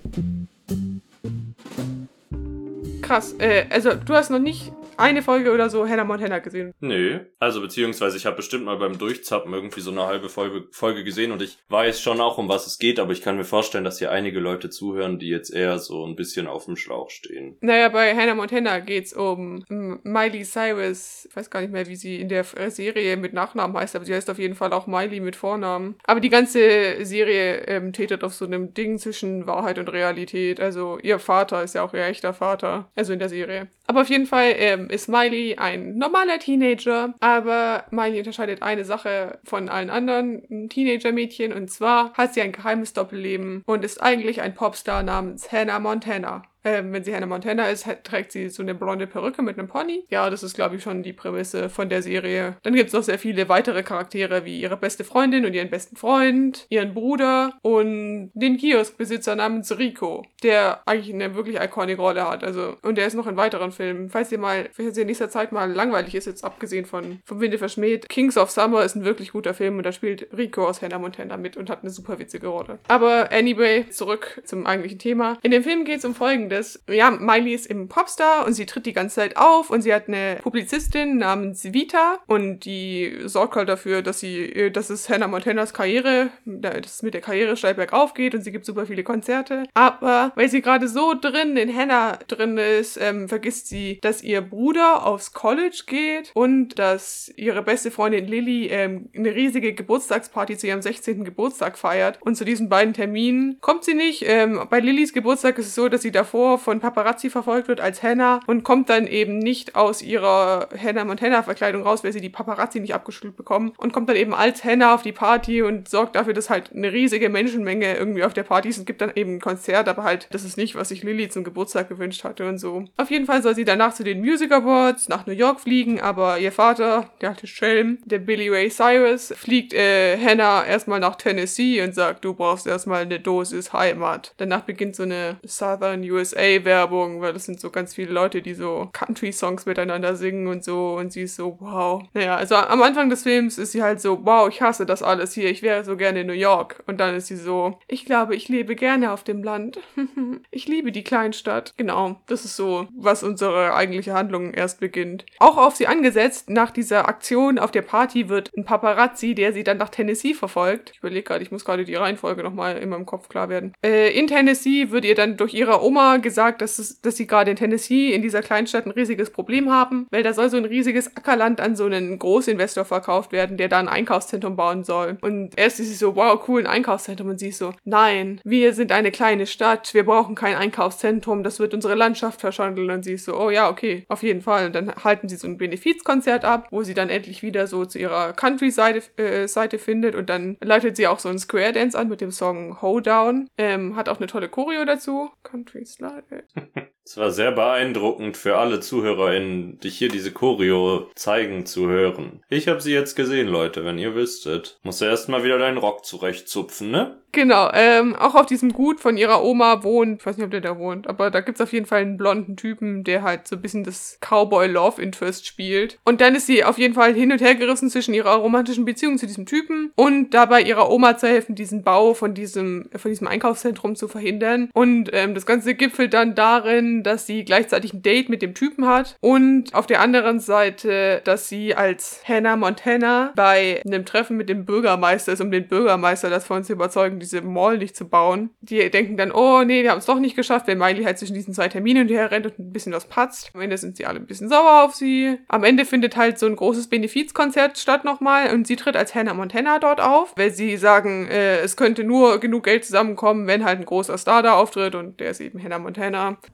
Krass, 3.02 3.34
äh, 3.38 3.66
also 3.68 3.90
du 3.92 4.14
hast 4.14 4.30
noch 4.30 4.38
nicht 4.38 4.72
eine 4.98 5.22
Folge 5.22 5.52
oder 5.52 5.70
so 5.70 5.88
Hannah 5.88 6.04
Montana 6.04 6.38
gesehen. 6.38 6.74
Nö, 6.80 7.20
also 7.38 7.60
beziehungsweise 7.60 8.16
ich 8.16 8.26
habe 8.26 8.36
bestimmt 8.36 8.64
mal 8.64 8.76
beim 8.76 8.98
Durchzappen 8.98 9.52
irgendwie 9.52 9.80
so 9.80 9.90
eine 9.90 10.06
halbe 10.06 10.28
Folge, 10.28 10.66
Folge 10.72 11.04
gesehen 11.04 11.32
und 11.32 11.42
ich 11.42 11.58
weiß 11.68 12.00
schon 12.00 12.20
auch, 12.20 12.38
um 12.38 12.48
was 12.48 12.66
es 12.66 12.78
geht, 12.78 12.98
aber 13.00 13.12
ich 13.12 13.22
kann 13.22 13.36
mir 13.36 13.44
vorstellen, 13.44 13.84
dass 13.84 13.98
hier 13.98 14.10
einige 14.10 14.40
Leute 14.40 14.70
zuhören, 14.70 15.18
die 15.18 15.28
jetzt 15.28 15.52
eher 15.52 15.78
so 15.78 16.04
ein 16.06 16.16
bisschen 16.16 16.46
auf 16.46 16.66
dem 16.66 16.76
Schlauch 16.76 17.10
stehen. 17.10 17.56
Naja, 17.60 17.88
bei 17.88 18.14
Hannah 18.14 18.34
Montana 18.34 18.80
geht's 18.80 19.12
um 19.12 19.64
Miley 19.68 20.44
Cyrus. 20.44 21.26
Ich 21.28 21.36
weiß 21.36 21.50
gar 21.50 21.60
nicht 21.60 21.72
mehr, 21.72 21.86
wie 21.86 21.96
sie 21.96 22.20
in 22.20 22.28
der 22.28 22.44
Serie 22.44 23.16
mit 23.16 23.32
Nachnamen 23.32 23.76
heißt, 23.76 23.96
aber 23.96 24.04
sie 24.04 24.14
heißt 24.14 24.30
auf 24.30 24.38
jeden 24.38 24.54
Fall 24.54 24.72
auch 24.72 24.86
Miley 24.86 25.20
mit 25.20 25.36
Vornamen. 25.36 25.96
Aber 26.04 26.20
die 26.20 26.28
ganze 26.28 27.04
Serie 27.04 27.66
ähm, 27.66 27.92
tätet 27.92 28.24
auf 28.24 28.34
so 28.34 28.44
einem 28.44 28.74
Ding 28.74 28.98
zwischen 28.98 29.46
Wahrheit 29.46 29.78
und 29.78 29.88
Realität. 29.88 30.60
Also 30.60 30.98
ihr 31.02 31.18
Vater 31.18 31.62
ist 31.62 31.74
ja 31.74 31.82
auch 31.82 31.94
ihr 31.94 32.04
echter 32.04 32.34
Vater. 32.34 32.90
Also 32.94 33.12
in 33.12 33.18
der 33.18 33.28
Serie. 33.28 33.68
Aber 33.90 34.02
auf 34.02 34.10
jeden 34.10 34.26
Fall 34.26 34.54
ähm, 34.58 34.90
ist 34.90 35.08
Miley 35.08 35.56
ein 35.56 35.96
normaler 35.96 36.38
Teenager, 36.38 37.14
aber 37.20 37.86
Miley 37.90 38.18
unterscheidet 38.18 38.60
eine 38.62 38.84
Sache 38.84 39.38
von 39.44 39.70
allen 39.70 39.88
anderen 39.88 40.68
Teenager-Mädchen 40.68 41.54
und 41.54 41.70
zwar 41.70 42.12
hat 42.12 42.34
sie 42.34 42.42
ein 42.42 42.52
geheimes 42.52 42.92
Doppelleben 42.92 43.62
und 43.64 43.86
ist 43.86 44.02
eigentlich 44.02 44.42
ein 44.42 44.54
Popstar 44.54 45.02
namens 45.02 45.50
Hannah 45.50 45.78
Montana. 45.78 46.42
Ähm, 46.64 46.92
wenn 46.92 47.04
sie 47.04 47.14
Hannah 47.14 47.26
Montana 47.26 47.68
ist, 47.70 47.86
trägt 48.04 48.32
sie 48.32 48.48
so 48.48 48.62
eine 48.62 48.74
blonde 48.74 49.06
Perücke 49.06 49.42
mit 49.42 49.58
einem 49.58 49.68
Pony. 49.68 50.04
Ja, 50.10 50.28
das 50.30 50.42
ist, 50.42 50.54
glaube 50.54 50.76
ich, 50.76 50.82
schon 50.82 51.02
die 51.02 51.12
Prämisse 51.12 51.68
von 51.68 51.88
der 51.88 52.02
Serie. 52.02 52.56
Dann 52.62 52.74
gibt 52.74 52.88
es 52.88 52.92
noch 52.92 53.02
sehr 53.02 53.18
viele 53.18 53.48
weitere 53.48 53.82
Charaktere, 53.82 54.44
wie 54.44 54.60
ihre 54.60 54.76
beste 54.76 55.04
Freundin 55.04 55.46
und 55.46 55.54
ihren 55.54 55.70
besten 55.70 55.96
Freund, 55.96 56.66
ihren 56.68 56.94
Bruder 56.94 57.58
und 57.62 58.30
den 58.34 58.56
Kioskbesitzer 58.56 59.36
namens 59.36 59.78
Rico, 59.78 60.24
der 60.42 60.82
eigentlich 60.86 61.14
eine 61.14 61.34
wirklich 61.34 61.60
iconic 61.60 61.98
Rolle 61.98 62.28
hat. 62.28 62.44
Also, 62.44 62.76
und 62.82 62.98
der 62.98 63.06
ist 63.06 63.14
noch 63.14 63.26
in 63.26 63.36
weiteren 63.36 63.72
Filmen. 63.72 64.08
Falls 64.10 64.32
ihr 64.32 64.38
mal, 64.38 64.68
falls 64.72 64.96
ihr 64.96 65.02
in 65.02 65.08
nächster 65.08 65.30
Zeit 65.30 65.52
mal 65.52 65.70
langweilig 65.70 66.14
ist, 66.14 66.26
jetzt 66.26 66.44
abgesehen 66.44 66.84
von 66.84 67.20
vom 67.24 67.40
Winde 67.40 67.58
verschmäht, 67.58 68.08
Kings 68.08 68.36
of 68.36 68.50
Summer 68.50 68.84
ist 68.84 68.96
ein 68.96 69.04
wirklich 69.04 69.32
guter 69.32 69.54
Film 69.54 69.78
und 69.78 69.84
da 69.84 69.92
spielt 69.92 70.28
Rico 70.36 70.66
aus 70.66 70.82
Hannah 70.82 70.98
Montana 70.98 71.36
mit 71.36 71.56
und 71.56 71.70
hat 71.70 71.82
eine 71.82 71.90
super 71.90 72.18
witzige 72.18 72.48
Rolle. 72.48 72.78
Aber 72.88 73.30
anyway, 73.32 73.88
zurück 73.90 74.42
zum 74.44 74.66
eigentlichen 74.66 74.98
Thema. 74.98 75.38
In 75.42 75.50
dem 75.50 75.62
Film 75.62 75.84
geht 75.84 75.98
es 75.98 76.04
um 76.04 76.14
folgendes 76.14 76.57
folgendes. 76.58 76.80
Ja, 76.88 77.10
Miley 77.10 77.54
ist 77.54 77.70
eben 77.70 77.88
Popstar 77.88 78.46
und 78.46 78.54
sie 78.54 78.66
tritt 78.66 78.86
die 78.86 78.92
ganze 78.92 79.16
Zeit 79.16 79.36
auf 79.36 79.70
und 79.70 79.82
sie 79.82 79.94
hat 79.94 80.08
eine 80.08 80.38
Publizistin 80.42 81.18
namens 81.18 81.72
Vita 81.72 82.18
und 82.26 82.64
die 82.64 83.18
sorgt 83.24 83.56
halt 83.56 83.68
dafür, 83.68 84.02
dass 84.02 84.20
sie, 84.20 84.70
dass 84.72 84.90
es 84.90 85.08
Hannah 85.08 85.28
Montanas 85.28 85.74
Karriere, 85.74 86.30
dass 86.44 86.94
es 86.96 87.02
mit 87.02 87.14
der 87.14 87.20
Karriere 87.20 87.56
steil 87.56 87.74
bergauf 87.74 88.14
geht 88.14 88.34
und 88.34 88.42
sie 88.42 88.52
gibt 88.52 88.64
super 88.64 88.86
viele 88.86 89.04
Konzerte. 89.04 89.64
Aber 89.74 90.32
weil 90.34 90.48
sie 90.48 90.62
gerade 90.62 90.88
so 90.88 91.14
drin 91.18 91.56
in 91.56 91.74
Hannah 91.74 92.18
drin 92.28 92.58
ist, 92.58 92.98
ähm, 93.00 93.28
vergisst 93.28 93.68
sie, 93.68 93.98
dass 94.02 94.22
ihr 94.22 94.40
Bruder 94.40 95.06
aufs 95.06 95.32
College 95.32 95.84
geht 95.86 96.30
und 96.34 96.78
dass 96.78 97.32
ihre 97.36 97.62
beste 97.62 97.90
Freundin 97.90 98.26
Lily 98.26 98.68
ähm, 98.68 99.10
eine 99.14 99.34
riesige 99.34 99.74
Geburtstagsparty 99.74 100.56
zu 100.56 100.66
ihrem 100.66 100.82
16. 100.82 101.24
Geburtstag 101.24 101.78
feiert. 101.78 102.18
Und 102.20 102.36
zu 102.36 102.44
diesen 102.44 102.68
beiden 102.68 102.94
Terminen 102.94 103.58
kommt 103.60 103.84
sie 103.84 103.94
nicht. 103.94 104.24
Ähm, 104.26 104.66
bei 104.70 104.80
Lillys 104.80 105.12
Geburtstag 105.12 105.58
ist 105.58 105.66
es 105.66 105.74
so, 105.74 105.88
dass 105.88 106.02
sie 106.02 106.12
davor 106.12 106.37
davor 106.38 106.58
von 106.58 106.78
Paparazzi 106.78 107.30
verfolgt 107.30 107.66
wird 107.66 107.80
als 107.80 108.00
Hannah 108.02 108.38
und 108.46 108.62
kommt 108.62 108.88
dann 108.90 109.08
eben 109.08 109.38
nicht 109.38 109.74
aus 109.74 110.02
ihrer 110.02 110.68
Hannah 110.80 111.04
Montana 111.04 111.42
Verkleidung 111.42 111.82
raus, 111.82 112.04
weil 112.04 112.12
sie 112.12 112.20
die 112.20 112.28
Paparazzi 112.28 112.78
nicht 112.78 112.94
abgeschult 112.94 113.36
bekommen 113.36 113.72
und 113.76 113.92
kommt 113.92 114.08
dann 114.08 114.14
eben 114.14 114.32
als 114.32 114.62
Hannah 114.62 114.94
auf 114.94 115.02
die 115.02 115.10
Party 115.10 115.62
und 115.62 115.88
sorgt 115.88 116.14
dafür, 116.14 116.34
dass 116.34 116.48
halt 116.48 116.70
eine 116.72 116.92
riesige 116.92 117.28
Menschenmenge 117.28 117.96
irgendwie 117.96 118.22
auf 118.22 118.34
der 118.34 118.44
Party 118.44 118.68
ist 118.68 118.78
und 118.78 118.86
gibt 118.86 119.00
dann 119.00 119.10
eben 119.16 119.36
ein 119.36 119.40
Konzert, 119.40 119.88
aber 119.88 120.04
halt, 120.04 120.28
das 120.30 120.44
ist 120.44 120.56
nicht, 120.56 120.76
was 120.76 120.90
sich 120.90 121.02
Lilly 121.02 121.28
zum 121.28 121.42
Geburtstag 121.42 121.88
gewünscht 121.88 122.22
hatte 122.22 122.48
und 122.48 122.58
so. 122.58 122.84
Auf 122.96 123.10
jeden 123.10 123.26
Fall 123.26 123.42
soll 123.42 123.56
sie 123.56 123.64
danach 123.64 123.94
zu 123.94 124.04
den 124.04 124.20
Music 124.20 124.52
Awards 124.52 125.08
nach 125.08 125.26
New 125.26 125.32
York 125.32 125.58
fliegen, 125.58 126.00
aber 126.00 126.38
ihr 126.38 126.52
Vater, 126.52 127.10
der 127.20 127.30
alte 127.30 127.48
Schelm, 127.48 127.98
der 128.04 128.20
Billy 128.20 128.48
Ray 128.48 128.70
Cyrus, 128.70 129.32
fliegt 129.36 129.74
äh, 129.74 130.16
Hannah 130.16 130.64
erstmal 130.64 131.00
nach 131.00 131.16
Tennessee 131.16 131.82
und 131.82 131.96
sagt, 131.96 132.24
du 132.24 132.34
brauchst 132.34 132.68
erstmal 132.68 133.02
eine 133.02 133.18
Dosis 133.18 133.72
Heimat. 133.72 134.34
Danach 134.36 134.60
beginnt 134.60 134.94
so 134.94 135.02
eine 135.02 135.38
Southern 135.44 136.02
USA 136.08 136.27
USA-Werbung, 136.28 137.20
weil 137.20 137.32
das 137.32 137.44
sind 137.44 137.60
so 137.60 137.70
ganz 137.70 137.94
viele 137.94 138.12
Leute, 138.12 138.42
die 138.42 138.54
so 138.54 138.88
Country-Songs 138.92 139.66
miteinander 139.66 140.16
singen 140.16 140.46
und 140.46 140.64
so. 140.64 140.96
Und 140.96 141.12
sie 141.12 141.22
ist 141.22 141.36
so, 141.36 141.56
wow. 141.60 142.02
Naja, 142.14 142.36
also 142.36 142.54
am 142.54 142.82
Anfang 142.82 143.10
des 143.10 143.22
Films 143.22 143.58
ist 143.58 143.72
sie 143.72 143.82
halt 143.82 144.00
so, 144.00 144.24
wow, 144.24 144.48
ich 144.48 144.62
hasse 144.62 144.86
das 144.86 145.02
alles 145.02 145.32
hier, 145.32 145.50
ich 145.50 145.62
wäre 145.62 145.84
so 145.84 145.96
gerne 145.96 146.20
in 146.20 146.26
New 146.26 146.32
York. 146.32 146.82
Und 146.86 146.98
dann 146.98 147.14
ist 147.14 147.28
sie 147.28 147.36
so, 147.36 147.78
ich 147.86 148.04
glaube, 148.04 148.36
ich 148.36 148.48
lebe 148.48 148.74
gerne 148.74 149.12
auf 149.12 149.24
dem 149.24 149.42
Land. 149.42 149.78
ich 150.50 150.66
liebe 150.66 150.92
die 150.92 151.04
Kleinstadt. 151.04 151.74
Genau, 151.76 152.20
das 152.26 152.44
ist 152.44 152.56
so, 152.56 152.88
was 152.96 153.22
unsere 153.22 153.74
eigentliche 153.74 154.14
Handlung 154.14 154.52
erst 154.52 154.80
beginnt. 154.80 155.26
Auch 155.38 155.56
auf 155.56 155.76
sie 155.76 155.86
angesetzt, 155.86 156.50
nach 156.50 156.70
dieser 156.70 157.08
Aktion 157.08 157.58
auf 157.58 157.70
der 157.70 157.82
Party 157.82 158.28
wird 158.28 158.50
ein 158.56 158.64
Paparazzi, 158.64 159.34
der 159.34 159.52
sie 159.52 159.64
dann 159.64 159.78
nach 159.78 159.90
Tennessee 159.90 160.34
verfolgt. 160.34 160.90
Ich 160.92 160.98
überlege 160.98 161.22
gerade, 161.22 161.42
ich 161.42 161.50
muss 161.50 161.64
gerade 161.64 161.84
die 161.84 161.94
Reihenfolge 161.94 162.42
nochmal 162.42 162.78
in 162.78 162.88
meinem 162.88 163.06
Kopf 163.06 163.28
klar 163.28 163.48
werden. 163.48 163.72
Äh, 163.84 164.16
in 164.18 164.26
Tennessee 164.26 164.90
wird 164.90 165.04
ihr 165.04 165.14
dann 165.14 165.36
durch 165.36 165.54
ihre 165.54 165.82
Oma 165.82 166.17
gesagt, 166.22 166.62
dass, 166.62 166.78
es, 166.78 167.00
dass 167.00 167.16
sie 167.16 167.26
gerade 167.26 167.50
in 167.50 167.56
Tennessee 167.56 168.12
in 168.12 168.22
dieser 168.22 168.42
Kleinstadt 168.42 168.86
ein 168.86 168.92
riesiges 168.92 169.30
Problem 169.30 169.70
haben, 169.70 170.06
weil 170.10 170.22
da 170.22 170.32
soll 170.32 170.50
so 170.50 170.56
ein 170.56 170.64
riesiges 170.64 171.16
Ackerland 171.16 171.60
an 171.60 171.76
so 171.76 171.84
einen 171.84 172.18
Großinvestor 172.18 172.84
verkauft 172.84 173.32
werden, 173.32 173.56
der 173.56 173.68
da 173.68 173.78
ein 173.78 173.88
Einkaufszentrum 173.88 174.56
bauen 174.56 174.84
soll. 174.84 175.18
Und 175.20 175.58
erst 175.58 175.80
ist 175.80 175.88
sie 175.88 175.94
so, 175.94 176.16
wow, 176.16 176.40
cool, 176.48 176.60
ein 176.62 176.66
Einkaufszentrum. 176.66 177.28
Und 177.28 177.38
sie 177.38 177.48
ist 177.48 177.58
so, 177.58 177.72
nein, 177.84 178.40
wir 178.44 178.74
sind 178.74 178.92
eine 178.92 179.10
kleine 179.10 179.46
Stadt, 179.46 179.94
wir 179.94 180.04
brauchen 180.04 180.34
kein 180.34 180.56
Einkaufszentrum, 180.56 181.42
das 181.42 181.60
wird 181.60 181.74
unsere 181.74 181.94
Landschaft 181.94 182.40
verschandeln. 182.40 182.90
Und 182.90 183.04
sie 183.04 183.14
ist 183.14 183.24
so, 183.24 183.38
oh 183.38 183.50
ja, 183.50 183.70
okay, 183.70 184.04
auf 184.08 184.22
jeden 184.22 184.42
Fall. 184.42 184.66
Und 184.66 184.74
dann 184.74 184.94
halten 185.04 185.28
sie 185.28 185.36
so 185.36 185.46
ein 185.46 185.58
Benefizkonzert 185.58 186.44
ab, 186.44 186.68
wo 186.70 186.82
sie 186.82 186.94
dann 186.94 187.10
endlich 187.10 187.42
wieder 187.42 187.66
so 187.66 187.84
zu 187.84 187.98
ihrer 187.98 188.32
Country-Seite 188.32 189.02
äh, 189.16 189.48
Seite 189.48 189.78
findet 189.78 190.14
und 190.14 190.30
dann 190.30 190.56
leitet 190.60 190.96
sie 190.96 191.06
auch 191.06 191.18
so 191.18 191.28
einen 191.28 191.38
Square 191.38 191.72
Dance 191.72 191.98
an 191.98 192.08
mit 192.08 192.20
dem 192.20 192.30
Song 192.30 192.80
Hoedown. 192.80 193.48
Ähm, 193.58 193.96
hat 193.96 194.08
auch 194.08 194.18
eine 194.18 194.26
tolle 194.26 194.48
Choreo 194.48 194.84
dazu. 194.84 195.30
Country 195.42 195.84
Slide. 195.84 196.07
Leute. 196.08 196.44
Es 197.08 197.16
war 197.16 197.30
sehr 197.30 197.52
beeindruckend 197.52 198.36
für 198.36 198.58
alle 198.58 198.80
ZuhörerInnen, 198.80 199.80
dich 199.80 199.96
hier 199.96 200.10
diese 200.10 200.30
Choreo 200.30 201.08
zeigen 201.14 201.64
zu 201.64 201.88
hören. 201.88 202.42
Ich 202.50 202.68
habe 202.68 202.82
sie 202.82 202.92
jetzt 202.92 203.14
gesehen, 203.14 203.48
Leute, 203.48 203.82
wenn 203.86 203.96
ihr 203.96 204.14
wüsstet. 204.14 204.78
Musst 204.82 205.00
du 205.00 205.06
erstmal 205.06 205.42
wieder 205.42 205.56
deinen 205.56 205.78
Rock 205.78 206.04
zurechtzupfen, 206.04 206.90
ne? 206.90 207.16
Genau, 207.32 207.70
ähm, 207.74 208.16
auch 208.16 208.34
auf 208.34 208.46
diesem 208.46 208.72
Gut 208.72 209.00
von 209.00 209.18
ihrer 209.18 209.44
Oma 209.44 209.84
wohnt, 209.84 210.20
ich 210.20 210.26
weiß 210.26 210.38
nicht, 210.38 210.46
ob 210.46 210.50
der 210.50 210.62
da 210.62 210.78
wohnt, 210.78 211.06
aber 211.06 211.30
da 211.30 211.40
gibt's 211.40 211.60
auf 211.60 211.72
jeden 211.74 211.84
Fall 211.84 212.00
einen 212.00 212.16
blonden 212.16 212.56
Typen, 212.56 213.04
der 213.04 213.22
halt 213.22 213.46
so 213.46 213.56
ein 213.56 213.62
bisschen 213.62 213.84
das 213.84 214.18
Cowboy-Love-Interest 214.20 215.46
spielt. 215.46 215.98
Und 216.04 216.22
dann 216.22 216.34
ist 216.34 216.46
sie 216.46 216.64
auf 216.64 216.78
jeden 216.78 216.94
Fall 216.94 217.14
hin 217.14 217.30
und 217.30 217.42
her 217.42 217.54
gerissen 217.54 217.90
zwischen 217.90 218.14
ihrer 218.14 218.36
romantischen 218.36 218.86
Beziehung 218.86 219.18
zu 219.18 219.26
diesem 219.26 219.44
Typen 219.44 219.92
und 219.94 220.32
dabei 220.32 220.62
ihrer 220.62 220.90
Oma 220.90 221.18
zu 221.18 221.28
helfen, 221.28 221.54
diesen 221.54 221.82
Bau 221.82 222.14
von 222.14 222.32
diesem, 222.32 222.88
von 222.96 223.10
diesem 223.10 223.26
Einkaufszentrum 223.26 223.94
zu 223.94 224.08
verhindern. 224.08 224.70
Und 224.72 225.10
ähm, 225.12 225.34
das 225.34 225.44
Ganze 225.44 225.74
gipfelt 225.98 226.14
dann 226.14 226.36
darin, 226.36 227.02
dass 227.02 227.26
sie 227.26 227.44
gleichzeitig 227.44 227.92
ein 227.92 228.02
Date 228.02 228.28
mit 228.28 228.40
dem 228.40 228.54
Typen 228.54 228.86
hat 228.86 229.16
und 229.20 229.74
auf 229.74 229.88
der 229.88 230.00
anderen 230.00 230.38
Seite, 230.38 231.20
dass 231.24 231.48
sie 231.48 231.74
als 231.74 232.22
Hannah 232.24 232.54
Montana 232.54 233.32
bei 233.34 233.82
einem 233.84 234.04
Treffen 234.04 234.36
mit 234.36 234.48
dem 234.48 234.64
Bürgermeister 234.64 235.32
ist, 235.32 235.40
um 235.40 235.50
den 235.50 235.66
Bürgermeister 235.66 236.30
davon 236.30 236.62
zu 236.62 236.74
überzeugen, 236.74 237.18
diese 237.18 237.42
Mall 237.42 237.78
nicht 237.78 237.96
zu 237.96 238.08
bauen. 238.08 238.50
Die 238.60 238.88
denken 238.90 239.16
dann, 239.16 239.32
oh 239.32 239.64
nee, 239.64 239.82
wir 239.82 239.90
haben 239.90 239.98
es 239.98 240.06
doch 240.06 240.20
nicht 240.20 240.36
geschafft, 240.36 240.68
wenn 240.68 240.78
Miley 240.78 241.02
halt 241.02 241.18
zwischen 241.18 241.34
diesen 241.34 241.52
zwei 241.52 241.66
Terminen 241.66 242.06
hinterher 242.06 242.30
rennt 242.30 242.46
und 242.46 242.58
ein 242.60 242.72
bisschen 242.72 242.92
was 242.92 243.06
patzt. 243.06 243.50
Am 243.54 243.60
Ende 243.60 243.76
sind 243.76 243.96
sie 243.96 244.06
alle 244.06 244.20
ein 244.20 244.26
bisschen 244.26 244.48
sauer 244.48 244.84
auf 244.84 244.94
sie. 244.94 245.38
Am 245.48 245.64
Ende 245.64 245.84
findet 245.84 246.16
halt 246.16 246.38
so 246.38 246.46
ein 246.46 246.54
großes 246.54 246.86
Benefizkonzert 246.86 247.76
statt 247.76 248.04
nochmal 248.04 248.54
und 248.54 248.68
sie 248.68 248.76
tritt 248.76 248.96
als 248.96 249.16
Hannah 249.16 249.34
Montana 249.34 249.80
dort 249.80 250.00
auf, 250.00 250.32
weil 250.36 250.52
sie 250.52 250.76
sagen, 250.76 251.26
äh, 251.26 251.58
es 251.58 251.76
könnte 251.76 252.04
nur 252.04 252.38
genug 252.38 252.62
Geld 252.62 252.84
zusammenkommen, 252.84 253.48
wenn 253.48 253.64
halt 253.64 253.80
ein 253.80 253.84
großer 253.84 254.16
Star 254.16 254.44
da 254.44 254.54
auftritt 254.54 254.94
und 254.94 255.18
der 255.18 255.30
ist 255.30 255.40
eben 255.40 255.60
Hannah 255.60 255.80
Montana. 255.80 255.87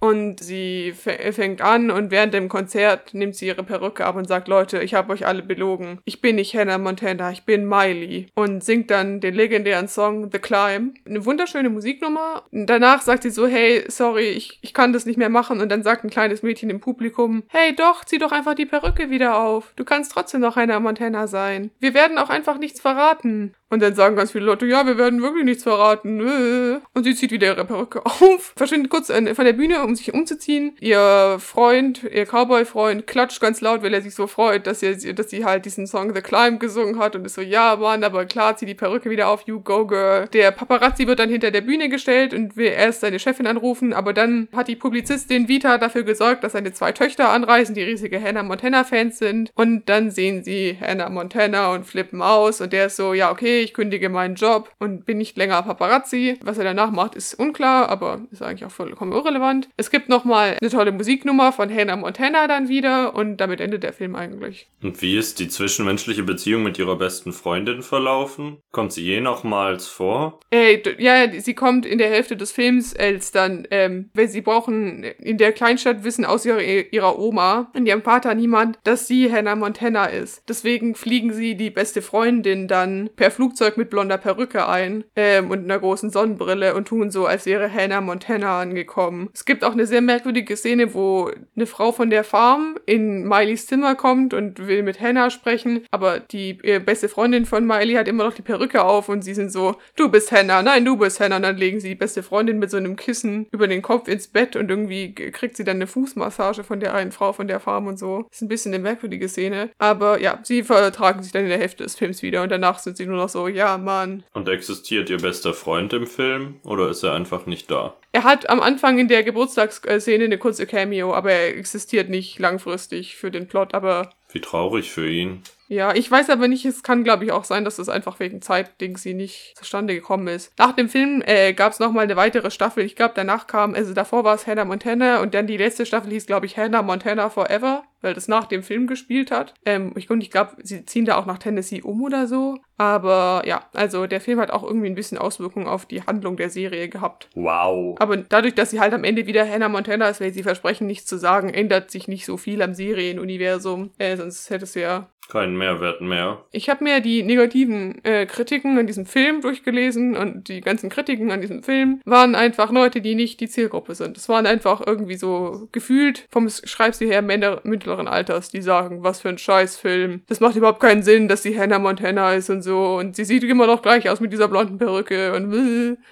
Und 0.01 0.41
sie 0.41 0.93
fängt 0.93 1.61
an 1.61 1.91
und 1.91 2.11
während 2.11 2.35
dem 2.35 2.49
Konzert 2.49 3.15
nimmt 3.15 3.37
sie 3.37 3.47
ihre 3.47 3.65
Perücke 3.65 4.05
ab 4.05 4.17
und 4.17 4.29
sagt, 4.29 4.49
Leute, 4.49 4.83
ich 4.83 4.95
habe 4.95 5.13
euch 5.13 5.27
alle 5.27 5.43
belogen. 5.43 5.99
Ich 6.05 6.21
bin 6.21 6.37
nicht 6.37 6.55
Hannah 6.55 6.79
Montana, 6.79 7.31
ich 7.31 7.45
bin 7.45 7.67
Miley. 7.67 8.27
Und 8.35 8.63
singt 8.63 8.91
dann 8.91 9.21
den 9.21 9.35
legendären 9.35 9.89
Song 9.89 10.31
The 10.31 10.39
Climb. 10.39 10.97
Eine 11.07 11.25
wunderschöne 11.25 11.71
Musiknummer. 11.71 12.45
Danach 12.53 13.03
sagt 13.03 13.23
sie 13.25 13.31
so, 13.31 13.47
hey, 13.47 13.85
sorry, 13.89 14.29
ich, 14.29 14.59
ich 14.63 14.75
kann 14.75 14.93
das 14.93 15.07
nicht 15.07 15.17
mehr 15.17 15.29
machen. 15.29 15.61
Und 15.61 15.71
dann 15.71 15.83
sagt 15.83 16.05
ein 16.05 16.11
kleines 16.11 16.43
Mädchen 16.43 16.71
im 16.71 16.81
Publikum, 16.81 17.43
hey, 17.49 17.75
doch, 17.75 18.05
zieh 18.05 18.19
doch 18.19 18.33
einfach 18.33 18.55
die 18.55 18.67
Perücke 18.67 19.11
wieder 19.11 19.39
auf. 19.39 19.73
Du 19.77 19.85
kannst 19.85 20.13
trotzdem 20.13 20.41
noch 20.41 20.57
Hannah 20.57 20.81
Montana 20.81 21.27
sein. 21.27 21.71
Wir 21.81 21.95
werden 21.95 22.19
auch 22.19 22.31
einfach 22.31 22.59
nichts 22.59 22.81
verraten. 22.81 23.55
Und 23.75 23.81
dann 23.81 23.97
sagen 23.97 24.15
ganz 24.15 24.31
viele 24.31 24.45
Leute, 24.45 24.67
ja, 24.67 24.87
wir 24.87 24.99
werden 24.99 25.21
wirklich 25.21 25.45
nichts 25.45 25.65
verraten. 25.65 26.81
Und 26.93 27.03
sie 27.03 27.17
zieht 27.17 27.33
wieder 27.33 27.49
ihre 27.49 27.65
Perücke 27.65 28.07
auf, 28.07 28.53
verschwindet 28.57 28.89
kurz 28.89 29.09
von 29.09 29.45
der 29.45 29.53
Bühne, 29.53 29.83
um 29.83 29.97
sich 29.97 30.15
umzuziehen. 30.15 30.77
Ihr 30.79 31.39
Freund, 31.41 32.05
ihr 32.05 32.25
Cowboy-Freund, 32.25 33.09
klatscht 33.09 33.41
ganz 33.41 33.61
laut, 33.61 33.83
weil 33.83 33.93
er 33.93 34.01
sich 34.01 34.15
so 34.15 34.29
freut, 34.29 34.69
dass, 34.69 34.81
er, 34.85 34.95
dass 34.95 35.31
sie 35.31 35.45
halt 35.45 35.65
diesen 35.65 35.89
Song 35.89 36.15
The 36.15 36.21
Climb 36.23 36.61
gesungen 36.61 37.01
hat 37.01 37.17
und 37.17 37.25
ist 37.27 37.35
so, 37.35 37.41
ja, 37.41 37.75
Mann, 37.75 38.05
aber 38.05 38.27
klar, 38.27 38.57
zieh 38.57 38.65
die 38.65 38.77
Perücke 38.77 39.11
wieder 39.11 39.27
auf, 39.27 39.43
you 39.47 39.59
go 39.59 39.85
girl. 39.85 40.29
Der 40.29 40.53
Paparazzi 40.53 41.09
wird 41.09 41.19
dann 41.19 41.29
hinter 41.29 41.51
der 41.51 41.63
Bühne 41.63 41.89
gestellt 41.89 42.33
und 42.33 42.57
will 42.57 42.69
erst 42.69 43.01
seine 43.01 43.19
Chefin 43.19 43.49
anrufen, 43.49 43.93
aber 43.93 44.13
dann 44.13 44.47
hat 44.55 44.69
die 44.69 44.77
Publizistin 44.77 45.49
Vita 45.49 45.79
dafür 45.79 46.05
gesorgt, 46.05 46.45
dass 46.45 46.53
seine 46.53 46.73
zwei 46.73 46.93
Töchter 46.93 47.31
anreisen, 47.31 47.75
die 47.75 47.83
riesige 47.83 48.23
Hannah 48.23 48.45
Montana-Fans 48.45 49.19
sind. 49.19 49.51
Und 49.57 49.89
dann 49.89 50.13
sehen 50.13 50.45
sie 50.45 50.79
Hannah 50.81 51.09
Montana 51.09 51.73
und 51.73 51.85
flippen 51.87 52.23
aus 52.23 52.61
und 52.61 52.73
der 52.73 52.87
ist 52.87 52.95
so, 52.95 53.15
ja, 53.15 53.33
okay, 53.33 53.64
ich 53.65 53.75
kündige 53.75 54.09
meinen 54.09 54.35
Job 54.35 54.71
und 54.79 55.07
bin 55.07 55.19
nicht 55.19 55.37
länger 55.37 55.63
Paparazzi. 55.63 56.39
Was 56.43 56.59
er 56.59 56.65
danach 56.65 56.91
macht, 56.91 57.15
ist 57.15 57.35
unklar, 57.35 57.89
aber 57.89 58.21
ist 58.31 58.43
eigentlich 58.43 58.65
auch 58.65 58.71
vollkommen 58.71 59.13
irrelevant. 59.13 59.69
Es 59.77 59.91
gibt 59.91 60.09
nochmal 60.09 60.57
eine 60.61 60.71
tolle 60.71 60.93
Musiknummer 60.93 61.53
von 61.53 61.75
Hannah 61.75 61.97
Montana 61.97 62.47
dann 62.47 62.69
wieder 62.69 63.15
und 63.15 63.39
damit 63.39 63.61
endet 63.61 63.83
der 63.83 63.93
Film 63.93 64.15
eigentlich. 64.15 64.69
Und 64.83 65.01
wie 65.03 65.17
ist 65.17 65.41
die 65.41 65.49
zwischenmenschliche 65.49 66.23
Beziehung 66.23 66.63
mit 66.63 66.79
ihrer 66.79 66.97
besten 66.97 67.33
Freundin 67.33 67.83
verlaufen? 67.83 68.59
Kommt 68.71 68.93
sie 68.93 69.03
je 69.03 69.21
nochmals 69.21 69.87
vor? 69.87 70.41
Äh, 70.51 70.81
ja, 70.99 71.41
sie 71.41 71.55
kommt 71.55 71.87
in 71.87 71.99
der 71.99 72.11
Hälfte 72.11 72.37
des 72.37 72.53
Films 72.53 72.95
als 72.95 73.33
dann, 73.33 73.67
ähm, 73.71 74.11
weil 74.15 74.29
sie 74.29 74.43
brauchen 74.43 75.05
in 75.05 75.39
der 75.39 75.53
Kleinstadt 75.53 76.05
wissen 76.05 76.25
aus 76.25 76.45
ihrer, 76.45 76.61
ihrer 76.61 77.19
Oma 77.19 77.71
und 77.75 77.87
ihrem 77.87 78.03
Vater 78.03 78.35
niemand, 78.35 78.79
dass 78.85 79.07
sie 79.07 79.33
Hannah 79.33 79.57
Montana 79.57 80.07
ist. 80.07 80.43
Deswegen 80.49 80.95
fliegen 80.95 81.33
sie 81.33 81.57
die 81.57 81.71
beste 81.71 82.03
Freundin 82.03 82.69
dann 82.69 83.11
per 83.17 83.31
Flugzeug 83.31 83.44
Flugzeug 83.45 83.77
mit 83.77 83.91
blonder 83.91 84.17
Perücke 84.17 84.67
ein 84.67 85.05
ähm, 85.17 85.51
und 85.51 85.65
einer 85.65 85.79
großen 85.79 86.09
Sonnenbrille 86.09 86.75
und 86.75 86.89
tun 86.89 87.11
so, 87.11 87.27
als 87.27 87.45
wäre 87.45 87.71
Hannah 87.71 88.01
Montana 88.01 88.59
angekommen. 88.59 89.29
Es 89.35 89.45
gibt 89.45 89.65
auch 89.65 89.73
eine 89.73 89.85
sehr 89.85 90.01
merkwürdige 90.01 90.57
Szene, 90.57 90.95
wo 90.95 91.31
eine 91.55 91.67
Frau 91.67 91.93
von 91.93 92.09
der 92.09 92.25
Farm 92.25 92.79
in 92.87 93.29
Mileys 93.29 93.67
Zimmer 93.67 93.97
kommt 93.97 94.33
und 94.33 94.67
will 94.67 94.83
mit 94.83 94.99
Hannah 94.99 95.29
sprechen, 95.29 95.83
aber 95.91 96.21
die 96.21 96.59
äh, 96.63 96.79
beste 96.79 97.11
Freundin 97.11 97.45
von 97.45 97.67
Miley 97.67 97.95
hat 97.95 98.09
immer 98.09 98.25
noch 98.25 98.33
die 98.33 98.41
Perücke 98.41 98.83
auf 98.83 99.11
und 99.11 99.21
sie 99.21 99.35
sind 99.35 99.53
so, 99.53 99.77
du 99.95 100.09
bist 100.09 100.33
Hannah, 100.33 100.63
nein, 100.63 100.87
du 100.87 100.97
bist 100.97 101.21
Hannah. 101.21 101.37
Und 101.37 101.43
dann 101.43 101.59
legen 101.59 101.81
sie 101.81 101.91
die 101.91 101.95
beste 101.97 102.23
Freundin 102.23 102.59
mit 102.59 102.71
so 102.71 102.79
einem 102.79 102.97
Kissen 102.97 103.47
über 103.51 103.69
den 103.69 103.83
Kopf 103.83 104.09
ins 104.09 104.29
Bett 104.29 104.57
und 104.57 104.71
irgendwie 104.71 105.13
kriegt 105.13 105.59
sie 105.59 105.65
dann 105.65 105.77
eine 105.77 105.87
Fußmassage 105.87 106.65
von 106.65 106.81
der 106.81 106.95
einen 106.95 107.13
Frau 107.13 107.35
von 107.35 107.47
der 107.47 107.61
Farm 107.61 107.89
und 107.89 107.99
so. 107.99 108.27
Ist 108.31 108.41
ein 108.41 108.49
bisschen 108.49 108.73
eine 108.73 108.83
merkwürdige 108.83 109.29
Szene. 109.29 109.69
Aber 109.77 110.19
ja, 110.21 110.39
sie 110.45 110.63
vertragen 110.63 111.23
sich 111.23 111.33
dann 111.33 111.43
in 111.43 111.51
der 111.51 111.59
Hälfte 111.59 111.83
des 111.83 111.97
Films 111.97 112.23
wieder 112.23 112.43
und 112.43 112.51
danach 112.51 112.79
sind 112.79 112.97
sie 112.97 113.07
nur 113.07 113.17
noch 113.17 113.29
so, 113.35 113.49
ja, 113.49 113.77
Mann. 113.79 114.23
Und 114.33 114.49
existiert 114.49 115.11
ihr 115.11 115.19
bester 115.19 115.55
Freund 115.55 115.93
im 115.93 116.07
Film 116.07 116.61
oder 116.63 116.89
ist 116.89 117.03
er 117.03 117.15
einfach 117.15 117.47
nicht 117.47 117.69
da? 117.69 117.97
Er 118.15 118.23
hat 118.23 118.49
am 118.49 118.61
Anfang 118.61 119.01
in 119.01 119.09
der 119.09 119.25
Geburtstagsszene 119.25 120.27
eine 120.27 120.39
kurze 120.39 120.67
Cameo, 120.67 121.13
aber 121.13 121.33
er 121.33 121.57
existiert 121.57 122.11
nicht 122.11 122.39
langfristig 122.39 123.17
für 123.17 123.33
den 123.33 123.49
Plot, 123.49 123.75
aber. 123.75 124.11
Wie 124.31 124.41
traurig 124.41 124.93
für 124.93 125.11
ihn. 125.11 125.43
Ja, 125.69 125.95
ich 125.95 126.11
weiß 126.11 126.31
aber 126.31 126.47
nicht, 126.47 126.65
es 126.65 126.83
kann 126.83 127.05
glaube 127.05 127.25
ich 127.25 127.33
auch 127.33 127.45
sein, 127.45 127.65
dass 127.65 127.79
es 127.79 127.89
einfach 127.89 128.21
wegen 128.21 128.43
Zeitding 128.43 128.97
sie 128.97 129.15
nicht 129.15 129.55
zustande 129.57 129.95
gekommen 129.95 130.29
ist. 130.29 130.53
Nach 130.59 130.73
dem 130.73 130.89
Film 130.89 131.23
äh, 131.27 131.55
gab 131.55 131.73
es 131.73 131.81
nochmal 131.81 132.05
eine 132.05 132.17
weitere 132.17 132.51
Staffel. 132.51 132.85
Ich 132.85 132.97
glaube, 132.97 133.15
danach 133.17 133.47
kam, 133.47 133.75
also 133.75 133.95
davor 133.95 134.25
war 134.25 134.35
es 134.35 134.47
Hannah 134.47 134.65
Montana 134.65 135.21
und 135.21 135.35
dann 135.35 135.47
die 135.47 135.57
letzte 135.57 135.87
Staffel 135.87 136.13
hieß, 136.13 136.27
glaube 136.27 136.47
ich, 136.47 136.57
Hannah 136.57 136.83
Montana 136.83 137.31
Forever, 137.31 137.85
weil 138.03 138.15
das 138.15 138.29
nach 138.29 138.45
dem 138.45 138.63
Film 138.63 138.87
gespielt 138.87 139.31
hat. 139.31 139.55
Ähm, 139.65 139.93
ich, 139.97 140.11
ich 140.11 140.31
glaube, 140.31 140.53
sie 140.63 140.85
ziehen 140.85 141.07
da 141.07 141.17
auch 141.17 141.27
nach 141.27 141.39
Tennessee 141.39 141.81
um 141.83 142.03
oder 142.03 142.27
so. 142.27 142.59
Aber 142.77 143.43
ja, 143.47 143.65
also 143.73 144.07
der 144.07 144.21
Film 144.21 144.41
hat 144.41 144.51
auch 144.51 144.65
irgendwie 144.65 144.89
ein 144.89 144.97
bisschen 144.97 145.17
Auswirkungen 145.17 145.67
auf 145.67 145.87
die 145.87 146.03
Handlung 146.03 146.37
der 146.37 146.51
Serie 146.51 146.89
gehabt. 146.89 147.29
Wow. 147.35 147.97
Aber 148.01 148.04
dadurch, 148.07 148.55
dass 148.55 148.71
sie 148.71 148.81
halt 148.81 148.93
am 148.93 149.05
Ende 149.05 149.27
wieder 149.27 149.49
Hannah 149.49 149.69
Montana 149.69 150.09
ist, 150.09 150.21
weil 150.21 150.33
sie 150.33 150.43
versprechen, 150.43 150.87
nichts 150.87 151.07
zu 151.07 151.19
sagen, 151.19 151.53
ändert 151.53 151.91
sich 151.91 152.09
nicht 152.09 152.27
so 152.27 152.37
viel 152.37 152.63
am 152.63 152.75
Serienuniversum. 152.75 153.91
Äh, 153.99 154.17
sonst 154.17 154.51
hättest 154.51 154.77
du 154.77 154.81
ja 154.81 155.11
keinen 155.29 155.57
Mehrwert 155.57 156.01
mehr. 156.01 156.45
Ich 156.53 156.69
habe 156.69 156.85
mir 156.85 157.01
die 157.01 157.23
negativen 157.23 158.05
äh, 158.05 158.27
Kritiken 158.27 158.79
an 158.79 158.87
diesem 158.87 159.07
Film 159.07 159.41
durchgelesen 159.41 160.17
und 160.17 160.49
die 160.49 160.61
ganzen 160.61 160.91
Kritiken 160.91 161.31
an 161.31 161.41
diesem 161.41 161.63
Film 161.63 162.01
waren 162.05 162.35
einfach 162.35 162.71
Leute, 162.71 163.01
die 163.01 163.15
nicht 163.15 163.41
die 163.41 163.49
Zielgruppe 163.49 163.95
sind. 163.95 164.17
Es 164.17 164.29
waren 164.29 164.47
einfach 164.47 164.83
irgendwie 164.87 165.17
so 165.17 165.69
gefühlt 165.73 166.27
vom 166.31 166.49
Schreibstil 166.49 167.09
her 167.09 167.23
Männer 167.23 167.61
mittleren 167.65 168.09
Alters, 168.09 168.51
die 168.51 168.63
sagen, 168.63 169.03
was 169.03 169.21
für 169.21 169.29
ein 169.29 169.39
Scheißfilm. 169.39 170.23
Das 170.29 170.41
macht 170.41 170.57
überhaupt 170.57 170.81
keinen 170.81 171.03
Sinn, 171.03 171.29
dass 171.29 171.43
sie 171.43 171.59
Hannah 171.59 171.79
Montana 171.79 172.35
ist 172.35 172.51
und 172.51 172.63
so 172.63 172.97
und 172.97 173.17
sie 173.17 173.25
sieht 173.25 173.45
immer 173.45 173.67
noch 173.67 173.83
gleich 173.83 174.09
aus 174.09 174.21
mit 174.21 174.33
dieser 174.33 174.49
blonden 174.49 174.79
Perücke 174.79 175.35
und 175.35 175.55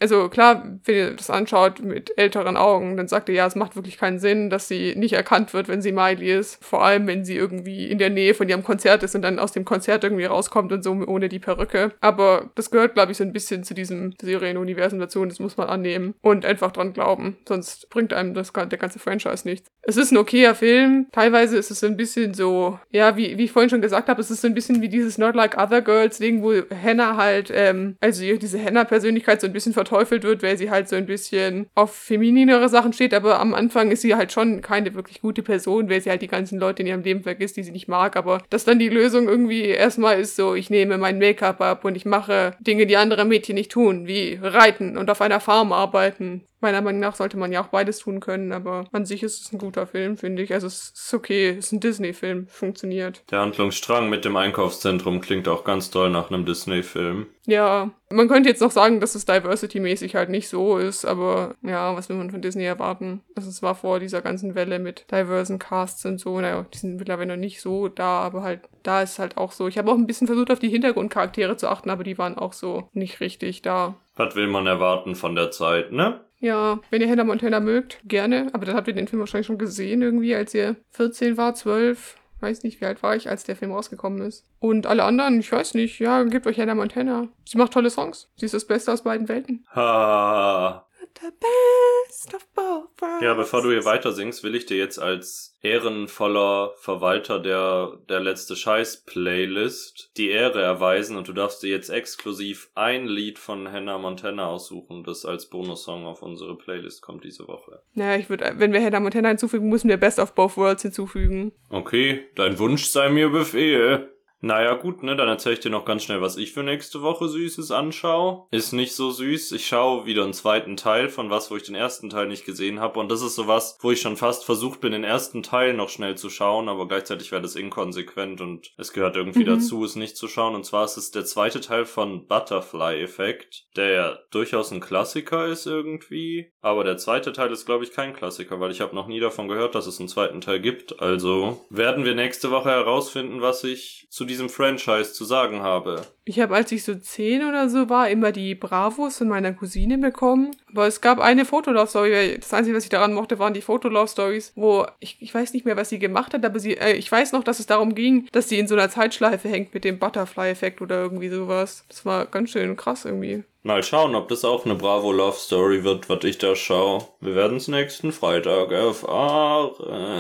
also 0.00 0.28
klar, 0.28 0.64
wenn 0.84 0.94
ihr 0.94 1.10
das 1.12 1.30
anschaut 1.30 1.80
mit 1.80 2.16
älteren 2.16 2.56
Augen, 2.56 2.96
dann 2.96 3.08
sagt 3.08 3.28
ihr, 3.28 3.34
ja, 3.34 3.46
es 3.46 3.54
macht 3.54 3.76
wirklich 3.76 3.98
keinen 3.98 4.18
Sinn, 4.18 4.50
dass 4.50 4.68
sie 4.68 4.94
nicht 4.96 5.12
erkannt 5.12 5.54
wird, 5.54 5.68
wenn 5.68 5.82
sie 5.82 5.92
Miley 5.92 6.32
ist. 6.32 6.64
Vor 6.64 6.84
allem, 6.84 7.06
wenn 7.06 7.24
sie 7.24 7.36
irgendwie 7.36 7.86
in 7.86 7.98
der 7.98 8.10
Nähe 8.10 8.34
von 8.34 8.48
ihrem 8.48 8.62
Konzert 8.62 9.01
ist 9.02 9.14
und 9.14 9.22
dann 9.22 9.38
aus 9.38 9.52
dem 9.52 9.64
Konzert 9.64 10.04
irgendwie 10.04 10.24
rauskommt 10.24 10.72
und 10.72 10.82
so 10.82 10.92
ohne 10.92 11.28
die 11.28 11.38
Perücke. 11.38 11.92
Aber 12.00 12.50
das 12.54 12.70
gehört, 12.70 12.94
glaube 12.94 13.12
ich, 13.12 13.18
so 13.18 13.24
ein 13.24 13.32
bisschen 13.32 13.64
zu 13.64 13.74
diesem 13.74 14.14
Serienuniversum 14.20 14.98
dazu 14.98 15.20
und 15.20 15.30
das 15.30 15.40
muss 15.40 15.56
man 15.56 15.68
annehmen 15.68 16.14
und 16.20 16.44
einfach 16.44 16.72
dran 16.72 16.92
glauben. 16.92 17.36
Sonst 17.48 17.88
bringt 17.90 18.12
einem 18.12 18.34
das, 18.34 18.52
der 18.52 18.66
ganze 18.78 18.98
Franchise 18.98 19.46
nichts. 19.46 19.68
Es 19.82 19.96
ist 19.96 20.12
ein 20.12 20.16
okayer 20.16 20.54
Film. 20.54 21.06
Teilweise 21.12 21.56
ist 21.56 21.70
es 21.70 21.80
so 21.80 21.86
ein 21.86 21.96
bisschen 21.96 22.34
so, 22.34 22.78
ja, 22.90 23.16
wie, 23.16 23.36
wie 23.36 23.44
ich 23.44 23.52
vorhin 23.52 23.70
schon 23.70 23.82
gesagt 23.82 24.08
habe, 24.08 24.20
es 24.20 24.30
ist 24.30 24.42
so 24.42 24.48
ein 24.48 24.54
bisschen 24.54 24.80
wie 24.80 24.88
dieses 24.88 25.18
Not 25.18 25.34
Like 25.34 25.58
Other 25.58 25.82
Girls 25.82 26.18
Ding, 26.18 26.42
wo 26.42 26.52
Hannah 26.52 27.16
halt, 27.16 27.50
ähm, 27.52 27.96
also 28.00 28.22
diese 28.36 28.62
Hannah-Persönlichkeit 28.62 29.40
so 29.40 29.46
ein 29.46 29.52
bisschen 29.52 29.72
verteufelt 29.72 30.22
wird, 30.22 30.42
weil 30.42 30.56
sie 30.56 30.70
halt 30.70 30.88
so 30.88 30.96
ein 30.96 31.06
bisschen 31.06 31.66
auf 31.74 31.94
femininere 31.94 32.68
Sachen 32.68 32.92
steht, 32.92 33.14
aber 33.14 33.40
am 33.40 33.54
Anfang 33.54 33.90
ist 33.90 34.02
sie 34.02 34.14
halt 34.14 34.32
schon 34.32 34.60
keine 34.60 34.94
wirklich 34.94 35.20
gute 35.20 35.42
Person, 35.42 35.88
weil 35.88 36.00
sie 36.00 36.10
halt 36.10 36.22
die 36.22 36.28
ganzen 36.28 36.58
Leute 36.58 36.82
in 36.82 36.88
ihrem 36.88 37.02
Leben 37.02 37.22
vergisst, 37.22 37.56
die 37.56 37.62
sie 37.62 37.72
nicht 37.72 37.88
mag, 37.88 38.16
aber 38.16 38.42
dass 38.50 38.64
dann 38.64 38.78
die 38.78 38.88
Lösung 38.92 39.28
irgendwie 39.28 39.66
erstmal 39.66 40.20
ist 40.20 40.36
so, 40.36 40.54
ich 40.54 40.70
nehme 40.70 40.98
mein 40.98 41.18
Make-up 41.18 41.60
ab 41.60 41.84
und 41.84 41.96
ich 41.96 42.04
mache 42.04 42.54
Dinge, 42.60 42.86
die 42.86 42.96
andere 42.96 43.24
Mädchen 43.24 43.54
nicht 43.56 43.72
tun, 43.72 44.06
wie 44.06 44.38
reiten 44.40 44.96
und 44.96 45.10
auf 45.10 45.20
einer 45.20 45.40
Farm 45.40 45.72
arbeiten 45.72 46.44
Meiner 46.62 46.80
Meinung 46.80 47.00
nach 47.00 47.16
sollte 47.16 47.36
man 47.36 47.50
ja 47.50 47.60
auch 47.62 47.68
beides 47.68 47.98
tun 47.98 48.20
können, 48.20 48.52
aber 48.52 48.84
an 48.92 49.04
sich 49.04 49.24
ist 49.24 49.44
es 49.44 49.52
ein 49.52 49.58
guter 49.58 49.86
Film, 49.86 50.16
finde 50.16 50.42
ich. 50.42 50.54
Also 50.54 50.68
es 50.68 50.92
ist 50.94 51.12
okay, 51.12 51.50
es 51.50 51.66
ist 51.66 51.72
ein 51.72 51.80
Disney-Film, 51.80 52.46
funktioniert. 52.46 53.24
Der 53.32 53.40
Handlungsstrang 53.40 54.08
mit 54.08 54.24
dem 54.24 54.36
Einkaufszentrum 54.36 55.20
klingt 55.20 55.48
auch 55.48 55.64
ganz 55.64 55.90
toll 55.90 56.10
nach 56.10 56.30
einem 56.30 56.46
Disney-Film. 56.46 57.26
Ja, 57.46 57.90
man 58.10 58.28
könnte 58.28 58.48
jetzt 58.48 58.62
noch 58.62 58.70
sagen, 58.70 59.00
dass 59.00 59.16
es 59.16 59.26
diversity-mäßig 59.26 60.14
halt 60.14 60.30
nicht 60.30 60.48
so 60.48 60.78
ist, 60.78 61.04
aber 61.04 61.56
ja, 61.62 61.96
was 61.96 62.08
will 62.08 62.16
man 62.16 62.30
von 62.30 62.40
Disney 62.40 62.64
erwarten? 62.64 63.22
Also 63.34 63.48
es 63.48 63.62
war 63.62 63.74
vor 63.74 63.98
dieser 63.98 64.22
ganzen 64.22 64.54
Welle 64.54 64.78
mit 64.78 65.10
diversen 65.10 65.58
Casts 65.58 66.06
und 66.06 66.20
so, 66.20 66.40
naja, 66.40 66.64
die 66.72 66.78
sind 66.78 66.96
mittlerweile 66.96 67.34
noch 67.34 67.40
nicht 67.40 67.60
so 67.60 67.88
da, 67.88 68.20
aber 68.20 68.42
halt, 68.42 68.60
da 68.84 69.02
ist 69.02 69.18
halt 69.18 69.36
auch 69.36 69.50
so. 69.50 69.66
Ich 69.66 69.78
habe 69.78 69.90
auch 69.90 69.96
ein 69.96 70.06
bisschen 70.06 70.28
versucht, 70.28 70.52
auf 70.52 70.60
die 70.60 70.68
Hintergrundcharaktere 70.68 71.56
zu 71.56 71.68
achten, 71.68 71.90
aber 71.90 72.04
die 72.04 72.18
waren 72.18 72.38
auch 72.38 72.52
so 72.52 72.88
nicht 72.92 73.18
richtig 73.18 73.62
da. 73.62 73.96
Was 74.14 74.36
will 74.36 74.46
man 74.46 74.66
erwarten 74.68 75.16
von 75.16 75.34
der 75.34 75.50
Zeit, 75.50 75.90
ne? 75.90 76.20
Ja, 76.42 76.80
wenn 76.90 77.00
ihr 77.00 77.08
Hannah 77.08 77.22
Montana 77.22 77.60
mögt, 77.60 78.00
gerne, 78.04 78.48
aber 78.52 78.66
dann 78.66 78.74
habt 78.74 78.88
ihr 78.88 78.94
den 78.94 79.06
Film 79.06 79.20
wahrscheinlich 79.20 79.46
schon 79.46 79.58
gesehen 79.58 80.02
irgendwie, 80.02 80.34
als 80.34 80.52
ihr 80.52 80.74
14 80.90 81.36
war, 81.36 81.54
12, 81.54 82.16
weiß 82.40 82.64
nicht, 82.64 82.80
wie 82.80 82.84
alt 82.84 83.00
war 83.04 83.14
ich, 83.14 83.30
als 83.30 83.44
der 83.44 83.54
Film 83.54 83.70
rausgekommen 83.70 84.20
ist. 84.22 84.44
Und 84.58 84.88
alle 84.88 85.04
anderen, 85.04 85.38
ich 85.38 85.52
weiß 85.52 85.74
nicht, 85.74 86.00
ja, 86.00 86.24
gebt 86.24 86.48
euch 86.48 86.58
Hannah 86.58 86.74
Montana. 86.74 87.28
Sie 87.44 87.58
macht 87.58 87.72
tolle 87.72 87.90
Songs. 87.90 88.28
Sie 88.34 88.46
ist 88.46 88.54
das 88.54 88.66
Beste 88.66 88.92
aus 88.92 89.04
beiden 89.04 89.28
Welten. 89.28 89.64
Ha. 89.72 90.84
The 91.22 91.30
best 91.30 92.34
of 92.34 92.44
both 92.52 93.00
worlds. 93.00 93.22
Ja, 93.22 93.34
bevor 93.34 93.62
du 93.62 93.70
hier 93.70 93.84
weiter 93.84 94.10
singst, 94.10 94.42
will 94.42 94.56
ich 94.56 94.66
dir 94.66 94.76
jetzt 94.76 94.98
als 94.98 95.56
ehrenvoller 95.62 96.72
Verwalter 96.78 97.38
der, 97.38 97.96
der 98.08 98.18
letzte 98.18 98.56
Scheiß-Playlist 98.56 100.10
die 100.16 100.30
Ehre 100.30 100.60
erweisen 100.60 101.16
und 101.16 101.28
du 101.28 101.32
darfst 101.32 101.62
dir 101.62 101.70
jetzt 101.70 101.90
exklusiv 101.90 102.70
ein 102.74 103.06
Lied 103.06 103.38
von 103.38 103.70
Hannah 103.70 103.98
Montana 103.98 104.48
aussuchen, 104.48 105.04
das 105.04 105.24
als 105.24 105.48
Bonussong 105.48 106.06
auf 106.06 106.22
unsere 106.22 106.58
Playlist 106.58 107.02
kommt 107.02 107.22
diese 107.22 107.46
Woche. 107.46 107.80
Naja, 107.94 108.18
ich 108.18 108.28
würde, 108.28 108.54
wenn 108.56 108.72
wir 108.72 108.82
Hannah 108.82 108.98
Montana 108.98 109.28
hinzufügen, 109.28 109.68
müssen 109.68 109.88
wir 109.88 109.98
Best 109.98 110.18
of 110.18 110.34
Both 110.34 110.56
Worlds 110.56 110.82
hinzufügen. 110.82 111.52
Okay, 111.70 112.26
dein 112.34 112.58
Wunsch 112.58 112.86
sei 112.86 113.10
mir 113.10 113.28
Befehl. 113.28 114.12
Naja, 114.42 114.74
gut, 114.74 115.02
ne, 115.02 115.16
dann 115.16 115.28
erzähl 115.28 115.52
ich 115.54 115.60
dir 115.60 115.70
noch 115.70 115.84
ganz 115.84 116.02
schnell, 116.02 116.20
was 116.20 116.36
ich 116.36 116.52
für 116.52 116.62
nächste 116.62 117.00
Woche 117.00 117.28
Süßes 117.28 117.70
anschaue. 117.70 118.46
Ist 118.50 118.72
nicht 118.72 118.94
so 118.94 119.10
süß. 119.10 119.52
Ich 119.52 119.66
schaue 119.66 120.04
wieder 120.04 120.24
einen 120.24 120.32
zweiten 120.32 120.76
Teil 120.76 121.08
von 121.08 121.30
was, 121.30 121.50
wo 121.50 121.56
ich 121.56 121.62
den 121.62 121.74
ersten 121.76 122.10
Teil 122.10 122.26
nicht 122.26 122.44
gesehen 122.44 122.80
habe. 122.80 122.98
Und 122.98 123.08
das 123.10 123.22
ist 123.22 123.36
sowas, 123.36 123.78
wo 123.80 123.92
ich 123.92 124.00
schon 124.00 124.16
fast 124.16 124.44
versucht 124.44 124.80
bin, 124.80 124.92
den 124.92 125.04
ersten 125.04 125.42
Teil 125.42 125.74
noch 125.74 125.88
schnell 125.88 126.16
zu 126.16 126.28
schauen, 126.28 126.68
aber 126.68 126.88
gleichzeitig 126.88 127.30
wäre 127.30 127.40
das 127.42 127.54
inkonsequent 127.54 128.40
und 128.40 128.72
es 128.76 128.92
gehört 128.92 129.16
irgendwie 129.16 129.40
Mhm. 129.44 129.46
dazu, 129.60 129.84
es 129.84 129.96
nicht 129.96 130.16
zu 130.16 130.26
schauen. 130.28 130.54
Und 130.56 130.64
zwar 130.66 130.84
ist 130.84 130.96
es 130.96 131.12
der 131.12 131.24
zweite 131.24 131.60
Teil 131.60 131.84
von 131.84 132.26
Butterfly 132.26 133.00
Effect, 133.00 133.66
der 133.76 133.90
ja 133.90 134.18
durchaus 134.32 134.72
ein 134.72 134.80
Klassiker 134.80 135.46
ist 135.46 135.66
irgendwie. 135.66 136.50
Aber 136.60 136.82
der 136.82 136.96
zweite 136.96 137.32
Teil 137.32 137.52
ist, 137.52 137.64
glaube 137.64 137.84
ich, 137.84 137.92
kein 137.92 138.12
Klassiker, 138.12 138.58
weil 138.58 138.72
ich 138.72 138.80
habe 138.80 138.94
noch 138.94 139.06
nie 139.06 139.20
davon 139.20 139.46
gehört, 139.46 139.76
dass 139.76 139.86
es 139.86 140.00
einen 140.00 140.08
zweiten 140.08 140.40
Teil 140.40 140.58
gibt. 140.60 141.00
Also 141.00 141.64
werden 141.70 142.04
wir 142.04 142.14
nächste 142.16 142.50
Woche 142.50 142.70
herausfinden, 142.70 143.40
was 143.40 143.62
ich 143.64 144.08
zu 144.10 144.24
diesem 144.32 144.48
Franchise 144.48 145.12
zu 145.12 145.24
sagen 145.24 145.60
habe. 145.60 146.06
Ich 146.24 146.40
habe, 146.40 146.54
als 146.54 146.72
ich 146.72 146.84
so 146.84 146.94
zehn 146.94 147.46
oder 147.46 147.68
so 147.68 147.88
war, 147.88 148.08
immer 148.08 148.32
die 148.32 148.54
Bravos 148.54 149.18
von 149.18 149.28
meiner 149.28 149.52
Cousine 149.52 149.98
bekommen. 149.98 150.50
Aber 150.70 150.86
es 150.86 151.00
gab 151.00 151.20
eine 151.20 151.44
Fotolove-Story. 151.44 152.38
Das 152.40 152.54
Einzige, 152.54 152.76
was 152.76 152.84
ich 152.84 152.90
daran 152.90 153.12
mochte, 153.12 153.38
waren 153.38 153.54
die 153.54 153.60
Fotolove-Stories, 153.60 154.52
wo 154.54 154.86
ich, 155.00 155.18
ich 155.20 155.34
weiß 155.34 155.52
nicht 155.52 155.66
mehr, 155.66 155.76
was 155.76 155.90
sie 155.90 155.98
gemacht 155.98 156.32
hat, 156.32 156.44
aber 156.44 156.58
sie, 156.58 156.76
äh, 156.76 156.94
ich 156.94 157.10
weiß 157.10 157.32
noch, 157.32 157.44
dass 157.44 157.60
es 157.60 157.66
darum 157.66 157.94
ging, 157.94 158.28
dass 158.32 158.48
sie 158.48 158.58
in 158.58 158.68
so 158.68 158.74
einer 158.74 158.88
Zeitschleife 158.88 159.48
hängt 159.48 159.74
mit 159.74 159.84
dem 159.84 159.98
Butterfly-Effekt 159.98 160.80
oder 160.80 161.02
irgendwie 161.02 161.28
sowas. 161.28 161.84
Das 161.88 162.06
war 162.06 162.26
ganz 162.26 162.50
schön 162.50 162.76
krass 162.76 163.04
irgendwie. 163.04 163.44
Mal 163.64 163.84
schauen, 163.84 164.16
ob 164.16 164.26
das 164.26 164.44
auch 164.44 164.64
eine 164.64 164.74
Bravo 164.74 165.12
Love 165.12 165.36
Story 165.36 165.84
wird, 165.84 166.08
was 166.08 166.24
ich 166.24 166.38
da 166.38 166.56
schaue. 166.56 167.06
Wir 167.20 167.36
werden 167.36 167.58
es 167.58 167.68
nächsten 167.68 168.10
Freitag 168.10 168.72
erfahren. 168.72 170.10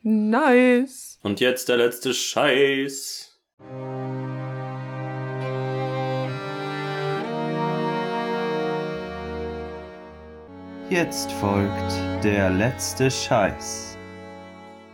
Nice. 0.00 1.18
Und 1.22 1.40
jetzt 1.40 1.68
der 1.68 1.76
letzte 1.76 2.14
Scheiß. 2.14 3.38
Jetzt 10.88 11.30
folgt 11.32 12.24
der 12.24 12.48
letzte 12.48 13.10
Scheiß. 13.10 13.93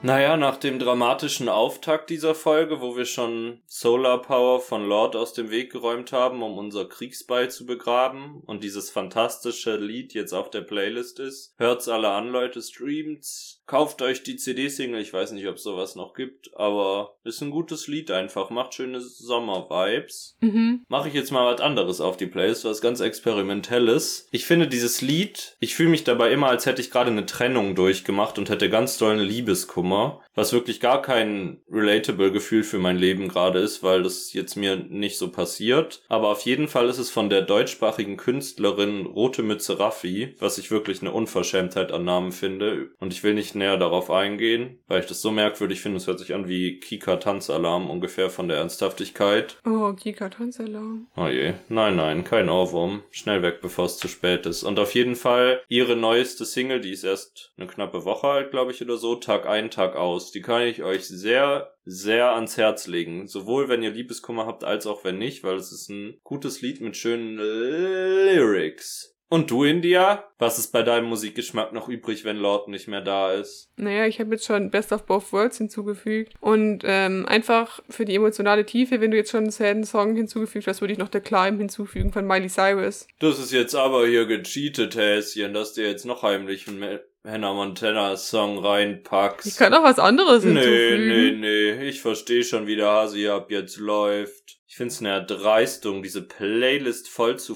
Naja, 0.02 0.38
nach 0.38 0.56
dem 0.56 0.78
dramatischen 0.78 1.50
Auftakt 1.50 2.08
dieser 2.08 2.34
Folge, 2.34 2.80
wo 2.80 2.96
wir 2.96 3.04
schon 3.04 3.60
Solar 3.66 4.22
Power 4.22 4.58
von 4.60 4.86
Lord 4.88 5.14
aus 5.14 5.34
dem 5.34 5.50
Weg 5.50 5.70
geräumt 5.70 6.10
haben, 6.10 6.42
um 6.42 6.56
unser 6.56 6.88
Kriegsbeil 6.88 7.50
zu 7.50 7.66
begraben 7.66 8.40
und 8.46 8.64
dieses 8.64 8.88
fantastische 8.88 9.76
Lied 9.76 10.14
jetzt 10.14 10.32
auf 10.32 10.48
der 10.48 10.62
Playlist 10.62 11.20
ist, 11.20 11.54
hört's 11.58 11.86
alle 11.86 12.08
an, 12.08 12.28
Leute, 12.28 12.62
streamt's, 12.62 13.59
kauft 13.70 14.02
euch 14.02 14.24
die 14.24 14.34
CD-Single, 14.34 15.00
ich 15.00 15.12
weiß 15.12 15.30
nicht, 15.30 15.46
ob 15.46 15.60
sowas 15.60 15.94
noch 15.94 16.14
gibt, 16.14 16.50
aber 16.56 17.14
ist 17.22 17.40
ein 17.40 17.52
gutes 17.52 17.86
Lied 17.86 18.10
einfach, 18.10 18.50
macht 18.50 18.74
schöne 18.74 19.00
Sommer-Vibes. 19.00 20.36
Mhm. 20.40 20.84
Mache 20.88 21.06
ich 21.06 21.14
jetzt 21.14 21.30
mal 21.30 21.54
was 21.54 21.60
anderes 21.60 22.00
auf 22.00 22.16
die 22.16 22.26
Playlist, 22.26 22.64
was 22.64 22.80
ganz 22.80 22.98
experimentelles. 22.98 24.26
Ich 24.32 24.44
finde 24.44 24.66
dieses 24.66 25.02
Lied, 25.02 25.56
ich 25.60 25.76
fühle 25.76 25.90
mich 25.90 26.02
dabei 26.02 26.32
immer, 26.32 26.48
als 26.48 26.66
hätte 26.66 26.80
ich 26.80 26.90
gerade 26.90 27.12
eine 27.12 27.26
Trennung 27.26 27.76
durchgemacht 27.76 28.38
und 28.38 28.50
hätte 28.50 28.70
ganz 28.70 28.98
doll 28.98 29.12
eine 29.12 29.22
Liebeskummer, 29.22 30.20
was 30.34 30.52
wirklich 30.52 30.80
gar 30.80 31.00
kein 31.00 31.60
relatable 31.70 32.32
Gefühl 32.32 32.64
für 32.64 32.80
mein 32.80 32.96
Leben 32.96 33.28
gerade 33.28 33.60
ist, 33.60 33.84
weil 33.84 34.02
das 34.02 34.32
jetzt 34.32 34.56
mir 34.56 34.74
nicht 34.74 35.16
so 35.16 35.30
passiert. 35.30 36.02
Aber 36.08 36.30
auf 36.30 36.40
jeden 36.40 36.66
Fall 36.66 36.88
ist 36.88 36.98
es 36.98 37.10
von 37.10 37.30
der 37.30 37.42
deutschsprachigen 37.42 38.16
Künstlerin 38.16 39.06
Rote 39.06 39.44
Mütze 39.44 39.78
Raffi, 39.78 40.34
was 40.40 40.58
ich 40.58 40.72
wirklich 40.72 41.02
eine 41.02 41.12
Unverschämtheit 41.12 41.92
an 41.92 42.04
Namen 42.04 42.32
finde. 42.32 42.88
Und 42.98 43.12
ich 43.12 43.22
will 43.22 43.34
nicht 43.34 43.59
näher 43.60 43.76
darauf 43.76 44.10
eingehen, 44.10 44.80
weil 44.88 45.00
ich 45.00 45.06
das 45.06 45.22
so 45.22 45.30
merkwürdig 45.30 45.80
finde. 45.80 45.98
Es 45.98 46.06
hört 46.06 46.18
sich 46.18 46.34
an 46.34 46.48
wie 46.48 46.80
Kika 46.80 47.16
Tanzalarm 47.16 47.88
ungefähr 47.88 48.28
von 48.28 48.48
der 48.48 48.58
Ernsthaftigkeit. 48.58 49.56
Oh, 49.64 49.92
Kika 49.92 50.28
Tanzalarm. 50.28 51.06
Oh 51.16 51.28
je. 51.28 51.54
Nein, 51.68 51.96
nein, 51.96 52.24
kein 52.24 52.48
Ohrwurm. 52.48 53.04
Schnell 53.10 53.42
weg, 53.42 53.60
bevor 53.60 53.84
es 53.84 53.98
zu 53.98 54.08
spät 54.08 54.46
ist. 54.46 54.64
Und 54.64 54.78
auf 54.78 54.94
jeden 54.94 55.14
Fall 55.14 55.62
ihre 55.68 55.96
neueste 55.96 56.44
Single, 56.44 56.80
die 56.80 56.90
ist 56.90 57.04
erst 57.04 57.52
eine 57.56 57.68
knappe 57.68 58.04
Woche 58.04 58.26
alt, 58.26 58.50
glaube 58.50 58.72
ich, 58.72 58.82
oder 58.82 58.96
so. 58.96 59.14
Tag 59.14 59.46
ein, 59.46 59.70
Tag 59.70 59.94
aus. 59.94 60.32
Die 60.32 60.42
kann 60.42 60.62
ich 60.62 60.82
euch 60.82 61.06
sehr, 61.06 61.74
sehr 61.84 62.34
ans 62.34 62.56
Herz 62.56 62.86
legen. 62.86 63.28
Sowohl 63.28 63.68
wenn 63.68 63.82
ihr 63.82 63.90
Liebeskummer 63.90 64.46
habt, 64.46 64.64
als 64.64 64.86
auch 64.86 65.04
wenn 65.04 65.18
nicht, 65.18 65.44
weil 65.44 65.56
es 65.56 65.70
ist 65.70 65.88
ein 65.90 66.18
gutes 66.24 66.62
Lied 66.62 66.80
mit 66.80 66.96
schönen 66.96 67.36
Lyrics. 67.36 69.19
Und 69.32 69.50
du, 69.52 69.62
India? 69.62 70.24
Was 70.38 70.58
ist 70.58 70.72
bei 70.72 70.82
deinem 70.82 71.06
Musikgeschmack 71.06 71.72
noch 71.72 71.88
übrig, 71.88 72.24
wenn 72.24 72.36
Lord 72.36 72.66
nicht 72.66 72.88
mehr 72.88 73.00
da 73.00 73.32
ist? 73.32 73.70
Naja, 73.76 74.04
ich 74.06 74.18
habe 74.18 74.32
jetzt 74.32 74.44
schon 74.44 74.70
Best 74.72 74.90
of 74.90 75.06
Both 75.06 75.32
Worlds 75.32 75.58
hinzugefügt. 75.58 76.32
Und 76.40 76.80
ähm, 76.84 77.26
einfach 77.26 77.80
für 77.88 78.04
die 78.04 78.16
emotionale 78.16 78.66
Tiefe, 78.66 79.00
wenn 79.00 79.12
du 79.12 79.16
jetzt 79.16 79.30
schon 79.30 79.44
einen 79.44 79.52
sadden 79.52 79.84
Song 79.84 80.16
hinzugefügt 80.16 80.66
hast, 80.66 80.80
würde 80.80 80.92
ich 80.92 80.98
noch 80.98 81.10
The 81.12 81.20
Climb 81.20 81.58
hinzufügen 81.58 82.12
von 82.12 82.26
Miley 82.26 82.48
Cyrus. 82.48 83.06
Das 83.20 83.38
ist 83.38 83.52
jetzt 83.52 83.76
aber 83.76 84.04
hier 84.06 84.26
gecheatet, 84.26 84.96
Häschen, 84.96 85.54
dass 85.54 85.74
du 85.74 85.82
jetzt 85.86 86.04
noch 86.06 86.24
heimlich 86.24 86.66
einen 86.66 86.98
Hannah 87.24 87.54
Montana 87.54 88.16
Song 88.16 88.58
reinpackst. 88.58 89.46
Ich 89.46 89.56
kann 89.56 89.72
auch 89.74 89.84
was 89.84 90.00
anderes 90.00 90.42
Nee, 90.42 90.54
hinzufügen. 90.60 91.40
nee, 91.40 91.76
nee. 91.76 91.88
Ich 91.88 92.00
verstehe 92.00 92.42
schon, 92.42 92.66
wie 92.66 92.74
der 92.76 92.88
Hasi 92.88 93.28
ab 93.28 93.52
jetzt 93.52 93.76
läuft. 93.76 94.58
Ich 94.66 94.76
find's 94.76 95.00
eine 95.00 95.10
Erdreistung, 95.10 96.02
diese 96.02 96.22
Playlist 96.22 97.08
voll 97.08 97.38
zu 97.38 97.54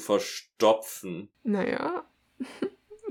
verstopfen. 0.58 1.28
Naja. 1.42 2.04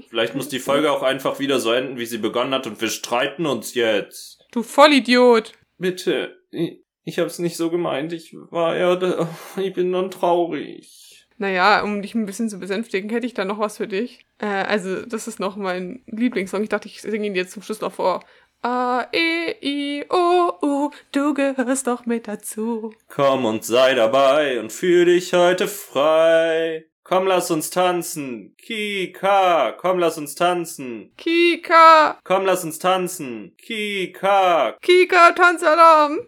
Vielleicht 0.10 0.36
muss 0.36 0.50
die 0.50 0.60
Folge 0.60 0.92
auch 0.92 1.02
einfach 1.04 1.40
wieder 1.40 1.60
so 1.60 1.72
enden, 1.72 1.98
wie 1.98 2.06
sie 2.06 2.18
begonnen 2.18 2.54
hat 2.54 2.68
und 2.68 2.82
wir 2.82 2.90
streiten 2.90 3.46
uns 3.46 3.74
jetzt. 3.74 4.46
Du 4.52 4.64
Vollidiot. 4.64 5.54
Bitte. 5.78 6.38
Ich, 6.52 6.80
ich 7.04 7.20
hab's 7.20 7.40
nicht 7.40 7.58
so 7.58 7.70
gemeint. 7.70 8.14
Ich 8.14 8.36
war 8.52 8.76
ja, 8.78 8.96
da- 8.96 9.30
ich 9.58 9.74
bin 9.74 9.92
dann 9.92 10.12
traurig. 10.12 11.28
Naja, 11.38 11.82
um 11.84 12.02
dich 12.02 12.14
ein 12.16 12.26
bisschen 12.26 12.50
zu 12.50 12.60
besänftigen, 12.60 13.10
hätte 13.10 13.26
ich 13.26 13.34
da 13.34 13.44
noch 13.44 13.60
was 13.60 13.78
für 13.78 13.88
dich. 13.88 14.26
Äh, 14.38 14.46
also, 14.46 15.04
das 15.06 15.28
ist 15.28 15.40
noch 15.40 15.56
mein 15.56 16.04
Lieblingssong. 16.06 16.62
Ich 16.64 16.70
dachte, 16.70 16.88
ich 16.88 17.02
singe 17.02 17.26
ihn 17.26 17.36
jetzt 17.36 17.52
zum 17.54 17.64
Schluss 17.64 17.82
noch 17.82 17.94
vor. 17.94 18.24
A, 18.62 19.08
E, 19.12 19.56
I, 19.62 20.06
O, 20.10 20.52
U, 20.62 20.92
du 21.12 21.34
gehörst 21.34 21.88
doch 21.88 22.06
mit 22.06 22.28
dazu. 22.28 22.94
Komm 23.10 23.46
und 23.46 23.66
sei 23.66 23.94
dabei 23.96 24.60
und 24.60 24.72
fühl 24.72 25.06
dich 25.06 25.34
heute 25.34 25.68
frei. 25.68 26.86
Komm, 27.04 27.28
lass 27.28 27.52
uns 27.52 27.70
tanzen. 27.70 28.56
Kika, 28.58 29.74
komm, 29.78 30.00
lass 30.00 30.18
uns 30.18 30.36
tanzen. 30.36 31.12
Kika, 31.18 32.18
Komm, 32.24 32.46
lass 32.46 32.64
uns 32.64 32.80
tanzen. 32.80 33.52
Kika. 33.58 34.78
Kika, 34.82 35.34
Tanzalarm. 35.36 36.20